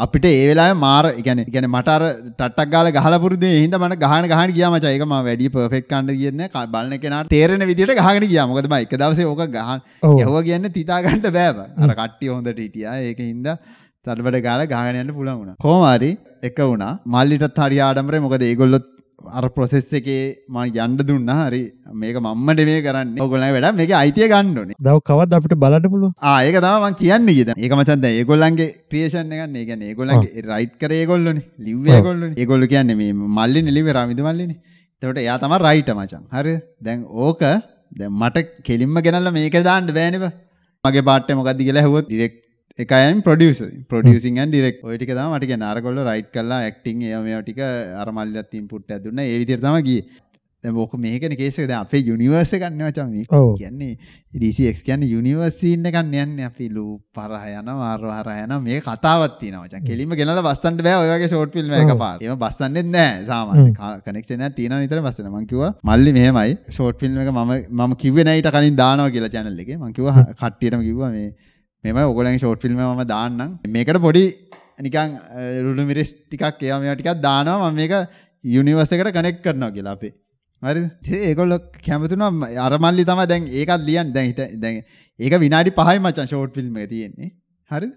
[0.00, 3.58] අපිට ඒ වෙලාවේ මාර ඒ කියන්නේ ඒ කියන්නේ මට අර ටට්ටක් ගාලා ගහලා පුරුදු ඒ
[3.64, 4.54] හින්දා මට ගහන ගහන
[4.90, 7.64] ඒක මම වැඩි පර්ෆෙක්ට් කන්න ගියෙත් නෑ ක- බලන කෙනාට තේරෙන
[8.32, 9.78] ගියා මොකද මම එක දවසේ ඕක ගහන.
[10.20, 13.56] යහුව කියන්නේ තිතා ගන්න බෑ බං අර කට්ටිය හොඳට හිටියා ඒක හින්දා
[14.06, 15.56] සඩබඩ ගාල ගාගෙන යන්න පුළුවන් වුණා.
[15.58, 16.10] කොහොම හරි
[16.42, 16.92] එක වුණා.
[17.06, 18.86] මල්ලිටත් හරි ආඩම්බරේ මොකද ඒගොල්ලොත්
[19.38, 20.22] අර ප්‍රොසෙස් එකේ
[20.54, 21.60] මම යන්න දුන්නා හරි
[22.02, 23.22] මේක මම්මට මේ කරන්නේ.
[23.24, 24.76] ඕගොල්ලන්ගේ වැඩ මේකේ අයිතිය ගන්න ඕනේ.
[24.86, 25.86] දව කවත් අපිට බලට
[26.30, 27.54] ආ ඒක මම කියන්නේ කිය.
[27.64, 29.62] ඒක මචං දැන් ඒගොල්ලන්ගේ ක්‍රියේෂන් එක නේ.
[29.62, 31.46] ඒ කියන්නේ ඒගොල්ලන්ගේ රයිට් කරේ ඒගොල්ලෝනේ.
[31.68, 32.36] ලිව්වේ ඒගොල්ලෝනේ.
[32.42, 34.60] ඒගොල්ලෝ කියන්නේ මේ මල්ලිනේ ලිව්වේ රමිද මල්ලිනේ.
[35.02, 36.24] එතකොට එයා තමයි රයිටර් මචං.
[36.36, 36.60] හරිද?
[36.86, 37.42] දැන් ඕක
[37.98, 40.30] දැන් මට කෙලින්ම ගෙනල්ලා මේක දාන්න බෑනේව.
[40.84, 42.38] මගේ පාට් එක මොකද්ද කියලා ඇහුවොත් ඩිරෙක්ට්
[42.78, 47.60] එකයන් ප්‍රඩියස ප්‍රඩියසින් ඩිරෙක් ඔයටික තම මටික නාරකොල්ල රයිට් කල්ලා ඇක්ටිං ඒම ටික
[48.02, 50.02] අරමල්ලත් ඉන්පුට් ඇදුන්න ඒ විදිර තම ගිය.
[50.62, 53.12] බොක මේකන කේසද අපේ යුනිවර්ස කන්න වචම
[53.58, 53.96] කියන්නේ
[54.42, 56.40] රිසික් කියන්න යුනිවර්සින්න කන්න යන්න.
[56.48, 61.02] අපි ලූ පරහයන මාර්වාරයන මේ කතාවත්ති නවච කෙලිම ගෙනල බස්සන්ට බෑ.
[61.04, 63.72] ඔයගේ ෂෝට් ෆිල්ම් එක පාට එම බස්සන්නෙත් නෑ සාමාන්‍ය.
[64.06, 66.58] කනෙක්ෂන තියන නිතර බස්සන මංකිව මල්ලි මෙහෙමයි.
[66.70, 69.76] ෂෝට් ෆිල්ම් එක ම ම කිවෙනයිට කලින් දානව කියලා චැනල්ල එක.
[69.76, 70.12] මංකිව
[70.42, 71.30] කට්ටියටම කිව මේ
[71.84, 73.58] මෙම ඔගලන් ෂෝට් ෆිල්ම් ම දාන්නම්.
[73.76, 74.24] මේකට පොඩි
[74.86, 75.18] නිකං
[75.66, 77.70] රුඩු මිරිස් ටිකක් මේවා ටිකක් දානවා.
[77.80, 77.94] මේක
[78.44, 80.12] යුනිවර්ස් එකට කනෙක්ට් කරනවා කියලා අපේ.
[80.62, 80.82] හරි
[81.30, 84.12] ඒගොල්ලෝ කැමතුනවා අර මල්ලි තමයි දැන් ඒකත් ලියන්න.
[84.16, 84.82] දැන් හිත දැන්
[85.20, 87.32] ඒක විනාඩි 5යි මචං ෂෝට් ෆිල්ම් තියෙන්නේ.
[87.70, 87.92] හරිද?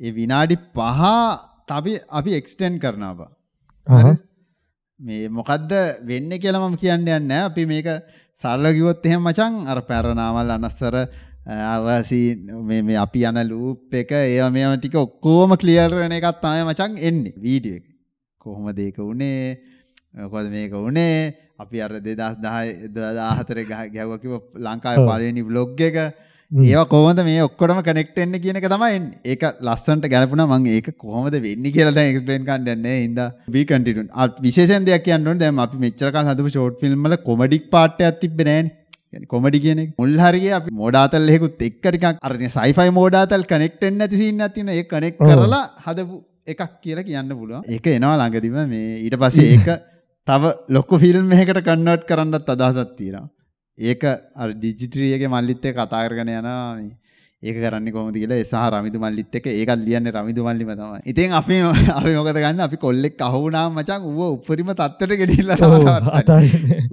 [0.00, 3.28] ඒ විනාඩි 5 අපි අපි එක්ස්ටෙන්ඩ් කරනවා
[3.86, 4.14] හරි
[5.00, 5.72] මේ මොකද්ද
[6.10, 7.88] වෙන්නේ කියලා මම කියන්න යන්නේ අපි මේක
[8.40, 10.96] සරල කිව්වොත් එහෙම මචං අර පැරණාමල් අනස්සර
[11.46, 16.98] අරසී මේ අපි යන ලූප් එක ඒ මේම ටික ඔක්කෝම ක්ලියර් වෙන එකක් තමයි මචං
[16.98, 17.86] එන්නේ වීඩියෝ එක.
[18.38, 19.58] කොහොමද ඒක උනේ?
[20.14, 21.34] මොකද මේක උනේ?
[21.58, 25.98] අපි අර 2010 2014 ගැහුවා කිව්ව ලංකාවේ පළවෙනි vlog එක.
[26.50, 29.18] ඒවා කොහොමද මේ ඔක්කොටම කනෙක්ට් වෙන්නේ කියන එක තමයි එන්නේ.
[29.24, 32.98] ඒක ලස්සනට ගැලපුණා මම ඒක කොහොමද වෙන්නේ කියලා දැන් එක්ස්ප්ලেইন කරන්න යන්නේ.
[33.06, 34.06] හින්දා we continue.
[34.12, 37.68] ආ විශේෂයෙන් දෙයක් කියන්න ඕනේ දැන් අපි මෙච්චර කාල හදපු ෂෝට් ෆිල්ම් වල කොමඩික්
[38.22, 38.78] තිබ්බේ නැහනේ.
[39.26, 44.16] කොමඩි කියන මුල් හරිය අපි මෝඩාතල් එහෙකුත් එක්ක ටිකක් අර සයිෆයි මෝඩාතල් කනෙක්ට් වෙන්නේ නැති
[44.16, 44.74] සීන් එකක් තියෙනවා.
[44.74, 47.62] ඒක කනෙක්ට් කරලා හදපු එකක් කියලා කියන්න පුළුවන්.
[47.66, 49.68] ඒක එනවා ළඟදිම මේ ඊට පස්සේ ඒක
[50.28, 53.28] තව ලොකු ෆිල්ම් එකකට කන්වර්ට් කරන්නත් අදහසක් තියෙනවා.
[53.78, 54.02] ඒක
[54.36, 56.76] අර ඩිජිටල් එකේ මල්ලිත් එක්ක කතා කරගෙන යනවා.
[56.76, 56.96] මේ
[57.42, 61.00] ඒක කරන්නේ කොහොමද කියලා ඒ සහ රමිදු මල්ලිත් එක්ක ඒකත් ලියන්නේ රමිදු මල්ලිම තමයි.
[61.12, 61.56] ඉතින් අපි
[61.98, 65.80] අපි මොකද ගන්න අපි කොල්ලෙක් අහු වුණාම මචං ඌව උපරිම තත්ත්වයට ගෙනිහිල්ලා තමයි.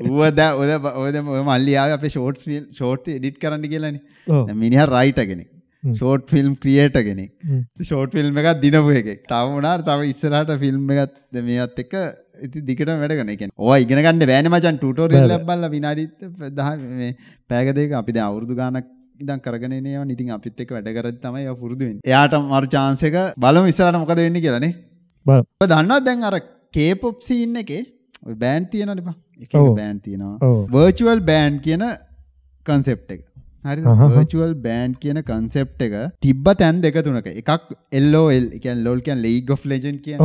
[0.07, 4.03] ඌව දැන් ඔය ඔය මල්ලි ආවේ අපේ ෂෝට්ස් ෂෝට් එඩිට් කරන්න කියලානේ.
[4.27, 5.49] දැන් මිනිහා රයිටර් කෙනෙක්.
[5.83, 7.31] ෂෝට් ෆිල්ම් ක්‍රියේටර් කෙනෙක්.
[7.81, 9.25] ෂෝට් ෆිල්ම් එකක් දිනපු එකෙක්.
[9.29, 11.17] තව මොනාර තව ඉස්සරහට ෆිල්ම් එකත්
[11.49, 11.97] මේවත් එක්ක
[12.45, 13.49] ඉති දිකට වැඩ කරන එක.
[13.69, 16.07] ඔය ඉගෙන ගන්න බෑනේ මචං ටියුටෝරියල් එකක් බලලා විනාඩි
[16.63, 17.17] 10 මේ
[17.49, 21.61] පැයක දෙක අපි අවුරුදු ගාණක් ඉදන් කරගෙන ඒවා ඉතින් අපිත් එක්ක වැඩ කරද්දි තමයි ඒවා
[21.63, 22.03] පුරුදු වෙන්නේ.
[22.11, 24.73] එයාට මරු chance එක බලමු ඉස්සරහට මොකද වෙන්නේ කියලානේ.
[25.71, 26.37] දන්නවද දැන් අර
[27.27, 27.81] scene එකේ
[28.27, 29.17] ඔය බෑන්ඩ් තියෙනවනේ බා.
[29.43, 30.37] එක එක බෑන්ඩ් තියෙනවා.
[30.77, 31.83] virtual band කියන
[32.69, 33.21] concept එක.
[33.65, 33.81] හරි
[34.11, 35.95] වර්චුවල් බෑන්් කියන කන්සෙප් එක
[36.25, 37.27] තිබ්බ තැන් දෙක තුනක.
[37.41, 40.17] එකක් එල්ලෝල් එකන් ලෝල් කියන් ලීග ලෙජන් කිය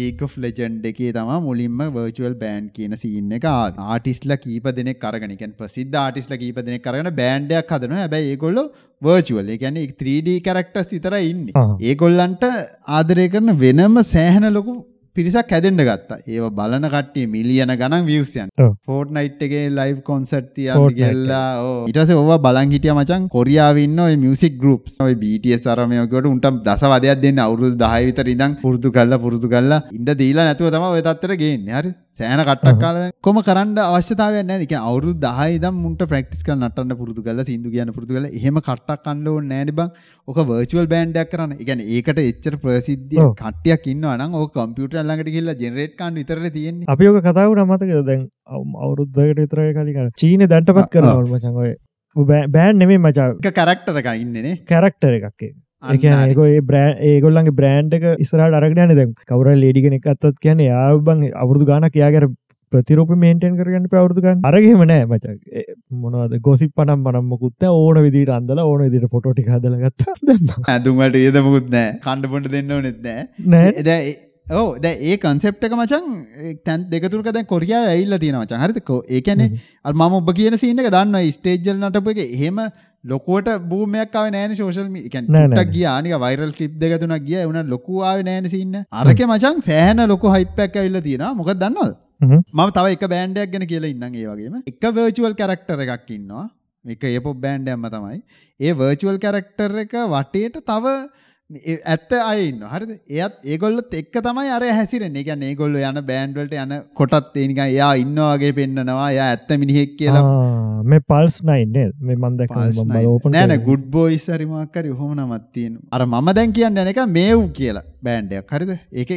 [0.00, 6.00] ලීග ලෙජන්් එකේ තම මුලින්ම වර්චුවල් බෑන්් කියන සින්න එක ආටිස්ල කීප දෙනෙක් කරගෙනකන් ප්‍රසිද්ධ
[6.04, 8.60] ආටිස්ල කීප දෙනෙක් කරන බෑන්්ඩයක් හදන හැබැයි ඒගොල්ල
[9.02, 11.46] වර්චුවල් එකැන 3D කරක්ට සිතර ඉන්න.
[11.90, 12.44] ඒගොල්ලන්ට
[12.98, 14.74] ආදරය කරන වෙනම සෑහන ලොකු
[15.16, 16.18] පිරිසක් හැදෙන්ඩ ගත්තා.
[16.28, 18.48] ඒ බලන කට්ටිය මිලියන ගණන් වියසයන්
[18.86, 21.44] ෆෝට් නයිට් එකේ ලයිව් කොන්සර්ට් තියන් ගෙල්ලා
[21.90, 27.38] ඉටස ඔව බලන් හිටිය මචන් කොරියාවන්න මියසික් ගරුප් ඔය BTS අරමයකට උන්ට දසවදයක් දෙන්න.
[27.46, 31.70] අවුරුදු දහවිතර ඉදං පුරදු කල්ල පුරදු කල්ලා ඉන්ඩ දීලා නැතුව තම ඔය තත්තර ගේන්න.
[31.78, 32.96] හරි සෑන කට්ටක් කාල
[33.26, 34.66] කොම කරන්න අවශ්‍යතාවය නෑ.
[34.66, 38.60] එක අවුරු දහයි දම් මුන්ට ප්‍රක්ටිස් කල් නටන්න පුරදු කල සිදු කියන පුරදු කල එහෙම
[38.68, 39.88] කට්ටක් කණ්ඩෝ නෑන බං.
[40.28, 41.56] ඕක වර්චුවල් බෑන්ඩයක් කරන්න.
[41.64, 46.90] එකන ඒකට එච්චර ප්‍රසිද්ධිය කට්ටියක් ඉන්නවා නම් ඕක කම්පියුටර් ළඟට ගිහිල්ලා ජෙනරේට් කරන්න විතරනේ තියෙන්නේ.
[46.94, 48.06] අපි ඔක කතා වුණා මතකද?
[48.10, 48.22] දැන්
[48.84, 51.74] අවුරුද්දකට විතර කලින් අර චීනේ දැන්ටපත් කරනවා මචං ඔය.
[52.56, 53.38] බෑන් නෙමෙයි මචං.
[53.42, 55.46] එක කැරක්ටර් එකක් ඉන්නේනේ කැරක්ටර් එකක්
[55.92, 61.70] ඒක ඒඒ බ්‍රෑ ඒගොල්ලන්ගේ බ්‍රෑන්් එක ඉස්රට අරගන දැ කවර ලේඩිගෙන එකත්තත් කියන යාබං අවුරදු
[61.70, 62.30] ගානක් යාගර
[62.72, 65.24] ප්‍රතිරූප මේන්ටෙන් කරගන්න පවරුදුගන්න අරගෙම නෑ මච.
[66.02, 66.36] මොනවද?
[66.46, 70.06] ගොසි පනම් පනම්මකුත් ඕන විදිට අන්දල ඕන විදිට පොටි හදලගත්ත
[70.74, 73.26] ඇදුමට ඒදමුකුත් නෑ කණ්ඩපොට දෙන්න නෙත්නෑ
[73.88, 74.14] නෑ.
[74.52, 76.08] ඕ ද ඒ කන්සෙප් එක මචන්
[76.66, 79.46] තැන් දෙකතුරක දැන් කොරියා ඇල්ල තියෙන මචන් හරිතකෝ ඒකැනෙ
[79.84, 82.20] අ ම ඔබ කියන සින්න එක දන්න ස්ටේජල් නටප එක.
[82.28, 82.60] එහෙම
[83.04, 84.88] ලොකුවට බූමයක් නෑන ශෝෂල්
[85.56, 85.84] ට ගිය.
[85.94, 87.40] ආනික වයිරල් ලිප් දෙකතුන ගිය.
[87.50, 91.94] වන ලොකුවාව නෑන සින්න අරක මචන් සෑහන ලොකු හයිපැක් ඇල්ල තියෙන මොක දන්නවද?
[92.24, 94.54] මම තව එක බෑන්ඩයක් ගැන කියලා ඉන්න ඒ වගේම.
[94.66, 96.46] එක වර්චුවල් කරක්ටර එකක් ඉන්නවා.
[96.84, 98.18] එක ඒපො බෑන්ඩ ඇම්ම තමයි.
[98.60, 100.94] ඒ වර්චුවල් කරක්ටර් එක වටේට තව
[101.92, 102.92] ඇත්ත අයන්න හරිද?
[103.18, 108.52] එයත් ඒගොල්ලොත් එක්ක තමයි අර හැසිරෙන් එක ඒගොල්ල යන බෑන්ඩල්ට යන කොටත් ඒනික යා ඉන්නවාගේ
[108.60, 110.24] පෙන්න්නනවා ය ඇත්ත මිනිහෙක් කියලා.
[110.92, 112.56] මේ පල්ස් නයින්නේ මේ මන්දක
[113.36, 118.56] නෑන ගුඩ් බෝයිස් හරිමක්කර හොම නමත්තියෙන් අර මම දැන් කියන්න යන එක මේව් කියලා බෑන්ඩයක්
[118.56, 118.74] හරිද?
[118.92, 119.10] ඒක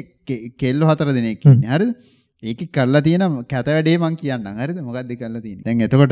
[0.61, 1.91] කෙල්ලො හතර දෙනෙක් හරිද
[2.43, 4.79] ඒක කරලා තියෙන කැත වැඩේ මං කියන්න හරිද?
[4.87, 6.11] මොකක්ද කරලා තියෙන දැන් එතකොට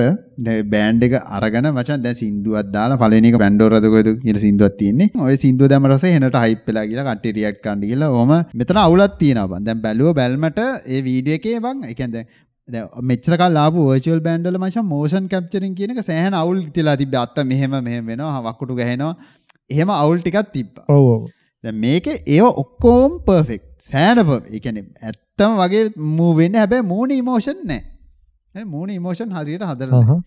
[0.72, 5.10] බෑන්ඩ් එක අරගෙන මචන් දැන් සින්දුවක් දාලා පළවෙනි එක බෑන්ඩ් රදකොයිද කියලා සින්දුවක් තියෙන්නේ.
[5.26, 9.20] ඔය සින්දුව දැම්ම රසේ හෙනට හයිප් වෙලා කියලා කට්ටිය රියැක්ට් කරන්න කියලා ඔහම මෙතන අවුලක්
[9.22, 9.68] තියෙනවා බං.
[9.68, 10.60] දැන් බැලුව බැල්මට
[10.96, 11.86] ඒ වීඩියෝ එකේ බං.
[11.90, 12.26] ඒ කියන්නේ
[12.70, 16.98] දැන් මෙච්චර කල් ආපු වර්චුවල් බෑන්ඩ් වල මචං මෝෂන් කැප්චරින් කියන එක සෑහෙන අවුල් තියලා
[17.04, 17.16] තිබ්බ.
[17.26, 19.14] අත්ත මෙහෙම මෙහෙම වෙනවා වකුටු ගහනවා.
[19.70, 20.88] එහෙම අවුල් ටිකක් තිබ්බා.
[21.64, 26.60] දැන් මේක ඒව ඔක්කොම පර්ෆෙක්ට් ඒ කියන්නේ ඇත්තම වගේ මූව් වෙන්නේ.
[26.60, 30.20] හැබැයි මූණ ඉමෝෂන් නැහැ මූණ ඉමෝෂන් හරියට හදලා නැහැ.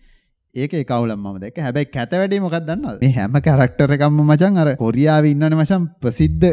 [0.55, 1.57] ඒක කවුලම් මම දැක්ක.
[1.67, 2.99] හැබැයි කැත වැඩේ මොකක්ද දන්නවද?
[3.01, 6.47] මේ හැම කැරක්ටර් එකක්ම මචං අර කොරියාවේ ඉන්නවනේ මචං ප්‍රසිද්ධ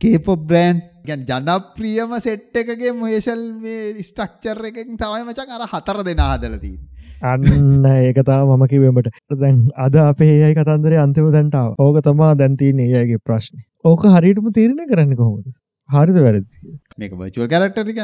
[0.00, 6.30] කේපොප් බ්‍රෑන්ඩ් කියන්නේ ජනප්‍රියම සෙට් එකගේ මොේෂල් මේ ස්ට්‍රක්චර් එකකින් තමයි මචං අර හතර දෙනා
[6.36, 6.96] හදලා තියෙන්නේ.
[7.22, 9.08] අන්න ඒක තම මම කිවීමට
[9.40, 14.86] දැන් අද අපේ ඒයි කතන්දරේ අන්තිම දැන්ටාව ඕක තමා දැන්තිීන ඒයගේ ප්‍රශ්නය ඕක හරිටම තීරණය
[14.92, 15.48] කරන්න කොහොමද
[15.88, 18.02] හරිද වැරදි මේක වර්චුවල් කැරක්ටර් ටික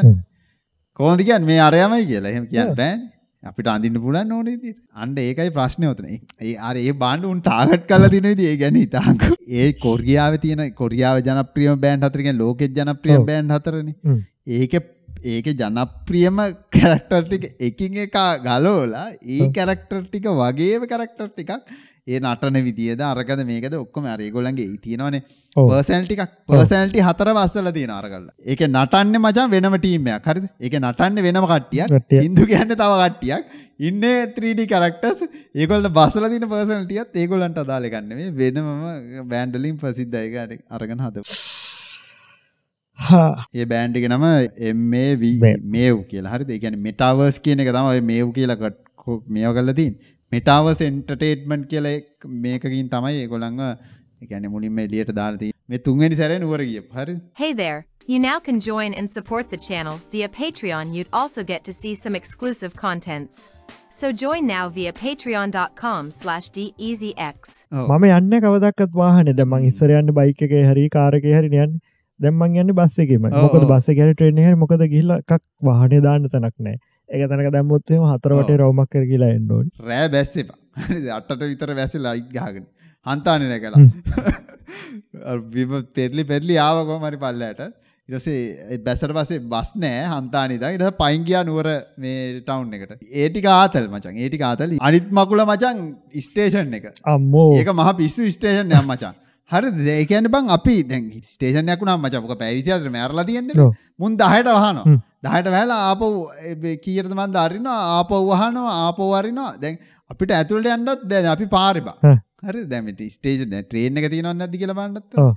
[0.98, 3.12] කොහොමද කියන්නේ මේ අරයමයි කියලා එහෙම කියන්න බෑනේ
[3.42, 4.74] අපිට අඳින්න පුළුවන් ඕනේ.
[5.02, 6.06] අන්න ඒකයි ප්‍රශ්නේ උතන.
[6.40, 9.36] ඒ අර ඒ බාණ්ඩ උන් ටාගට් තියෙන විදිහ ඒ ගැන හිතාකෝ.
[9.60, 13.26] ඒ කොරියාවේ තියෙන කොරියාවේ ජනප්‍රියම බෑන්ඩ් හතර කියන්නේ ලෝකෙත් ජනප්‍රියම ඔව්.
[13.30, 14.18] බෑන්ඩ් හතරනේ.
[14.58, 14.82] ඒකේ
[15.34, 16.40] ඒකේ ජනප්‍රියම
[16.76, 18.16] කැරක්ටර් ටික එකින් එක
[18.46, 19.50] ගලවලා ඒ.
[19.58, 21.52] කැරක්ටර් ටික වගේම කැරක්ටර් ටිකක්
[22.06, 25.20] ඒ නටන විදියද අරකද මේකද ඔක්කොම අර ඒගොල්ලන්ගේ ඒ තියෙනවනේ.
[26.08, 28.26] ටිකක් පර්සනල්ටි හතර වස්සල තියෙන අරගල්ල.
[28.44, 30.44] ඒක නටන්න මචන් වෙනම ටීමයක් හරිද?
[30.60, 31.94] ඒක නටන්න වෙනම කට්ටියක්.
[32.16, 33.42] හිදු කියන්න තව කට්ටියක්.
[33.80, 34.04] ඉන්න
[34.36, 35.24] 3D කරක්ටස්
[35.54, 38.68] ඒකොල්ට බසල තින පර්සනල්ටියත් ඒගොලන්ට අදාල ගන්න මේ වෙනම
[39.32, 41.26] බෑන්ඩලින් ප්‍රසිද්ධයකට අරගෙන හද
[42.98, 43.32] හා.
[43.54, 44.26] ඒ බෑන්ඩික නම
[44.70, 45.56] එම්මේ මේ.
[45.76, 46.36] මේව් කියලා.
[46.36, 48.82] හරි ඒගැන මෙටාවර්ස් කියන එක තම මේව් කියලකට
[49.28, 49.94] මේව කල්ලතින්
[50.34, 51.88] මෙටාවස් එන්ටටේට්මන්ට් කියල
[52.44, 53.64] මේකකින් තමයි ඒගොළඟ
[54.24, 57.80] එකැන මුලින්ම එලියට දාලති මේ තුන්ගනි සැර නුවර ගිය හරි Hey there!
[58.12, 60.90] You now can join and support the channel via Patreon.
[60.96, 63.36] You'd also get to see some exclusive contents.
[63.98, 67.38] So join now via patreon.com slash deasyx.
[67.72, 67.88] ඔව්.
[67.96, 71.78] මම යන්න කවදක්ත් වාහන දැමන් ඉස්සරයන්න බයික එක හරි කාරක හරි යන්න
[72.20, 73.68] දැම්මන් යන්න බස්සකම ඔව්, මොකද ඔව්.
[73.72, 76.76] බස්ස ගැර ට්‍රේන හර මොකද ගිල්ල එකක් වාහනය දාන්න තැනක් නෑ
[77.08, 78.50] එක තැනක දැම්මොත්තේම හතරවට.
[78.60, 80.58] රවමක් කර කියලා එන්නඩෝන් රෑ බැස්සෙපා
[81.18, 82.66] අටට විතර වැසි ලයිට් ගාගෙන
[83.06, 87.64] හන්තානය නැ කලා බිම පෙරලි පෙරලි ආවකො මරි පල්ලට.
[88.08, 91.68] ඉරසේ බැසට පසේ බස් නෑ හන්තානිද ඉට පයින්ගයා නුවර
[92.04, 92.96] මේ ටවුන් එකට.
[93.20, 95.78] ඒටික ආතල් මචන් ඒටික ආතල අනිත් මකුල මචන්
[96.26, 96.90] ස්ටේෂන් එක.
[97.14, 97.50] අම්මෝ.
[97.58, 99.14] ඒක මහ පිස්සු ස්ටේෂන් යම් මචන්
[99.50, 103.72] හරි දේකැන බං අපි දැන් ස්ටේෂනයක් වුණම් මචපක පැවිසිතර මැරලා තියෙන්නේ ඔව්.
[103.98, 105.30] මුන් දහයට වහනවා හ්ම්.
[105.30, 106.04] දහයට වැලා ආපව්
[106.84, 109.78] කීරත මන්ද අරින්න ආපව් වහනවා ආපවරිනවා දැන්
[110.10, 111.96] අපිට ඇතුළට යන්නත් බෑ අපි පාරිබා.
[112.48, 115.32] හරි දැමට ස්ටේජ ට්‍රේන් එක තියෙනවන්න ඇති කියල බන්නත් ඔව්.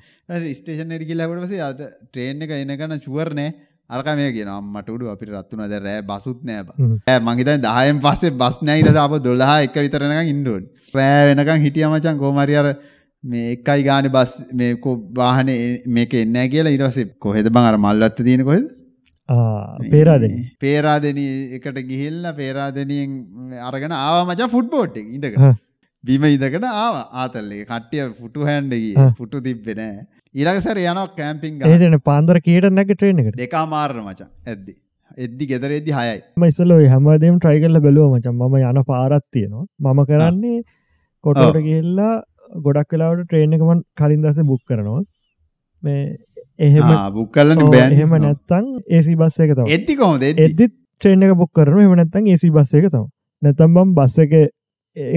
[0.59, 1.81] ස්ටේෂන් එඩි කියලවට පසේ අද
[2.11, 3.53] ට්‍රේන් එක එනගන ශුවරනෑ
[3.89, 6.75] අරක මේ කියෙන අම්මට උඩු අපිට රත්තුන ද රෑ බසුත් නෑ බා.
[6.77, 6.97] හ්ම්.
[7.07, 10.65] ෑ මංහිත දහයෙන් පස්සේ බස් නෑයිට අප දොල්හ එක විතරනක ඉන්ඩුවන්
[10.95, 12.67] රෑ වෙනකම් හිටිය මචන් කෝමරි අර
[13.23, 15.53] මේ එකයි ගාන බස් මේ කො වාහන
[15.95, 18.67] මේක එන්න කියලා ඉරසේ කොහෙද බං අර මල්ලත්ත තියෙන කොහෙද
[19.93, 20.35] පේරාදෙන.
[20.59, 21.21] පේරාදන
[21.59, 23.15] එකට ගිහිල්ල පේරාදනියෙන්
[23.69, 25.37] අරගෙන ආව මචා ෆුට්බෝට් ඉඳක.
[26.03, 26.95] බිම ඉදකට ආව.
[27.23, 29.07] ආතල්ලේ කට්ටිය ෆුටු හැන්ඩගී.
[29.19, 30.05] ෆුටු තිබ්බෙනෑ
[30.35, 33.37] ඊළඟසර යනක් කෑම්පිං ඒදන පාන්දර කේට නැක ට්‍රේන එකට?
[33.43, 34.73] දෙකා මාරණ මචන් ඇද්දි.
[35.25, 36.17] එද්දි ගෙදර එද්දි හයයි.
[36.39, 39.65] ම ඉස්සල හැමදම් ට්‍රයිකල්ල බැලුව මචන් ම යන පාරත් තියෙනවා.
[39.85, 40.63] මම කරන්නේ
[41.23, 42.13] කොටට ගිල්ලා
[42.67, 45.03] ගොඩක් කලාවට ට්‍රේන් එකමන් කලින් දස බුක් කරනවා.
[45.81, 46.17] මේ
[46.59, 47.91] එහෙම බුක්කල්ලන ඔව්, බෑන්.
[47.93, 50.67] එහෙම නැත්තං ඒසි බස්ස එක තම එද්දි කොහොද එද්දි.
[51.01, 53.07] ට්‍රේන් එක බුක් කරන එම නැත්තං ඒසි බස්ස එක තම
[53.41, 54.33] නැතම් බම් බස්ස එක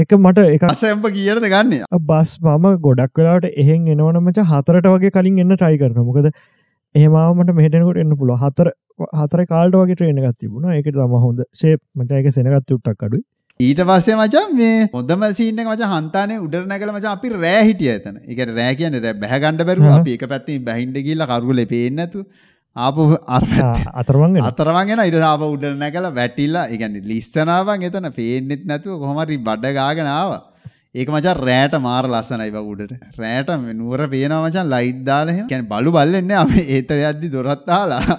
[0.03, 1.75] එක මට එක අසම්ප කියරද ගන්න?
[2.09, 6.31] බස් මම ගොඩක් වෙලාට එහෙන් එනවනමච හතරට වගේ කලින් එන්න ට්‍රයි කරන මොකද
[6.95, 8.73] එහෙමමට මෙහටනකොට එන්න පුළුව හතර
[9.19, 10.71] හතර කාල්ට වගේ ට්‍රේන එකත් තිබුණ.
[10.77, 13.23] එක තම හොඳ ශේප් මචයක සෙනගත් යුට්ටක් අඩු
[13.61, 18.21] ඊට පස්සේ මචන් මේ හොදම සීන මච හන්තානය උඩර නැකල මච අපි රෑ හිටිය ඇතන
[18.27, 19.91] එක රෑ කියන බැහගණඩ බැරු.
[19.97, 22.23] අපි එක පැත්ති බැහින්ඩ කියල්ල කරුල පේනැතු
[22.77, 23.45] ආපු අර
[23.95, 30.31] අතරමංගෙන අතරවගෙන ඉරසාාව උඩර නැකල වැටිල්ලා එකන ලිස්සනාවන් එතන පේනෙත් නැතුව කොහමරි බඩ ගාගෙනාව
[30.95, 36.33] ඒක මචා රෑට මාර ලස්සනයි උඩට රෑට නුවර පේනවා මචන් ලයිට් දාලහ කැන බලු බල්ලෙන්න
[36.39, 38.17] අප ඒතර අද්දි දොරත්තාලා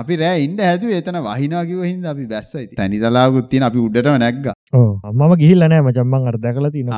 [0.00, 4.90] අපි රෑ ඉන්ඩ හැතු එතන වහිනාකිව හිද අපි බැස්සයි තැනි දලාගුත්තින අපි උඩට නැක්ග ඕ
[5.12, 6.94] මම ගිහිල්ලනෑ මචම්මන් අර දැකල තින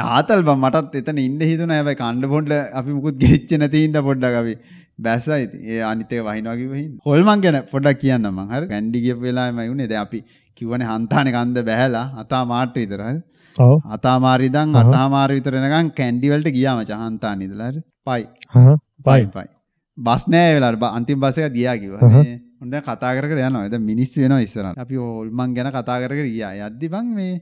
[0.00, 4.56] යාතල් බ මටත් එතන ඉන්න හිතුන ඇබයි කණ්ඩ පොන්ඩ අපි මුකුත් ගෙච්ච නැතින්ද පොඩ්ඩ අපි
[5.00, 8.48] බැස්සයි ඒ අනිතේ වහිනවාකිවහි හොල්මන් ගැන පොඩක් කියන්න මං.
[8.50, 8.64] හර.
[8.66, 10.20] ගැන්ඩිගිය වෙලාම වුණේ ද අපි
[10.60, 12.06] කිවන හන්තාන කන්ද බැහලා.
[12.22, 13.22] අතා මාට්ට විතරහ ඔව
[13.96, 18.22] අතාමාරිදං අටහාමාර විතරනකම් කැන්ඩිවල්ට ගියාම චහන්තා නිදලට පයි.
[19.06, 19.24] පයි.
[19.34, 19.48] පයි
[19.98, 24.78] බස් නෑ වෙලාට අන්තිම බසය ගියා කිව හොඳ කතා කර යන ද මිනිස් වෙන ඉස්සරන
[24.84, 26.52] අපි ඔල්මන් ගැන කතා කර ගියා.
[26.68, 27.40] යද්දි බං මේ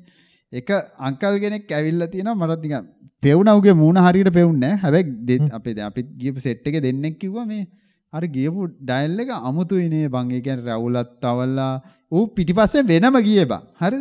[0.53, 0.71] එක
[1.09, 2.75] අංකල් කෙනෙක් ඇවිල්ල තියෙන මටතික
[3.23, 7.69] පෙවුනවගේ මූුණ හරිට පෙවුන්න හැබැක් දෙ අපේ අපිත් ගියපු සෙට් එක දෙන්නෙක් කිව මේ
[8.13, 10.09] අර ගියපු ඩයිල් එක අමුතුයිනේ.
[10.09, 11.73] බං ඒ කියන්නේ රැවුලත් තවල්ලා
[12.13, 13.63] ඌ පිටිපස්සේ වෙනම ගියේ බං.
[13.83, 14.01] හරි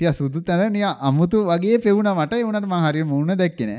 [0.00, 3.78] ටික සුදු තැන නිය අමුතු වගේ පෙවුණා මට ඒ උනට මං හරියට මූණ දැක්කේ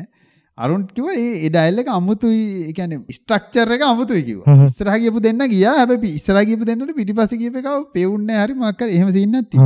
[0.61, 2.73] නෑ අරුන් කිව්වා ඒ ඒ ඩයල් එක අමුතුයි.
[2.77, 4.57] කියන්නේ ස්ට්‍රක්චර් එක අමුතුයි කිව්වා.
[4.69, 5.75] ඉස්සරහ ගියපු දෙන්න ගියා.
[5.81, 9.57] හැබැයි ඉස්සරහ ගියපු දෙන්නට පිටිපස්සේ ගියප එකව පෙවුන්නේ හරි මොකක් එහෙම සීන් නැති.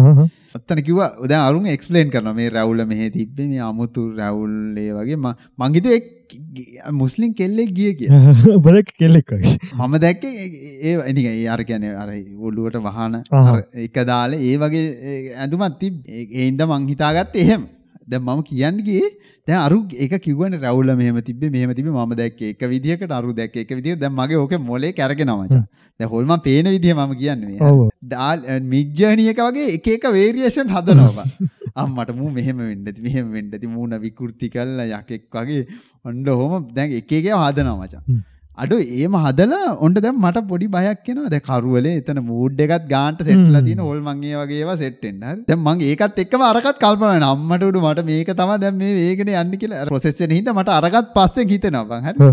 [0.58, 2.36] අත්තන කිව්වා දැන් අරුන් එක්ස්ප්ලেইন කරනවා.
[2.42, 5.22] මේ රැවුල මෙහෙ තිබ්බේ මේ අමුතු රැවුල් ඒ වගේ.
[5.60, 6.02] මං හිතුවේ
[7.04, 8.10] මුස්ලිම් කෙල්ලෙක් ගිය කිය
[8.68, 9.32] බල කෙල්ලෙක්
[9.80, 10.34] මම දැක්කේ
[10.90, 12.10] ඒ ඒ අර කියන්නේ අර
[12.50, 13.22] ඔළුවට වහන
[13.88, 14.86] එක දාලා ඒ වගේ
[15.44, 17.66] ඇඳුමක් තිබ් ඒ ඉඳ මං හිතාගත්තේ එහෙම.
[18.08, 19.08] දැන් මම කියන්න ගියේ
[19.48, 23.66] දැන් අරු ඒක කිව්වනේ රවුල මෙහෙම තිබ්බේ මෙහෙම තිබ්බේ මම දැක්කේ එක විදිහකට අරු දැක්කේ
[23.66, 24.02] එක විදිහකට.
[24.02, 25.66] දැන් මගේ ඕකේ මොලේ කැරගෙනවා මචං.
[26.00, 27.90] දැන් හොල්මන් පේන විදිහ මම කියන්නේ මේ.
[28.04, 31.28] ඩාල් මිජ්ජර්නි එක වගේ එක එක වේරියේෂන් හදනවා.
[31.84, 35.66] අම්මට මූ මෙහෙම වෙන්න ඇති මෙහෙම වෙන්න ඇති මූණ විකෘති කරලා යකෙක් වගේ.
[36.06, 38.24] ඔන්න ඔහොම දැන් එක එක හදනවා මචං
[38.64, 41.32] අඩු ඒම හදලා ඔන්න දැන් මට පොඩි බයක් එනවා.
[41.34, 45.22] දැන් කරුවලේ එතන මූඩ් එකත් ගාන්ට සෙට්ලා තියෙන ඕල් මං ඒ වගේ ඒවා සෙට් වෙන්න.
[45.30, 45.44] හරි.
[45.52, 49.62] දැන් මං ඒකත් එක්කම අරකට කල්පනා අම්මට උඩු මට මේක තමයි දැන් මේ වේගනේ යන්නේ
[49.64, 49.86] කියලා.
[49.94, 52.30] ප්‍රොසෙස් වෙන හින්දා මට අරකට පස්සෙන් හිතෙනවා බං හරි.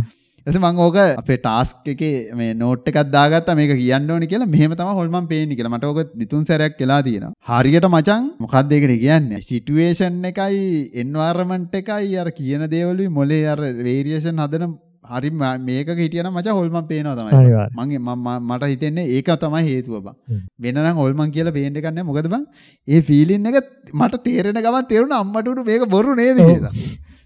[0.47, 3.59] එස මං ඕක අපේ ටාස්ක් එකේ මේ නෝට් එකක් දාගත්තා.
[3.61, 4.51] මේක කියන්න ඕනේ කියලා.
[4.55, 5.75] මෙහෙම තමයි හොල්මන් පේන්නේ කියලා.
[5.75, 7.35] මට ඕක දිතුන් සැරයක් වෙලා තියෙනවා.
[7.51, 9.43] හරියට මචං මොකක්ද ඒකට කියන්නේ?
[9.51, 10.63] සිටුේෂන් එකයි
[11.05, 17.17] එන්වයරන්මන්ට් එකයි අර කියන දේවලුයි මොලේ අර වේරියේෂන් හදන හරි මේක හිටියන මච හොල්මන් පේනවා
[17.19, 17.69] තමයි.
[17.77, 18.01] මගේ
[18.41, 20.17] මට හිතෙන්නේ ඒක තමයි හේතුව බං.
[20.61, 22.45] වෙනනම් හොල්මන් කියලා පේන්න ගන්න මොකද බං?
[22.89, 26.39] ඒ ෆීලින් එක මට තේරෙන ගමන් තේරුණ අම්මට උඩු මේක බොරු නේද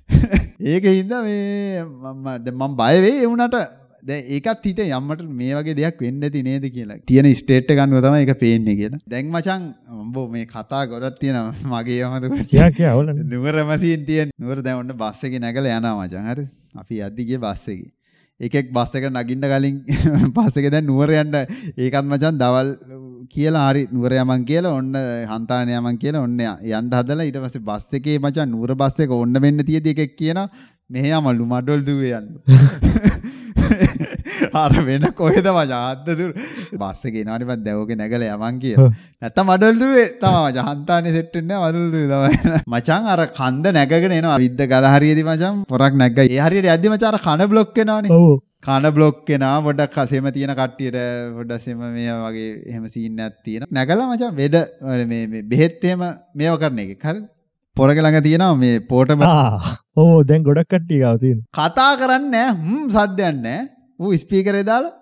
[0.73, 3.57] ඒක හින්දා මේ මම මම බය වෙයි ඒ උනට
[4.03, 6.99] දැන් ඒකත් හිතේ යම්මට මේ වගේ දෙයක් වෙන්න ඇති නේද කියලා.
[7.07, 9.01] තියෙන ස්ටේට් එක ගන්නව තමයි ඒක පේන්නේ කියලා.
[9.07, 9.65] දැන් මචං
[9.97, 11.55] උඹ මේ කතා ගොඩක් තියෙනවා.
[11.73, 14.31] මගේ යමද කියා කියා ඕල නුවර මැසින් තියෙන.
[14.39, 16.31] නුවර දැන් ඔන්න බස් එකේ නැගලා යනවා මචං.
[16.31, 16.47] හරි.
[16.77, 17.93] අපි යද්දි ගියේ බස් එකේ.
[18.41, 19.77] එකෙක් බස් එක නගින්න කලින්
[20.37, 22.73] බස් එක දැන් නුවර යන්න ඒකත් මචං දවල්
[23.33, 24.93] කියලා හරි නුවර යමන් කියලා ඔන්න
[25.31, 29.41] හන්තාන යමන් කියලා ඔන්න යන්න හදලා ඊට පස්සේ බස් එකේ මචං නුවර බස් එක ඔන්න
[29.41, 30.51] වෙන්න තියදී එකෙක් කියනවා
[30.91, 32.37] මෙහෙ යමලු මඩොල් දුවේ යන්න
[34.63, 36.31] අර වෙන කොහෙද මචාත්ත දුර?
[36.83, 42.65] බස්ස ගෙනානිපත් දැවෝගේ නැගල යමන් කිය නැත මඩල්දුවේ තම ජහන්තානය සෙට්ටෙන්න මඩල්දු තමයි.
[42.67, 44.41] මචන් අර කන්ද නැගගෙන එනවා.
[44.45, 48.13] විද්ද ගලහරියදි මචන් පොරක් නැග හරියට ඇදදි මචාර කන බ්ලොක්කෙනවාන
[48.67, 50.97] කන බ්ලොක් කෙනා ගොඩක් කසෙම තියෙන කට්ටියට
[51.37, 54.57] ගොඩසෙම මේ වගේ එහෙම සීන්න ඇත්තියෙන නැගල මචන් වෙද
[55.53, 56.05] බෙහෙත්තේම
[56.41, 57.21] මේව කරන එක හරි
[57.77, 59.23] පොරග ළඟ තියෙනවා මේ පෝටම.
[60.03, 63.47] ඕ දැන් ගොඩක් කට්ටිය ගවතින් කතා කරන්න හම් සද්‍යයන්න
[64.01, 64.95] ඌ ස්පීකරේ දාලා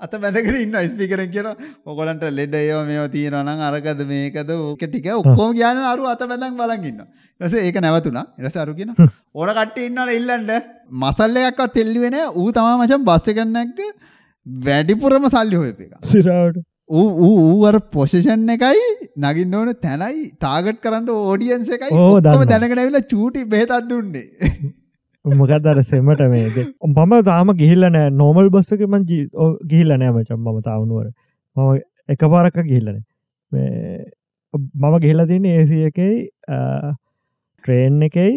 [0.00, 1.48] අත බැඳගෙන ඉන්න ස්පීකරෙන් කියන
[1.90, 4.50] ඔයගලන්ට ලෙඩ ඒව මේව තියෙනවා නම් අරකද මේකද?
[4.56, 8.24] ඕක ටික ඔක්කොම කියන අරු අත බැඳන් බලන් ඉන්නවා ඊට පස්සේ ඒක නැවතුණා.
[8.38, 8.94] ඊට පස්සේ අරු කියන
[9.34, 10.50] ඕන කට්ටිය ඉන්නවනේ ඉල්ලන්න.
[11.02, 13.84] මසල් එකක්වත් තෙල්ලුවේ නැහැ ඌ තමයි මචං බස් එක නැග්ග
[14.46, 15.94] වැඩිපුරම සල්ලි හොයපු එක.
[16.14, 16.64] සිරාවට.
[16.98, 18.84] ඌ ඌ අර පොසිෂන් එකයි
[19.24, 21.90] නගින්න ඕන තැනයි ටාගට් කරන්න ඕඩියන්ස් එකයි.
[22.04, 24.26] ඔක්කොම දැනගෙන ඇවිල්ලා චූටි බෙහෙතක් දුන්නේ
[25.24, 28.10] මොකද අර සෙමට මේද මම තාම ගිහිල්ල නෑ.
[28.10, 31.10] නෝමල් බස්සක මං ගිහිල්ල නෑ මචම් මම තාවනුවර.
[31.56, 33.02] මම එක පාරක්ක ගිහිල්ලන
[33.52, 36.28] මම ගිහිල්ල තින්න ඒසි එකයි
[37.64, 38.30] ට්‍රේන් එකයි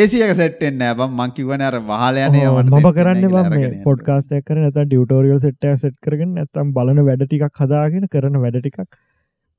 [0.00, 0.82] ඒසියක සෙට්ෙන්
[1.20, 7.24] මංකිවන අර වාලයනය මම කරන්න පොඩ්කාස්ට කර නැත ඩියටෝරියල් සෙට්ට සෙට් කරගෙන ඇතම් බලන වැඩ
[7.26, 8.90] ටිකක් හදාගෙන කරන වැඩ ටිකක්.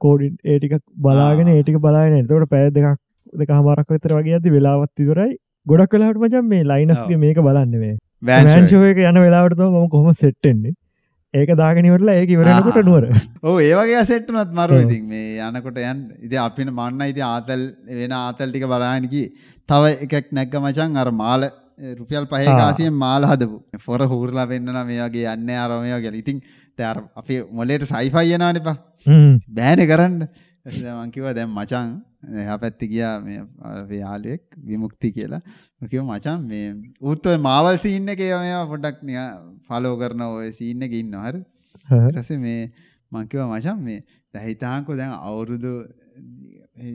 [0.02, 2.20] කෝඩින් ඒටිකක් බලාගෙන ඒටික බලාගෙන.
[2.20, 3.00] එතකට පෑ දෙකක්
[3.42, 5.38] දෙක හමාරක් විතර වගේ ඇති වෙලාවත් ඉවරයි
[5.68, 7.92] ගොඩක් කලාට මචන් මේ ලයිනස්ගේ මේක බලන්නවේ
[8.30, 10.74] වැෑන්ශෝයක යන වෙලාවට ම කොහොම සෙට්ටෙන්නේ
[11.34, 13.06] ඒක දාගෙනවරලා ඒක ඉවරනකොට නුවර.
[13.44, 15.04] ඕ ඒවගේ සෙට්ටනත් මරු ඉතින්.
[15.12, 17.64] මේ යනකොට යන් ඉති අපින මන්න ඉති ආතල්
[18.00, 19.24] වෙන ආතල් ටික බරාණකි
[19.70, 21.48] තව එකක් නැක්ක මචන් අර මාල
[22.00, 23.58] රුපියල් පහකාසියෙන් මාල හදපු.
[23.86, 26.44] ෆොර හූරලා වෙන්නන මේ වගේ යන්න අරමය ගැල ඉතින්
[26.78, 28.76] තැර අපි මොලේට සයිෆයි යනාන එපා
[29.58, 30.20] බෑන කරන්න
[30.66, 31.90] මංකිව දැම් මචන්
[32.42, 33.40] එහා පැත්ති ගියා මේ
[34.00, 35.42] යාලුවෙක් විමුක්ති කියලා.
[35.92, 36.68] කිව මචන් මේ
[37.14, 41.42] උත් ඔය මාවල් සීන් එකේ මේවා පොඩ්ඩක් නිකන් ෆලෝ කරන ඔය සීන් එකේ ඉන්නවා හරි.
[41.90, 42.62] ඊට පස්සේ මේ
[43.12, 44.00] මං කිව්වා මචන් මේ
[44.34, 45.74] දැන් හිතාන්කෝ දැන් අවුරුදු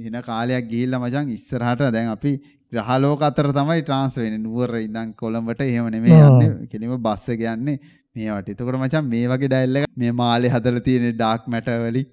[0.08, 2.32] එන කාලයක් ගිහිල්ලා මචං ඉස්සරහට දැන් අපි
[2.72, 4.44] ග්‍රහලෝක අතර තමයි ට්‍රාන්ස් වෙන්නේ.
[4.46, 6.20] නුවර ඉඳන් කොළඹට එහෙම නෙමෙයි.
[6.30, 6.68] යන්නේ.
[6.72, 7.76] කෙලිම බස් එක යන්නේ
[8.16, 8.48] මේවට.
[8.54, 12.08] එතකොට මචං මේ වගේ ඩයල් එක මේ මාලේ හදලා තියෙන ඩාර්ක් මැටර් වලින්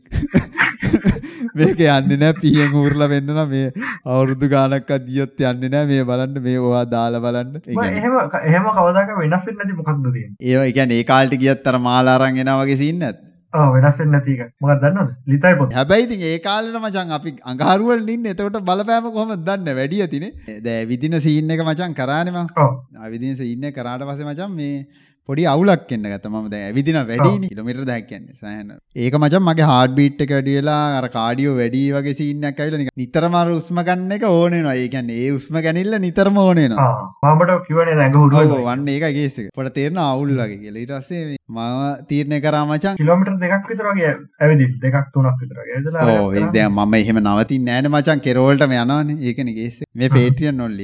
[1.60, 3.68] මේක යන්නේ නැහැ පියෙන් ඌරලා වෙන්න නම් මේ
[4.14, 7.62] අවුරුදු ගානක්වත් ගියොත් යන්නේ නැහැ මේ බලන්න මේ ඔයා දාලා බලන්න.
[7.68, 8.18] එහෙම
[8.54, 10.58] එහෙම කවදාක වෙනස් වෙන්නේ නැති මොකක්ද තියෙන්නේ?
[10.66, 13.06] ඒ කියන්නේ ඒ කාලේට ගියත් අර මාලා අරන් එනවා වගේ සීන්.
[13.54, 14.52] ඔව් වෙනස් වෙන්නේ නැති එක.
[14.62, 15.16] මොකක්ද දන්නවද?
[15.34, 15.80] ලිතයි පොත්.
[15.80, 18.36] හැබැයි ඉතින් ඒ කාලේට මචං අපි අඟහරු වල ඉන්නේ.
[18.36, 19.78] එතකොට බලපෑම කොහොමද දන්නේ?
[19.80, 20.60] වැඩි යතිනේ.
[20.68, 22.54] දැන් විදින සීන් එක මචං කරානේ මම.
[22.64, 22.72] ඔව්.
[23.08, 26.32] අවිදින සීන් එක කරාට පස්සේ මචං මේ පොඩි අවුලක් එන්න ගත්තා.
[26.32, 28.68] මම දැන් ඇවිදින වැඩිනේ කිලෝමීටර් 10ක් කියන්නේ සෑහෙන.
[29.04, 32.82] ඒක මචං මගේ හાર્ට් බීට් එක වැඩි වෙලා අර කාඩියෝ වැඩි වගේ සීන් එකක් ඇවිල්ලා
[32.82, 34.76] නිකන් නිතරම අර උස්ම ගන්න එක ඕන වෙනවා.
[34.84, 36.88] ඒ ඒ උස්ම ගැනිල්ල නිතරම ඕන වෙනවා.
[37.24, 38.20] ආ මමට කිව්වනේ ඇඟ
[38.68, 38.86] වන්න
[39.18, 39.50] කේස් එක.
[39.60, 41.02] පොඩ තේරෙන අවුල් වගේ කියලා.
[41.10, 44.80] මේ මම තීරණය කරා මචං කිලෝමීටර් දෙකක් විතර වගේ ඇවිදින්.
[44.86, 48.26] දෙකක් තුනක් විතර වගේ ඇවිදලා ඕ ඒ දැන් මම එහෙම නවතින්නේ නැහැනේ මචං.
[48.28, 49.22] කෙරෝල්ටම යනවනේ.
[49.30, 49.84] ඒකනේ එක.
[50.02, 50.10] මේ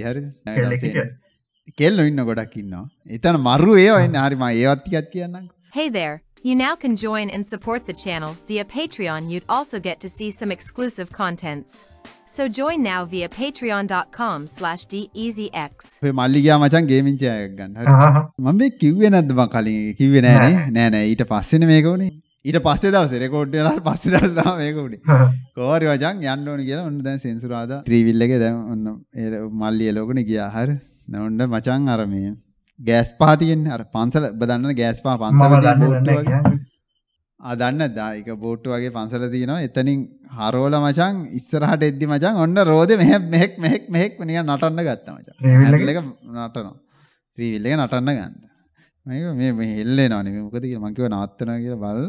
[0.10, 0.32] හරිද?
[0.56, 1.21] කෙල්ලෙක් හිටියද?
[1.80, 2.84] කෙල්ලෝ ඉන්න ගොඩක් ඉන්නවා.
[3.18, 4.26] එතන මරු ඒවා ඉන්නේ.
[4.26, 5.48] හරි මම ඒවත් ටිකක් කියන්නම්.
[5.78, 6.16] Hey there,
[6.48, 9.30] you now can join and support the channel via Patreon.
[9.32, 11.86] You'd also get to see some exclusive contents.
[12.36, 16.00] So join now via patreon.com slash DEasyX.
[16.04, 17.78] ඔය මල්ලි ගියා මචං ගේමින් චෑ එකක් ගන්න.
[18.40, 19.80] මම මේ කිව්වේ නැද්ද මං කලින්?
[20.02, 20.90] කිව්වේ නෑනේ නෑ.
[20.98, 21.08] නෑ.
[21.14, 22.12] ඊට පස්සේනේ මේක උනේ.
[22.50, 25.02] ඊට පස්සේ දවසේ රෙකෝඩ් වෙනාට පස්සේ දවසේ තමයි මේක උනේ.
[25.58, 26.86] කෝරි වචන් යන්න ඕනි කියලා.
[26.92, 28.96] ඔන්න දැන් සෙන්සුරාදා ත්‍රිවිල් එකේ දැන් ඔන්න
[29.26, 30.50] ඒ මල්ලි එලෝකනේ ගියා.
[30.56, 30.78] හරි
[31.12, 32.36] දැන් ඔන්න මචං අර මේ
[32.80, 33.72] ගෑස් පහ තියෙන්නේ.
[33.72, 35.72] අර පන්සල ඔබ දන්නනේ ගෑස් පහ පන්සල මම තියෙන
[37.60, 38.92] දන්නේ බෝට්ටු වගේ?
[38.98, 39.62] පන්සල තියෙනවා.
[39.68, 40.00] එතනින්
[40.38, 45.34] හරෝල මචං ඉස්සරහට එද්දි මචං ඔන්න රෝදේ මෙහෙක් මෙහෙක් මෙහෙක් මෙහෙක් නිකන් නටන්න ගත්තා මචං.
[45.40, 45.64] ත්‍රිවිල් එක?
[45.64, 46.76] හැන්ඩල් එක නටනවා.
[47.38, 48.34] ත්‍රිවිල් එක නටන්න ගන්න.
[49.06, 50.32] මේක මේ මේ හෙල්ලෙනවනේ.
[50.32, 52.00] මේ මොකද කියලා මං කිව්වා නවත්තනවා කියලා බල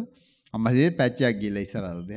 [0.54, 2.08] අම්මසේ පැච් එකක් ගිහලා ඉස්සරහට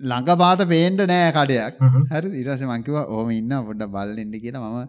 [0.00, 0.10] හරි ඔව්.
[0.10, 1.74] ළඟ පාත පේන්න නෑ කඩයක්.
[2.12, 4.60] හරි ඊට පස්සේ මං කිව්වා ඕම ඉන්න පොඩ්ඩක් බලන්න ඉන්න කියලා.
[4.60, 4.88] මම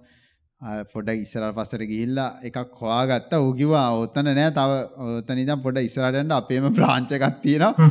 [0.61, 3.39] ආ පොඩ්ඩක් ඉස්සරහට පස්සට ගිහිල්ලා එකක් හොයාගත්තා.
[3.41, 4.71] ඌ කිව්වා ඔතන නෑ තව
[5.63, 6.31] පොඩ්ඩක් ඉස්සරහට යන්න.
[6.31, 6.69] අපේම
[7.41, 7.89] තියෙනවා.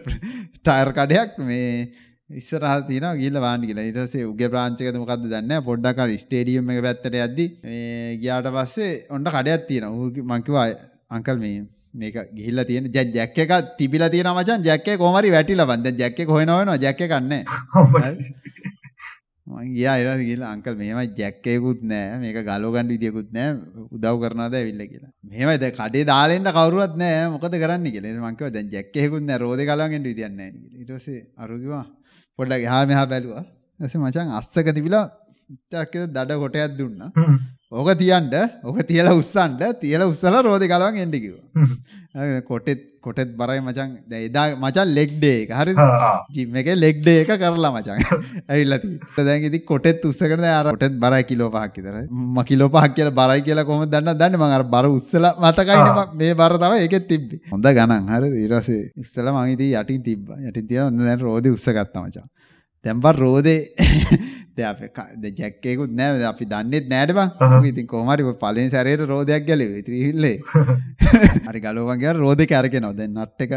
[0.64, 1.90] ටයර් කඩයක් මේ
[2.30, 3.84] ඉස්සරහට තියෙනවා ගිහිල්ලා වාන්න කියලා.
[4.06, 5.64] පස්සේ උගේ බ්‍රාන්ච් එකද මොකද්ද දන්නේ නෑ.
[5.64, 9.96] පොඩ්ඩක් අර ස්ටේඩියම් එක පැත්තට යද්දි මේ ගියාට පස්සේ ඔන්න කඩයක් තියෙනවා.
[9.96, 10.66] ඌ කි- මං කිව්වා
[11.10, 15.30] අංකල් මේ මේක ගිහිල්ලා තියෙන ජැක් ජැක් එක තිබිලා තියෙනවා මචං ජැක් එක කොහොම හරි
[15.36, 16.78] වැටිලා බන් දැන් ජැක් එක හොයනවා වෙනවා.
[16.84, 17.44] ජැක් එකක් නැහැ.
[17.74, 17.94] ඔව්.
[19.46, 22.18] මං ගියා ඊට පස්සේ ගිහලා අංකල් මෙහෙමයි ජැක් එකකුත් නැහැ.
[22.22, 23.54] මේක ගලව ගන්න විදියකුත් නැහැ.
[23.96, 25.12] උදව් කරනවාද ඇවිල්ලා කියලා.
[25.30, 25.56] මෙහෙමයි.
[25.62, 27.30] දැන් කඩේ දාලා එන්න කවුරුවත් නැහැ.
[27.34, 28.10] මොකද කරන්න කියලා.
[28.12, 29.42] ඉතින් මං කිව්වා දැන් ජැක් එකකුත් නැහැ.
[29.44, 30.80] රෝදේ ගලවන් එන්න විදියක් නැහැ නේ කියලා.
[30.82, 31.86] ඊට පස්සේ අරු කිව්වා.
[32.38, 33.44] පොඩ්ඩක් එහා මෙහා බැලුවා.
[33.80, 35.06] ඊට පස්සේ මචං අස්සක තිබිලා
[35.54, 37.10] ඉතරක් දඩ කොටයක් දුන්නා.
[37.72, 38.34] ඕක තියන්ට
[38.66, 40.40] ඕක තියලා උස්සන්ට තියලා උස්සලා
[41.02, 41.44] එන්න කිව්වා.
[41.56, 42.40] හ්ම්.
[42.48, 43.90] කොටෙත් කොටෙත් බරයි මචං.
[44.10, 45.50] දැන් එදා මචං ලෙග් ඩේ එක.
[45.52, 46.26] ආ.
[46.34, 48.02] ජිම් එකේ ලෙග් ඩේ එක කරලා මචං.
[48.48, 52.00] ඇවිල්ලා තියෙනවා දැන් ඉතින් කොටෙත් උස්සගෙන දැන් අර කොටෙත් බරයි කිලෝ 5ක් විතර.
[52.10, 53.64] මම කිලෝ 5ක් කියලා බරයි කියලා
[53.94, 54.18] දන්නවද?
[54.24, 57.40] දන්නේ මම අර බර උස්සලා මතකයිනේ මේ බර තමයි ඒකෙත් තිබ්බේ.
[57.54, 58.04] හොඳ ගණන්.
[58.54, 60.42] පස්සේ උස්සලා මම ඉතින් යටින් තිබ්බා.
[60.48, 62.26] යටින් තියලා ඔන්න දැන් රෝදේ උස්සගත්තා මචං
[62.84, 63.58] දැන් බර රෝදේ
[64.56, 67.28] දැන් අපි ජැක් එකකුත් නැහැ අපි දන්නෙත් නෑනේ බං.
[67.52, 69.82] මොකද ඉතින් කොහොම හරි පළවෙනි සැරේට රෝදයක් ගැලෙව්වා.
[69.82, 70.36] ඉතින් ඉල්ලේ
[71.50, 73.54] හරි ගලෝවන් ගියා රෝදේ කැරගෙනවා දැන් නට් එක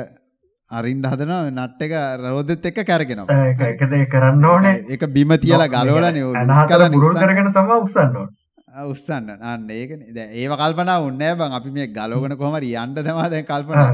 [0.71, 1.41] අරින්න හදනවා.
[1.51, 3.41] නට් එක රෝදෙත් එක්ක කැරගෙනවා.
[3.49, 4.77] ඒක දෙයක් කරන්න ඕනේ.
[4.89, 6.29] ඒක බිම තියලා ගලවලානේ.
[6.43, 8.42] අනහතර උස්කලා පුරුදු කරගෙන තමයි උස්සන්න ඕනේ
[8.91, 9.27] උස්සන්න.
[9.49, 13.85] අන්න දැන් ඒව කල්පනා නැහැ බං අපි මේ ගලවගෙන කොහම හරි යන්න තමයි දැන් කල්පනා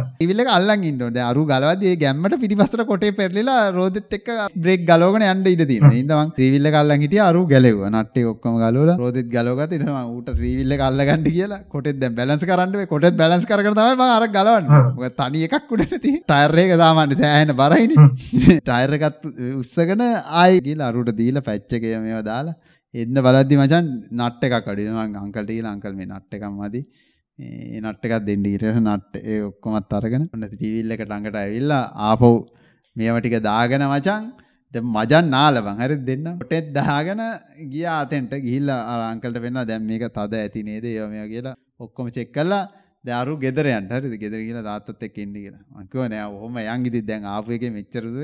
[0.43, 1.15] එක අල්ලන් ඉන්න ඕනේ.
[1.17, 4.29] දැන් අරු ගලවද්දි ඒ ගැම්මට පිටිපස්සට කොටේ පෙරලිලා රෝදෙත් එක්ක
[4.63, 5.73] බ්‍රේක් ගලවගෙන යන්න ඉඩ
[6.19, 7.91] මං ට්‍රීවිල් එක අල්ලන් හිටියා අරු ගැලෙව්වා.
[7.91, 12.79] නට් එක ඔක්කොම ගලවලා රෝදෙත් මං ඌට ට්‍රීවිල් එක අල්ලගන්න කියලා කොටෙත් දැන් බැලන්ස් කරන්න
[12.79, 12.91] වෙයි.
[12.93, 15.11] කොටෙත් බැලන්ස් කරගෙන තමයි මං අර ගලවන්නේ.
[15.19, 18.59] තනි එකක් උඩට තියෙන ටයර් එක සාමාන්‍ය සෑහෙන බරයිනේ.
[18.71, 19.29] ටයර් එකත්
[19.61, 22.57] උස්සගෙන ආයි ගිහලා අරුට දීලා පැච් එක මේවා දාලා
[22.93, 23.85] එන්න බලද්දි මචන්
[24.17, 26.81] නට් එකක් අඩුයි මං අංකල්ට කියලා අංකල් මේ නට් එකක් මදි.
[27.39, 31.83] ඒ නට් එකක් දෙන්න ඊට පස්සේ නට් ඒ ඔක්කොමත් අරගෙන ඔන්න ටීවී එක ළඟට ඇවිල්ලා
[32.09, 32.31] ආපහු
[32.95, 34.25] මේවා ටික දාගෙන මචන්
[34.73, 37.21] දැන් මජන් නාලවන් හරි දෙන්න කොටෙත් දාගෙන
[37.73, 38.33] ගියා අතෙන්ට.
[38.45, 40.85] ගිහිල්ලා අර අංකල්ට වෙන්නා දැන් මේක තද ඇති නේද?
[40.85, 42.65] ඒවා මේවා කියලා ඔක්කොම චෙක් කළා
[43.05, 43.87] දැන් අරු ගෙදර යන්න.
[43.87, 44.13] හරිද?
[44.17, 45.63] ගෙදර ගිහලා තාත්තත් එක්ක ඉන්න කියලා.
[45.75, 48.17] මං කිව්වා නෑ ඔහොම යන් ඉතින් දැන් ආපු එකේ මෙච්චරද?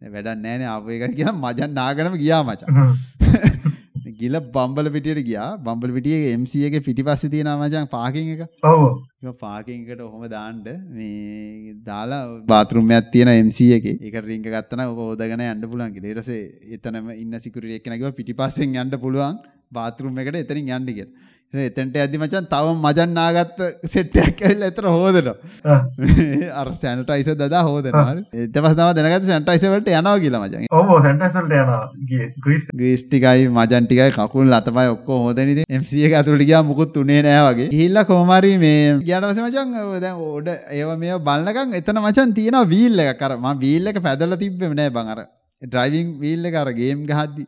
[0.00, 3.74] දැන් වැඩක් නෑනේ ආපු එක කියලා මජන් නාගෙනම ගියා මචං
[4.12, 5.56] ගිල බම්බල පිටියට ගියා.
[5.56, 8.42] බම්බල පිටියේ MC එකේ පිටිපස්සේ තියෙනවා මචං පාකින් එක.
[8.62, 8.82] ඔව්.
[9.22, 10.62] ඒක පාකින් එකට ඔහොම දාන්න.
[10.90, 13.96] මේ දාලා බාත්රූම් එකක් තියෙන MC එකේ.
[14.00, 16.10] ඒක රින්ග ගත්තා නම් ඔක හොදගෙන යන්න පුළුවන් කියලා.
[16.10, 19.40] ඊට පස්සේ එතනම ඉන්න සිකියුරිටි එක්කෙනා කිව්වා පිටිපස්සෙන් යන්න පුළුවන්
[19.72, 21.32] බාතරුම් එකට එතනින් යන්න කියලා.
[21.54, 25.76] එතනට යද්දි මචං තව මජන් නාගත්ත සෙට් එකක් ඇවිල්ලා එතන හොදනවා.
[26.60, 28.14] අර සැනිටයිසර් දදා හොදනවා.
[28.54, 30.66] තමයි දැනගත්තේ සැනිටයිසර් වලට යනවා කියලා මචං.
[30.72, 36.02] ඔව් සැන්ටස්වල්ට යන ගිය ග්‍රීස් ග්‍රීස් ටිකයි මජන් ටිකයි කකුල් අතපය ඔක්කොම හොදන ඉතින් MC
[36.08, 37.70] එක ඇතුළට ගියා මුකුත් උනේ නෑ වගේ.
[37.70, 42.36] ගිහිල්ලා කොහොම හරි මේ ගියාට පස්සේ මචං ඔය දැන් ඕඩ ඒව මේව බලනකම් එතන මචං
[42.40, 45.24] තියෙනවා වීල් එකක් අර මම වීල් එක පැදලා තිබ්බෙම නෑ බං අර
[45.64, 47.44] ඩ්‍රයිවිං වීල් එක අර ගේම් ගහද්දි.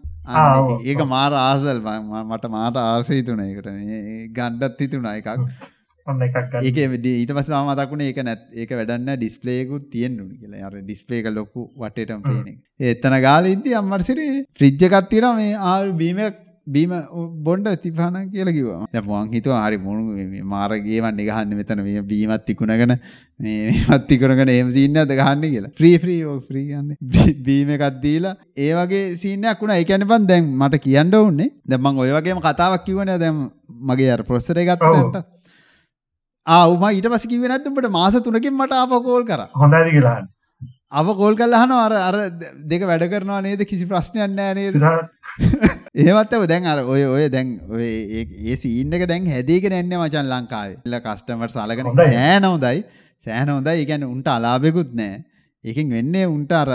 [0.90, 5.28] ඒක මාර ආසල් මට මාට ආස හිතුණා ඒකට මේ ගණ්ඩත් හිතුණා එකක්.
[6.62, 10.36] ඒක ඊට පස්සේ තමයි මතක් වුණේ ඒක නැත් ඒක වැඩක් නැහැ ඩිස්ප්ලේ එකකුත් තියෙන්න ඕනි
[10.40, 10.66] කියලා.
[10.68, 12.58] අර ඩිස්ප්ලේ එක ලොකු වටේටම පේන
[12.94, 14.26] එතන ගාලා ඉද්දි අම්මට සිරි
[14.58, 16.92] ෆ්‍රිජ් එකක් තියෙනවා මේ ආ බීම එකක් බීම
[17.46, 18.86] බොන්ඩ තිබහන කියලා කිව්වා.
[18.92, 19.98] දැන් මං හිතුවා හරි මොන
[20.30, 22.94] මේ මාර ගේවන්නේ ගහන්නේ මෙතන මේ බීමත් තිකුණගෙන
[23.40, 25.72] මේ මේවත් තිකුණගෙන එහෙම සීන් එකක්ද ගහන්නේ කියලා.
[25.78, 26.90] ෆ්‍රී ෆ්‍රී ඔව් ෆ්‍රී ගන්න.
[27.48, 29.78] බීම එකක් දීලා ඒ වගේ සීන් එකක් වුණා.
[29.78, 31.48] ඒ කියන්නේ බං දැන් මට කියන්න ඕනේ.
[31.64, 33.42] දැන් මං ඔය වගේම කතාවක් කිව්වනේ දැන්
[33.90, 35.00] මගේ අර ප්‍රොසෙසර් එක ගත්ත ඔව්.
[35.12, 35.32] තැනට.
[36.46, 39.48] ආ උම ඊට පස්සේ කිව්වේ නැද්ද උඹට මාස 3කින් මට ආපහු කෝල් කරා.
[39.54, 40.28] හොඳයිද කියලා අහන්න.
[40.92, 42.16] අව කෝල් කරලා අහනවා අර අර
[42.70, 45.74] දෙක වැඩ කරනවා නේද කිසි ප්‍රශ්නයක් නැහැ නේද?
[45.96, 50.76] ඇව දැන් අර ඔය ඔය දැන් ඒ- ඒ සීන් එක දැන් හැදීගෙන යන්නේ මචන් ලංකාවේ.
[50.86, 52.04] ඉල්ල කස්ටමර්ස් අලගෙන හොඳයි.
[52.04, 52.84] සෑහෙන හොඳයි.
[53.24, 53.70] සෑහෙන හොඳයි.
[53.70, 55.24] ඒ කියන්නේ උන්ට අලාභෙකුත් නැහැ.
[55.64, 56.68] ඒකෙන් වෙන්නේ උන්ට අර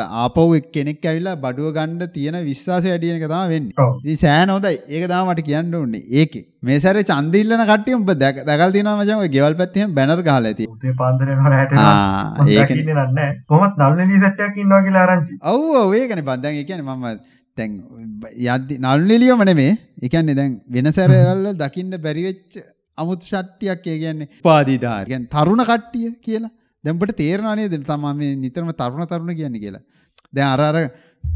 [0.56, 4.16] එක් කෙනෙක් ඇවිල්ලා බඩුව ගන්න තියෙන විශ්වාසය වැඩි වෙන එක තමයි වෙන්නේ.
[4.16, 4.80] සෑහෙන හොඳයි.
[4.90, 6.04] ඒක තමයි මට කියන්න ඕනේ.
[6.10, 6.46] ඒකේ.
[6.64, 10.22] මේ සැරේ ඡන්ද ඉල්ලන කට්ටිය උඹ දැක- දැකලා තියෙනවා මචං ඔය ගෙවල් පැත්තේ එහෙම බැනර්
[10.22, 10.66] ගහලා ඇති.
[10.66, 13.44] උදේ පාන්දර යනකොට හැට ආ මම ඒක දකින්නේ නැහැ.
[13.48, 15.38] කොහොමත් නල්ලි සෙට් එකක් ඉන්නවා කියලා ආරංචි.
[15.44, 17.06] ඔව් ඔව් ඒකනේ බං දැන් ඒ කියන්නේ මම
[17.58, 17.74] දැන්
[18.48, 19.72] යද්දි නළුනිලියම නෙමේ.
[20.04, 22.60] ඒ කියන්නේ දැන් වෙන සැරවල දකින්න බැරි වෙච්ච
[22.98, 26.52] අමුතු ෂට්ටියක් ඒ කියන්නේ උපාදීදාර කියන්නේ තරුණ කට්ටිය කියලා.
[26.84, 27.78] දැන් ඔබට තේරෙනව නේද?
[27.92, 29.84] තමා මේ නිතරම තරුණ තරුණ කියන්නේ කියලා.
[30.34, 30.78] දැන් අර අර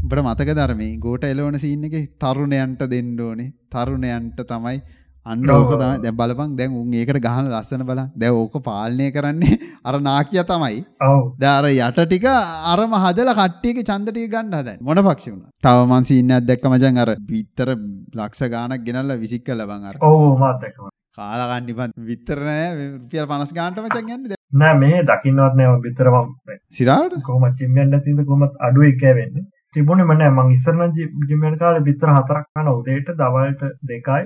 [0.04, 3.52] ඔබට මතකද අර මේ ගෝට එලවන සීන් එකේ තරුණයන්ට දෙන්න ඕනේ.
[3.74, 4.78] තරුණයන්ට තමයි
[5.26, 9.56] අන්න ඕක තමයි දැන් බලපන් දැන් උන් ඒකට ගහන ලස්සන බලන්න දැන් ඕක පාලනය කරන්නේ
[9.88, 11.22] අර නාකියා තමයි ඔව්.
[11.38, 12.26] දාර යට ටික
[12.72, 15.50] අරම හදලා කට්ටියගේ ඡන්ද ටික ගන්න හදන්නේ මොන පක්ෂේ වුණා.
[15.64, 17.72] තව මං සීන් එකක් දැක්ක මචං අර විතර
[18.18, 19.98] ලක්ෂ ගාණක් ගෙනල්ලා විසික් කළා බං අර.
[20.00, 20.92] ඔව් මාත් දැක්කම.
[21.16, 24.42] කාලා ගන්න ඉපන් විතර නෑ රුපියල් 50 ගාණට මචං යන්නේ දැන්.
[24.60, 27.18] නෑ මේ දකින්නවත් නෑ මම විතර මම සිරාවට?
[27.26, 29.46] කොහොමද ජිම් යන්න නැතිද කොහොමත් අඩුවේ කෑවෙන්නේ.
[29.74, 30.94] තිබුණේ මම නෑ මං ඉස්සර නම්
[31.32, 34.22] ජිම් යන කාලේ විතර හතරක් කරන උදේට දවල්ට දෙකයි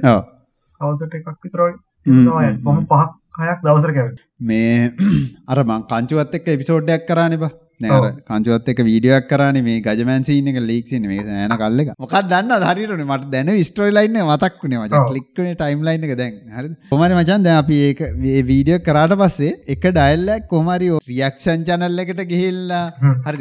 [0.80, 0.90] ඔව්.
[0.90, 2.50] හවසට එකක් විතර වගේ හ්ම්, තමයි.
[2.50, 4.28] හ්ම්, කොහොම පහක් හයක් දවසට කෑවෙන්නේ.
[4.42, 4.92] මේ
[5.54, 7.52] අර මං කංචුවත් එක්ක එපිසෝඩ් එකක් කරානේ බා.
[7.80, 8.06] නෑ ඔව්.
[8.28, 11.92] කංචුවත් එක්ක වීඩියෝ එකක් කරානේ මේ ගජමෑන් සීන් එක ලීක් සීන් මේක සෑහෙන කල් එක.
[12.04, 14.96] මොකක්ද දන්නවද හරියටනේ මට දැන ස්ටෝරි ලයින් එක මතක් වුණේ මචං.
[14.98, 15.06] ඔව්.
[15.10, 16.36] ක්ලික් වුණේ ටයිම් ලයින් එක දැන්.
[16.56, 16.74] හරිද?
[16.90, 17.78] කොහමරි මචං දැන් අපි
[18.24, 22.84] මේ වීඩියෝ කරාට පස්සේ එක ඩයල් එකක් කොහමරි රියැක්ෂන් channel එකට ගිහිල්ලා?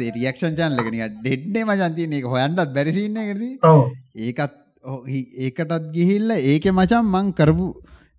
[0.00, 3.54] ඒ රියැක්ෂන් එක නිකන් ඩෙඩ්නේ මචං තියෙන ඒක හොයන්නත් බැරි සීන් එකකදී.
[3.64, 3.84] ඔව්.
[4.18, 7.66] ඒකත් ඒකටත් ගිහිල්ලා ඒකේ මචං මං කරපු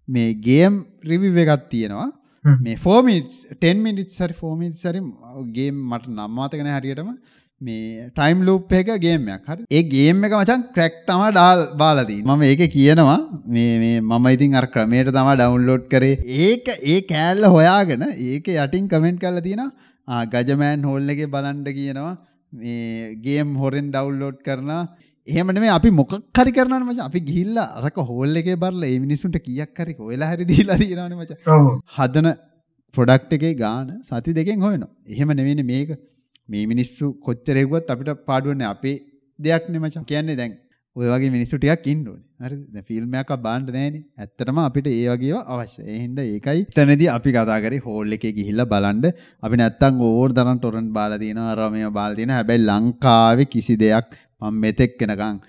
[0.07, 2.09] මේ ගේම් රිවිව් එකක් තියෙනවා.
[2.65, 5.01] මේ 4 minutes 10 minutes හරි 4 minutes හරි
[5.57, 7.09] ගේම් මට නම් මතක නැහැ හරියටම.
[7.61, 9.65] මේ ටයිම් ලූප් එක ගේම් එකක් හරි.
[9.77, 12.37] ඒ ගේම් එක මචං ක්‍රැක් තමයි ඩාල් බාලා තියෙන්නේ.
[12.37, 13.19] මම ඒකේ කියනවා.
[13.55, 16.17] මේ මේ මම ඉතින් අර ක්‍රමයට තමයි ඩවුන්ලෝඩ් කරේ.
[16.47, 19.71] ඒක ඒ කෑල්ල හොයාගෙන ඒක යටින් කමෙන්ට් කරලා තියෙනවා.
[20.07, 22.17] ආ ගජමෑන් හෝල් එකේ බලන්න කියනවා.
[22.53, 24.83] මේ ගේම් හොරෙන් ඩවුන්ලෝඩ් කරනවා
[25.27, 27.03] එහෙම නෙමෙයි අපි මොකක් හරි කරනවනේ මචං.
[27.09, 31.37] අපි ගිහිල්ලා අරක හෝල් එකේ බලලා ඒ මිනිස්සුන්ට කීයක් හරි කොහෙලා හරි දීලා තියෙනවනේ මචං.
[31.97, 32.29] හදන
[32.95, 34.83] ප්‍රොඩක්් එකේ ගාන සති දෙකෙන් හොයන
[35.13, 35.91] එහෙම නෙවෙන මේක.
[36.51, 38.97] මේ මිනිස්සු කොච්චරෙකුවත් අපිට පාඩුවන්න අපේ
[39.39, 40.57] දෙයක් නෙමචන් කියන්නේ දැන්
[40.95, 42.25] ඔය වගේ මිනිස්සු ටිකක් ඉන්න ඕනේ.
[42.45, 45.85] හරි දැන් ෆිල්ම් එකක් බාන්න නැහැනේ ඇත්තටම අපිට ඒ වගේව අවශ්‍යයි.
[45.91, 49.05] ඒ හින්දා ඒකයි එතනදී අපි කතා කරේ හෝල් එකේ ගිහිල්ලා බලන්න.
[49.45, 52.39] අපි නැත්තම් ඕවර් තරම් ටොරන්ට් බාලා තියෙනවා අර මේව බාලා තියෙනවා.
[52.41, 54.11] හැබැයි ලංකාවේ කිසි දෙයක්
[54.41, 55.41] මම මෙතෙක් වෙනකන්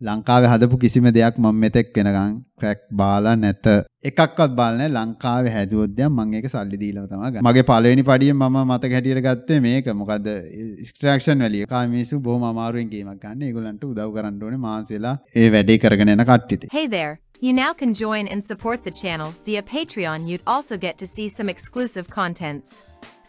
[0.00, 3.66] ලංකාවේ හදපු කිසිම දෙයක් මම මෙතෙක් වෙනකන් ක්‍රැක් බාලා නැත.
[4.10, 4.92] එකක්වත් බාලා නැහැ.
[4.96, 7.44] ලංකාවේ හැදුවොත් දැන් මම ඒක සල්ලි දීලා තමයි ගන්නේ.
[7.46, 9.92] මගේ පළවෙනි පඩියෙන් මම මතක හැටියට ගත්තේ මේක.
[10.02, 13.46] මොකද එක්ස්ට්‍රැක්ෂන් වැලිය කා මිනිස්සු බොහොම අමාරුවෙන් ගේමක් ගන්න.
[13.48, 16.68] ඒගොල්ලන්ට උදව් කරන්න ඕනේ මාස වෙලා ඒ වැඩේ කරගෙන යන කට්ටියට.
[16.80, 17.16] Hey there!
[17.40, 20.28] You now can join and support the channel via Patreon.
[20.28, 22.82] You'd also get to see some exclusive contents.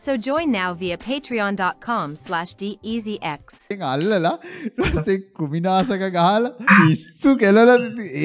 [0.04, 3.42] So join now via patreon.com slash DEasyX.
[3.74, 4.32] ඉතින් අල්ලලා
[4.68, 7.76] ඊපස්සේ කුමිනාසක ගහලා පිස්සු කෙලලා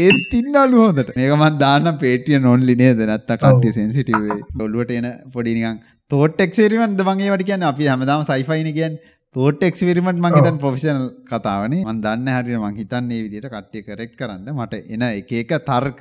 [0.04, 1.10] ඒත් ඉන්නලු හොඳට.
[1.18, 3.02] මේක මම දාන්න Patreon only නේද?
[3.12, 4.40] නැත්නම් කට්ටිය sensitive වෙයි.
[4.66, 7.70] ඔළුවට එන පොඩි නිකන් thought experiment ද මම ඒවට කියන්නේ?
[7.72, 9.12] අපි හැමදාම sci-fi නේ කියන්නේ.
[9.36, 14.14] thought experiment මම හිතන්නේ professional කතාවනේ මම දන්නේ හරියට මම හිතන්නේ මේ විදිහට කට්ටිය correct
[14.20, 14.46] කරන්න.
[14.58, 16.00] මට එන එක එක තර්ක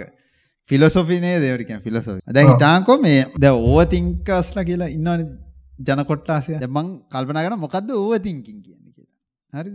[0.69, 1.43] ෆිලොසොෆි නේද?
[1.43, 2.53] ඒවට කියන්නේ ෆිලොසොෆි දැන් ඔව්.
[2.53, 5.27] හිතාන්කෝ මේ දැන් ඕවර් තින්කර්ස්ලා කියලා ඉන්නවනේ
[5.87, 6.55] ජන කොට්ටාසය.
[6.55, 9.13] දැන් මං කල්පනා කරා මොකද්ද ඕවර් තින්කින් කියන්නේ කියලා.
[9.53, 9.71] හරි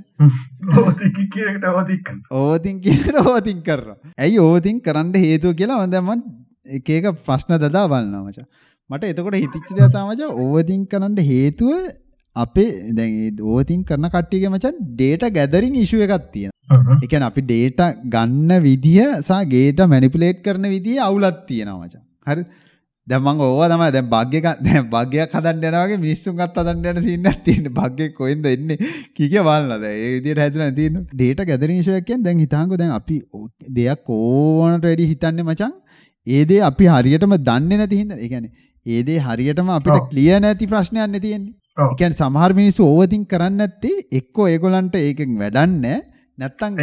[2.42, 6.24] ඕතින් කියන ඕතින් කරන ඇයි ඕතින් කරන්න හේතුව කියලා හොඳමන්
[6.68, 8.38] එකක ප්‍රශ්න දදා බලන්නමච
[8.90, 11.72] මට එතකොට හිතිච්ච දතාමච ඕවතින් කරන්න හේතුව
[12.38, 13.08] අපේ දැ
[13.48, 16.52] ඕතින් කරන කට්ටියගේ මචන් ඩේට ගැදරින් ඉශුව එකක් තියෙන
[17.02, 22.02] එකන අපි ඩේට ගන්න විදිහ සා ගේට මැනිපිලේට් කරන විදිහ අවුලත් තියෙනවා මචන්.
[22.26, 22.44] හරි?
[23.06, 27.68] දැමං ඕව තම දැ භග්‍යක දැ භග්‍යයක් හදන්න යනගේ මිනිස්සුන් අත් අදන්න යන සින්න තියෙන
[27.72, 28.70] භග්‍ය කොයින්ද එන්න?
[29.16, 33.18] කික බලන්නද ඒදිට හැතුල තින ඩේට ගැදරීශයකෙන් දැන් හිතාංග දැන් අපි
[33.72, 35.76] දෙයක් ඕනට වැඩි හිතන්න මචන්
[36.26, 38.50] ඒදේ අපි හරියටම දන්න නැති හිද එකන
[38.86, 41.54] ඒදේ හරියටම අපිට කලිය නැති ප්‍රශ්නයන්න තියෙන්නේ
[41.86, 45.84] එකන් සමහර මිනිස්සු ඕවතින් කරන්න ඇත්තේ එක්කෝ ඒගොලන්ට ඒකෙන් වැඩන්න
[46.38, 46.78] නැත්තං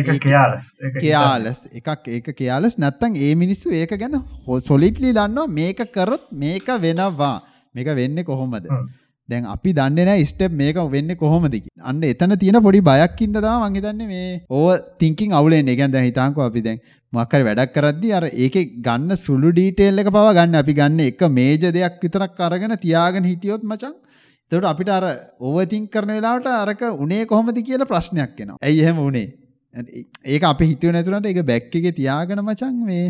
[1.00, 6.68] කයාලස් එකක් ඒක කයාලස් නැත්තං ඒ මිනිස්සු ඒක ගැන හෝ සොලිටලි දන්නවා මේක කරොත් මේක
[6.86, 7.34] වෙනවා.
[7.76, 8.68] මේක වෙන්න කොහොමද?
[9.30, 14.30] දැන් අපි දන්න ස්ටප් මේක වෙන්න කොහොමද අන්න එතන තියෙන පොඩි බයක්කින්ද තම මංහිතන්න මේ
[14.50, 14.70] ඕ
[15.00, 16.80] තිංකින් අවුලෙන් එකන් දැ හිතාංකු අපි දැන්
[17.14, 18.58] මක්කර වැඩක් කරද්දි අර ඒක
[18.88, 20.62] ගන්න සුළු ඩීටේල් එක පව ගන්න.
[20.64, 23.96] අපි ගන්න එක මේජ දෙයක් විතරක් අරගෙන තියාගෙන හිටියොත් මචන්
[24.52, 25.06] තට අපිට අර
[25.42, 29.28] ඕවතිං කරන වෙලාට අරක උනේ කොහොමද කියල ප්‍රශ්නයක් කෙනවා ඇයි එහෙම උනේ?
[30.26, 33.06] ඒක අපි හිතුව නැතුරට එක බැක්ක එක තියාගෙන මචන් මේ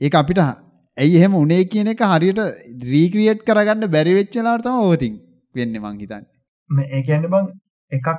[0.00, 2.44] ඒ අපිට ඇයි එහෙම උනේ කියන එක හරියට
[2.92, 5.16] රීක්‍රියට් කරගන්න බැරිවෙච්චලාටම ඕතින්
[5.54, 6.24] වෙන්න මං හිතන්න.
[6.70, 7.50] මේ ඒ කියන්න බං
[7.92, 8.14] එකක්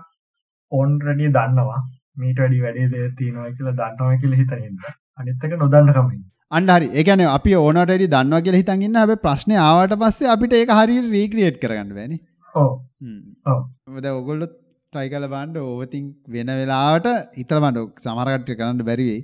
[0.71, 1.81] ඕන් රඩිය දන්නවා.
[2.17, 4.87] මීට වැඩි වැඩේ දේ තියෙනවා කියලා දන්නවා කියලා හිතනින්ද
[5.19, 6.19] අනිත්තක නොදන්නකමින්
[6.51, 11.61] අන්ඩරි ඒකන අපි ඕනට දන්නවා කියලා හිතන්ගන්න හැබ ප්‍රශ්නය ආවට පස්සේ අපිට ඒක හරි රීක්‍රියට්
[11.63, 12.19] කරගන්න වැනි
[12.55, 14.53] ඕ ද ඔගොල්ලොත්
[14.93, 19.21] ට්‍රයි කල බන්ඩ ඕවතින් වෙන වෙලාට හිතල බන්ඩ සමරකට්්‍ය කරන්න බැරිවෙයි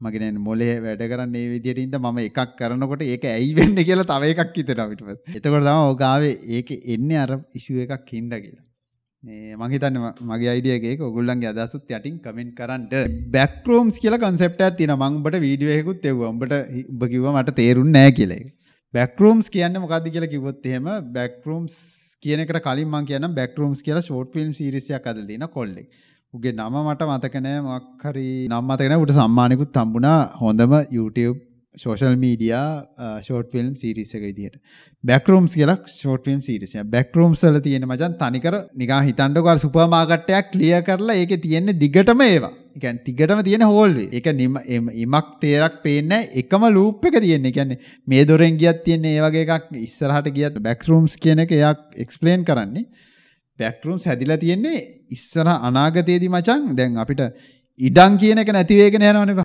[0.00, 4.58] මගෙන මොලේ වැඩ කරන්න ඒ විදිටින්ද ම එකක් කරනකොට ඒක ඇයි වෙන්න කියලා තව එකක්
[4.58, 8.64] හිතනවිට එතකොට තම ඕගාවේ ඒක එන්න අර ඉශුව එකක් හින්ද කියලා.
[9.62, 12.88] මහිතන්න මගේ අයිඩියගේ ඔගුල්ලන්ගේ අදසුත් යටින් කමෙන්ට් කරන්න.
[13.30, 18.42] බැක්රෝම්ස් කියල කන්සෙප්ට තින මංබට වීඩියයකුත් එව උඹට උඹ කිව මට තේරුන් නෑ කියලේ
[18.94, 21.76] බැක්රෝම්ස් කියන්න මොකක්ද කියලා කිවොත් එහෙම බැක්රෝම්ස්
[22.24, 25.86] කියනකට කලින් මං කියන බැක්රෝම්ස් කියලා ෂෝට් ෆිල්ම් සිරිසියක් අද දින කොල්ලෙක්.
[26.34, 31.38] උගේ නම මට මතකනෑ මක්හරි නම් මතකන උට සම්මානකුත් තම්බුණා හොඳම YouTube
[31.74, 32.52] social media
[33.26, 34.60] short film series එක විදිට
[35.04, 41.16] බැක්රෝම්ස් කියලා ෂෝට් ෆිල්ම් සිරිසිය බැක්රෝම් සල තියෙන මචන් තනිකර නිකා හිතන්ඩකර සුපමාගට්ටයක් ලිය කරලා
[41.22, 42.56] ඒක තියෙන්නේ දිගටම ඒවා.
[42.76, 44.26] එකන් තිගටම තියෙන හෝල්වේ එක.
[44.34, 44.58] නිම
[44.96, 46.12] ඉමක් තේරක් පේන්න
[46.42, 47.52] එකම ලූප් එක තියෙන්නේ.
[47.52, 49.72] කියන්නේ මේ දොරෙන් ගියත් තියෙන්නේ ඒ වගේ එකක්.
[49.78, 52.86] ඉස්සරහට ගියත් බැක්රූම්ස් කියන එක එයක් එක්ස්පලේන් කරන්නේ.
[53.58, 56.70] බැක්රූම්ස් හැදිලා තියෙන්නේ ඉස්සර අනාගතයේදී මචං.
[56.76, 57.26] දැන් අපිට
[57.80, 59.44] ඉඩම් කියන එක නැතිවේගෙන යනවනේ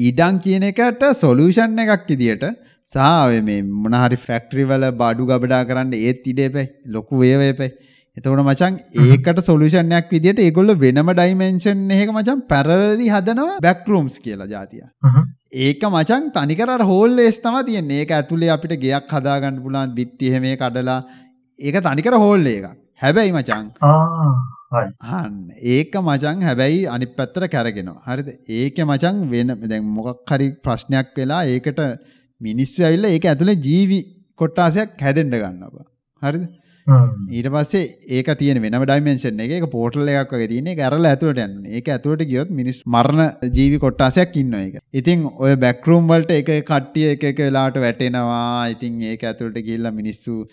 [0.00, 2.44] ඉඩම් කියන එකට සොලියුෂන් එකක් විදියට
[2.90, 7.68] සහ මේ මොන හරි ෆැක්ටරි වල බඩු ගබඩා කරන්න ඒත් ඉඩේපයි ලොකු වේවේපයි
[8.16, 8.74] එතකොට මචං
[9.04, 14.82] ඒකට සොලියුෂන් එකක් විදියට ඒගොල්ලෝ වෙනම ඩයිමෙන්ෂන් එකක මචං පැරලලි හදනවා බැක්රූම්ස් කියලා જાතිය.
[15.64, 18.00] ඒක මචං තනිකර හෝල් වේස් තමයි තියෙන්නේ.
[18.02, 21.00] ඒක ඇතුලේ අපිට ගෙයක් හදාගන්න පුළුවන් බිත්ති එහෙම කඩලා
[21.58, 22.66] ඒක තනිකර හෝල් එකක්.
[23.02, 23.66] හැබැයි මචං
[25.10, 25.36] හන්
[25.74, 28.02] ඒක මචං හැබැයි අනිත් පැත්තට කැරගෙනවා.
[28.08, 28.28] හරිද?
[28.58, 31.80] ඒකේ මචං වෙන දැන් මොකක් හරි ප්‍රශ්නයක් වෙලා ඒකට
[32.40, 34.00] මිනිස්සු ඇවිල්ලා ඒක ඇතුලේ ජීවි
[34.38, 35.86] කොට්ටාසයක් හැදෙන්න ගන්නවා.
[36.22, 36.44] හරිද?
[37.30, 37.84] ඊට පස්සේ
[38.18, 41.68] ඒක තියෙන වෙනම ඩයිමෙන්ෂන් එක ඒක පෝටල් එකක් වගේ තියෙන ඒක ඇරලා ඇතුළට යන්න.
[41.76, 44.82] ඒක ඇතුළට ගියොත් මිනිස් මරණ ජීවි කොට්ටාසයක් ඉන්නවා ඒක.
[44.92, 48.68] ඉතින් ඔය බෑක් රූම් වලට එක එක කට්ටිය එක එක වෙලාවට වැටෙනවා.
[48.74, 50.44] ඉතින් ඒක ඇතුළට ගිහිල්ලා මිනිස්සු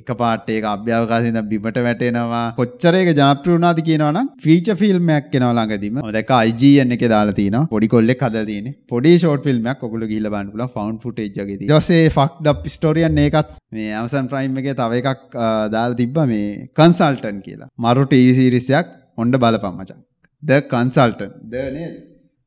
[0.00, 2.40] එක පාට ඒක අභ්‍යවකාශයෙන් බිමට වැටෙනවා.
[2.58, 6.00] කොච්චර ඒක ජනප්‍රිය වුණාද කියනවනම් ෆීචර් ෆිල්ම් එකක් එනවා ළඟදීම.
[6.16, 7.68] දැක්ක IGN එකේ දාලා තිනවා.
[7.74, 8.74] පොඩි කොල්ලෙක් හදලා තියෙන්නේ.
[8.92, 10.72] පොඩි ෂෝට් ෆිල්ම් එකක් ඔයගොල්ලෝ ගිහිල්ලා බලන්න පුළුවන්.
[10.76, 15.02] ෆවුන්ඩ් ෆුටේජ් එකේ තියෙනවා ඊට පස්සේ ෆක්ඩ් අප් ස්ටෝරියන් එකත් මේ Amazon Prime එකේ තව
[15.02, 15.38] එකක්
[15.76, 16.48] දාලා තිබ්බා මේ
[16.80, 17.70] කන්සල්ටන්ට් කියලා.
[17.86, 18.90] මරු ටීවී සීරීස් එකක්
[19.22, 20.02] ඔන්න බලපන් මචං.
[20.42, 21.38] The Consultant.
[21.54, 21.94] ද නේද?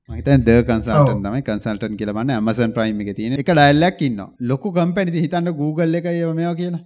[0.09, 4.29] මහිතන් ද කන්සල්ටන් තමයි කන්සල්ටන් කියලා බලන්න Amazon Prime එකේ තියෙන එක ඩයලොග් එකක් ඉන්නවා.
[4.51, 6.83] ලොකු කම්පැනි ඉතින් හිතන්න Google එකයි මේවා කියලා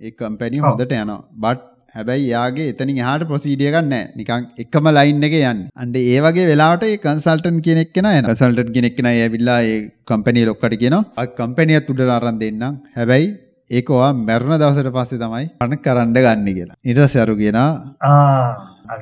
[0.00, 1.18] ඒ කම්පැනි හොඳට යනවා.
[1.44, 4.08] බට් හැබැයි යාගේ එතනින් එහාට ප්‍රොසීඩිය එකක් නැහැ.
[4.16, 5.68] නිකන් එකම ලයින් එකේ යන්නේ.
[5.76, 8.32] අන්න ඒ වගේ වෙලාවට ඒ කන්සල්ටන්ට් කෙනෙක් කෙනා එනවා.
[8.32, 11.04] කන්සල්ටන්ට් කෙනෙක් කෙනා ඇවිල්ලා ඒ කම්පැනි ලොක්කට කියනවා.
[11.16, 12.82] අ කම්පැනියත් උඩට අරන් දෙන්නම්.
[12.98, 13.30] හැබැයි
[13.70, 16.76] ඒක ඔයා මැරෙන දවසට පස්සේ තමයි පණ කරන්න ගන්න කියලා.
[17.24, 17.70] අරු කියනවා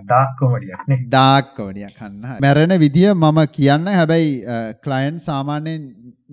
[0.09, 1.01] ඩාක් කොමඩියක් නේ.
[1.06, 3.86] ඩාක් කොමඩියක් කන්න මැරෙන විදිය මම කියන්න.
[3.98, 4.31] හැබැයි
[4.85, 5.85] ක්ලයන්් සාමාන්‍යයෙන්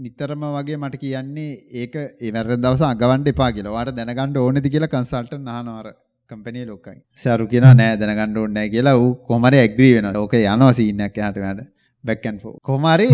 [0.06, 1.52] නිතරම වගේ මට කියන්නේ
[1.84, 1.96] ඒක
[2.26, 3.76] ඒවැර දවස අගවන්ට එපා කියලා.
[3.78, 5.88] වාට දැනගණ්ඩ ඕනෙති කියලා කන්සල්ට නානවර
[6.30, 7.00] කම්පනී ලොකයි.
[7.24, 11.62] සරු කියෙන නෑ දැනගණ්ඩ ඕන්නෑ කියලා ඌ කොමර ඇග්‍රී වෙන ඕක යනවා සිීනයක් යාට වැඩ
[12.04, 13.10] බැක්කන් ෝ කොමරි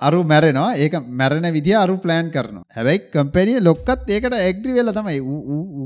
[0.00, 0.76] අරු මැරෙනවා.
[0.76, 2.64] ඒක මැරෙන විදිහ අරු ප්ලෑන් කරනවා.
[2.76, 5.20] හැබැයි කම්පැනිය ලොක්කත් ඒකට ඇග්‍රි වෙලා තමයි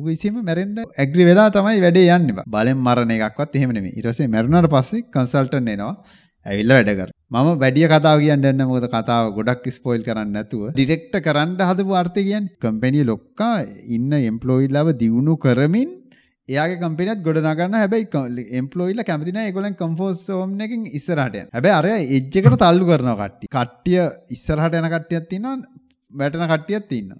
[0.07, 5.73] විසිම මැරෙන්ඩ ඇග්‍රි වෙලා තමයි වැඩේ යන්න බලෙන් මරණ එකක්වත් එහෙමනෙම ඉරසේ මැරුණට පස්සේ කන්සල්ටන්
[5.75, 5.95] එනවා.
[6.47, 11.57] ඇවිල්ල වැඩකර මම වැඩිය කතාව කියන්න එන්න මොකද කතාව ගොඩක් ස්පෝයිල් කරන්න නැතුව ඩිරෙක්ට කරන්න
[11.69, 13.55] හදපු අර්ථය කියන් කම්පැනිය ලොක්කා
[13.97, 15.91] ඉන්න එම්පලෝයිල්ලාව දියුණු කරමින්
[16.51, 22.61] එයාගේ කම්පිනත් ගොඩ නගන්න හැබැයි එම්පලෝයිල්ල කැමතින ඒගොලන් කම්ෆෝස් ෝම් එකින් ඉස්සරහට හැබැ අරය එජ්ජකට
[22.63, 25.51] තල්ලු කරන කට්ටි කට්ටිය ඉස්සරහට යන කට්ටියත් තින්න
[26.13, 27.11] වැටන කට්ටියත් තින්න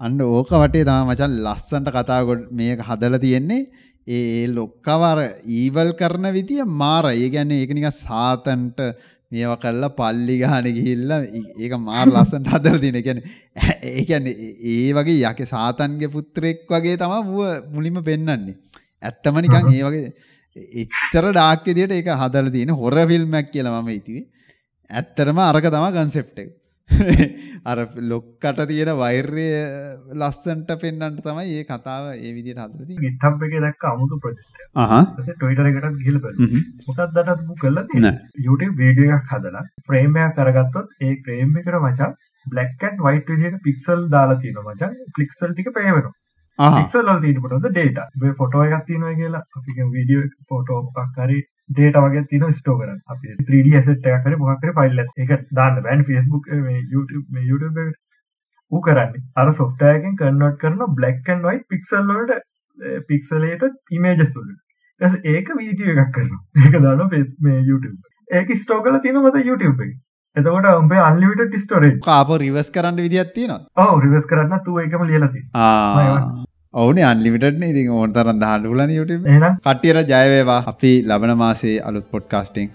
[0.00, 3.68] අන්න ඕක වටේ තම මචන් ලස්සන්ට කතාගොඩ මේක හදල තියෙන්නේ.
[4.06, 5.18] ඒ ලොක්කවර
[5.50, 8.80] ඊවල් කරන විදිිය මාර ඒ ගැන්නේ ඒක නික සාතන්ට
[9.34, 13.20] මේවා කල්ලා පල්ලි ගාන ගිහිල්ල ඒක මාර් ලස්සන්ට හදර තින ගැන
[13.92, 18.56] ඒකැන ඒ වගේ යක සාතන්ගේ පුත්‍රෙක් වගේ තම වුව මුලිම පෙන්නන්නේ
[19.02, 20.12] ඇත්තම නිකං ඒ වගේ
[20.82, 24.26] එච්චර ඩාක්කෙදියට ඒක හදල තියෙන හොර ෆිල්ම්මැක් කියලා මම ඉතිවේ
[24.90, 26.38] ඇත්තරම අරක තම ගන්සෙප්ට
[27.64, 29.46] අර ලොක්කට තියෙන වෛර්ය
[30.14, 36.02] ලස්සන්ට පෙන්න්නට තමයි ඒ කතාව ඒ විදිට හදලති ගිට්හබ් එක දක්ක අමුතු ප්‍රජෙක්ට ටොයිටර එකට
[36.02, 37.80] ගිල මොකක් දටත්පු කල්ල
[38.40, 42.10] YouTube වීඩිය එකක් හදලා ප්‍රේමයක් කරගත්තොත් ඒ ප්‍රේම් එකට මචා
[42.46, 46.14] බ්ලක්කන් වයිට විදියට පික්සල් දාලා තියෙන මචන් ලික්සල් ටික පේවෙනවා
[46.58, 49.42] පික්සල් වල තියෙනකොට ඩේටා ෆොටෝ එකක් තියෙනවා කියලා.
[49.56, 51.38] අපි වීඩියෝ ෆොටෝ මොකක් හරි
[51.70, 55.82] ඩේට වගේ තින ස්ටෝ කරන අපි 3D ඇසට් එකක් හරි මොකක් හරි ෆයිල් එක දාන්න
[55.86, 58.00] බෑන් Facebook මේ YouTube මේ YouTube එකට
[58.72, 59.24] ඌ කරන්නේ.
[59.36, 62.40] අර software එකෙන් convert කරන black and white pixel වලට
[63.10, 64.60] pixelated images වලට
[65.00, 66.42] ඊට ඒක වීඩියෝ එකක් කරනවා.
[66.64, 67.98] ඒක දානවා මේ YouTube
[68.30, 70.00] ඒක ස්ටෝ කරලා තියෙනවා මත YouTube එකේ.
[70.36, 75.30] එතකොට උඹේ අන්ලිමිටඩ් ස්ටෝරේජ් කාප රිවර්ස් කරන්න විදියක් තියෙනවා ඔව් රිවර්ස් කරන්න තු ඒකම ලියලා
[75.34, 76.44] තියෙනවා
[76.82, 79.58] ඔවුනේ අන්ලිමිටඩ්නේ ඉතින් ඕන දාන්න පුළුවන් YouTube එහෙනම්?
[79.66, 80.60] කට්ටියට ජය වේවා.
[80.72, 82.68] අපි ලබන මාසේ අලුත් podcasting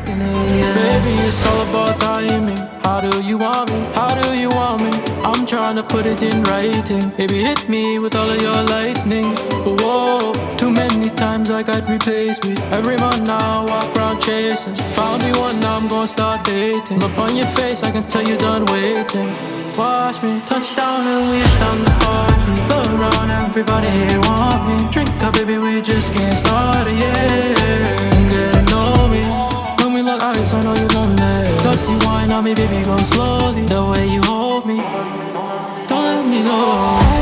[0.00, 2.56] Baby, it's all about timing.
[2.82, 3.78] How do you want me?
[3.94, 4.90] How do you want me?
[5.22, 7.10] I'm trying to put it in writing.
[7.10, 9.36] Baby, hit me with all of your lightning.
[9.64, 12.60] Whoa, too many times I got replaced with.
[12.72, 14.74] Every month now I walk around chasing.
[14.96, 16.98] Found me one, now I'm gonna start dating.
[16.98, 19.28] Look on your face, I can tell you're done waiting.
[19.76, 22.54] Watch me touch down and we down the party.
[22.68, 24.90] Go around, everybody here want me.
[24.90, 26.96] Drink up, baby, we just can't start it.
[26.96, 29.51] Yeah, get to know me.
[30.02, 31.62] We lock eyes, I know you lonely.
[31.62, 33.62] Dirty wine on me, baby, go slowly.
[33.62, 34.78] The way you hold me,
[35.86, 37.21] don't let me go.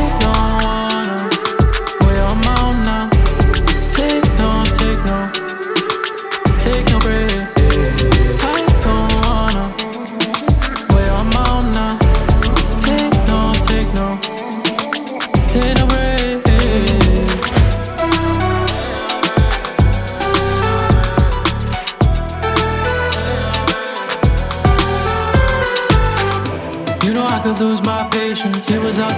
[27.60, 28.56] Lose my patience.
[28.66, 29.12] He was up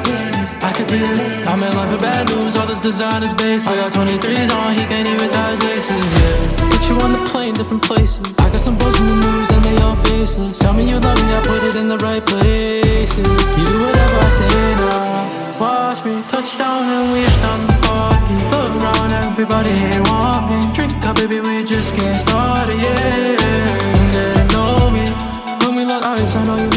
[0.62, 1.46] I could be late.
[1.46, 3.66] I'm in love with bad news, all this designer's base.
[3.66, 6.70] I got 23s on, he can't even tie his laces, yeah.
[6.70, 8.26] Put you on the plane, different places.
[8.38, 10.58] I got some bros in the news and they all faceless.
[10.58, 13.22] Tell me you love me, I put it in the right places.
[13.58, 14.50] You do whatever I say
[14.82, 15.60] now.
[15.62, 18.34] Watch me touch down and we down the party.
[18.50, 20.58] Look around, everybody here want me.
[20.74, 23.38] Drink up, baby, we just getting started, yeah.
[24.10, 25.06] Get to know me.
[25.62, 26.71] When we lock eyes, I know you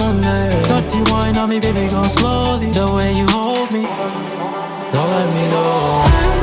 [0.96, 2.72] Dirty wine on me, baby, go slowly.
[2.72, 6.35] The way you hold me, don't let me go.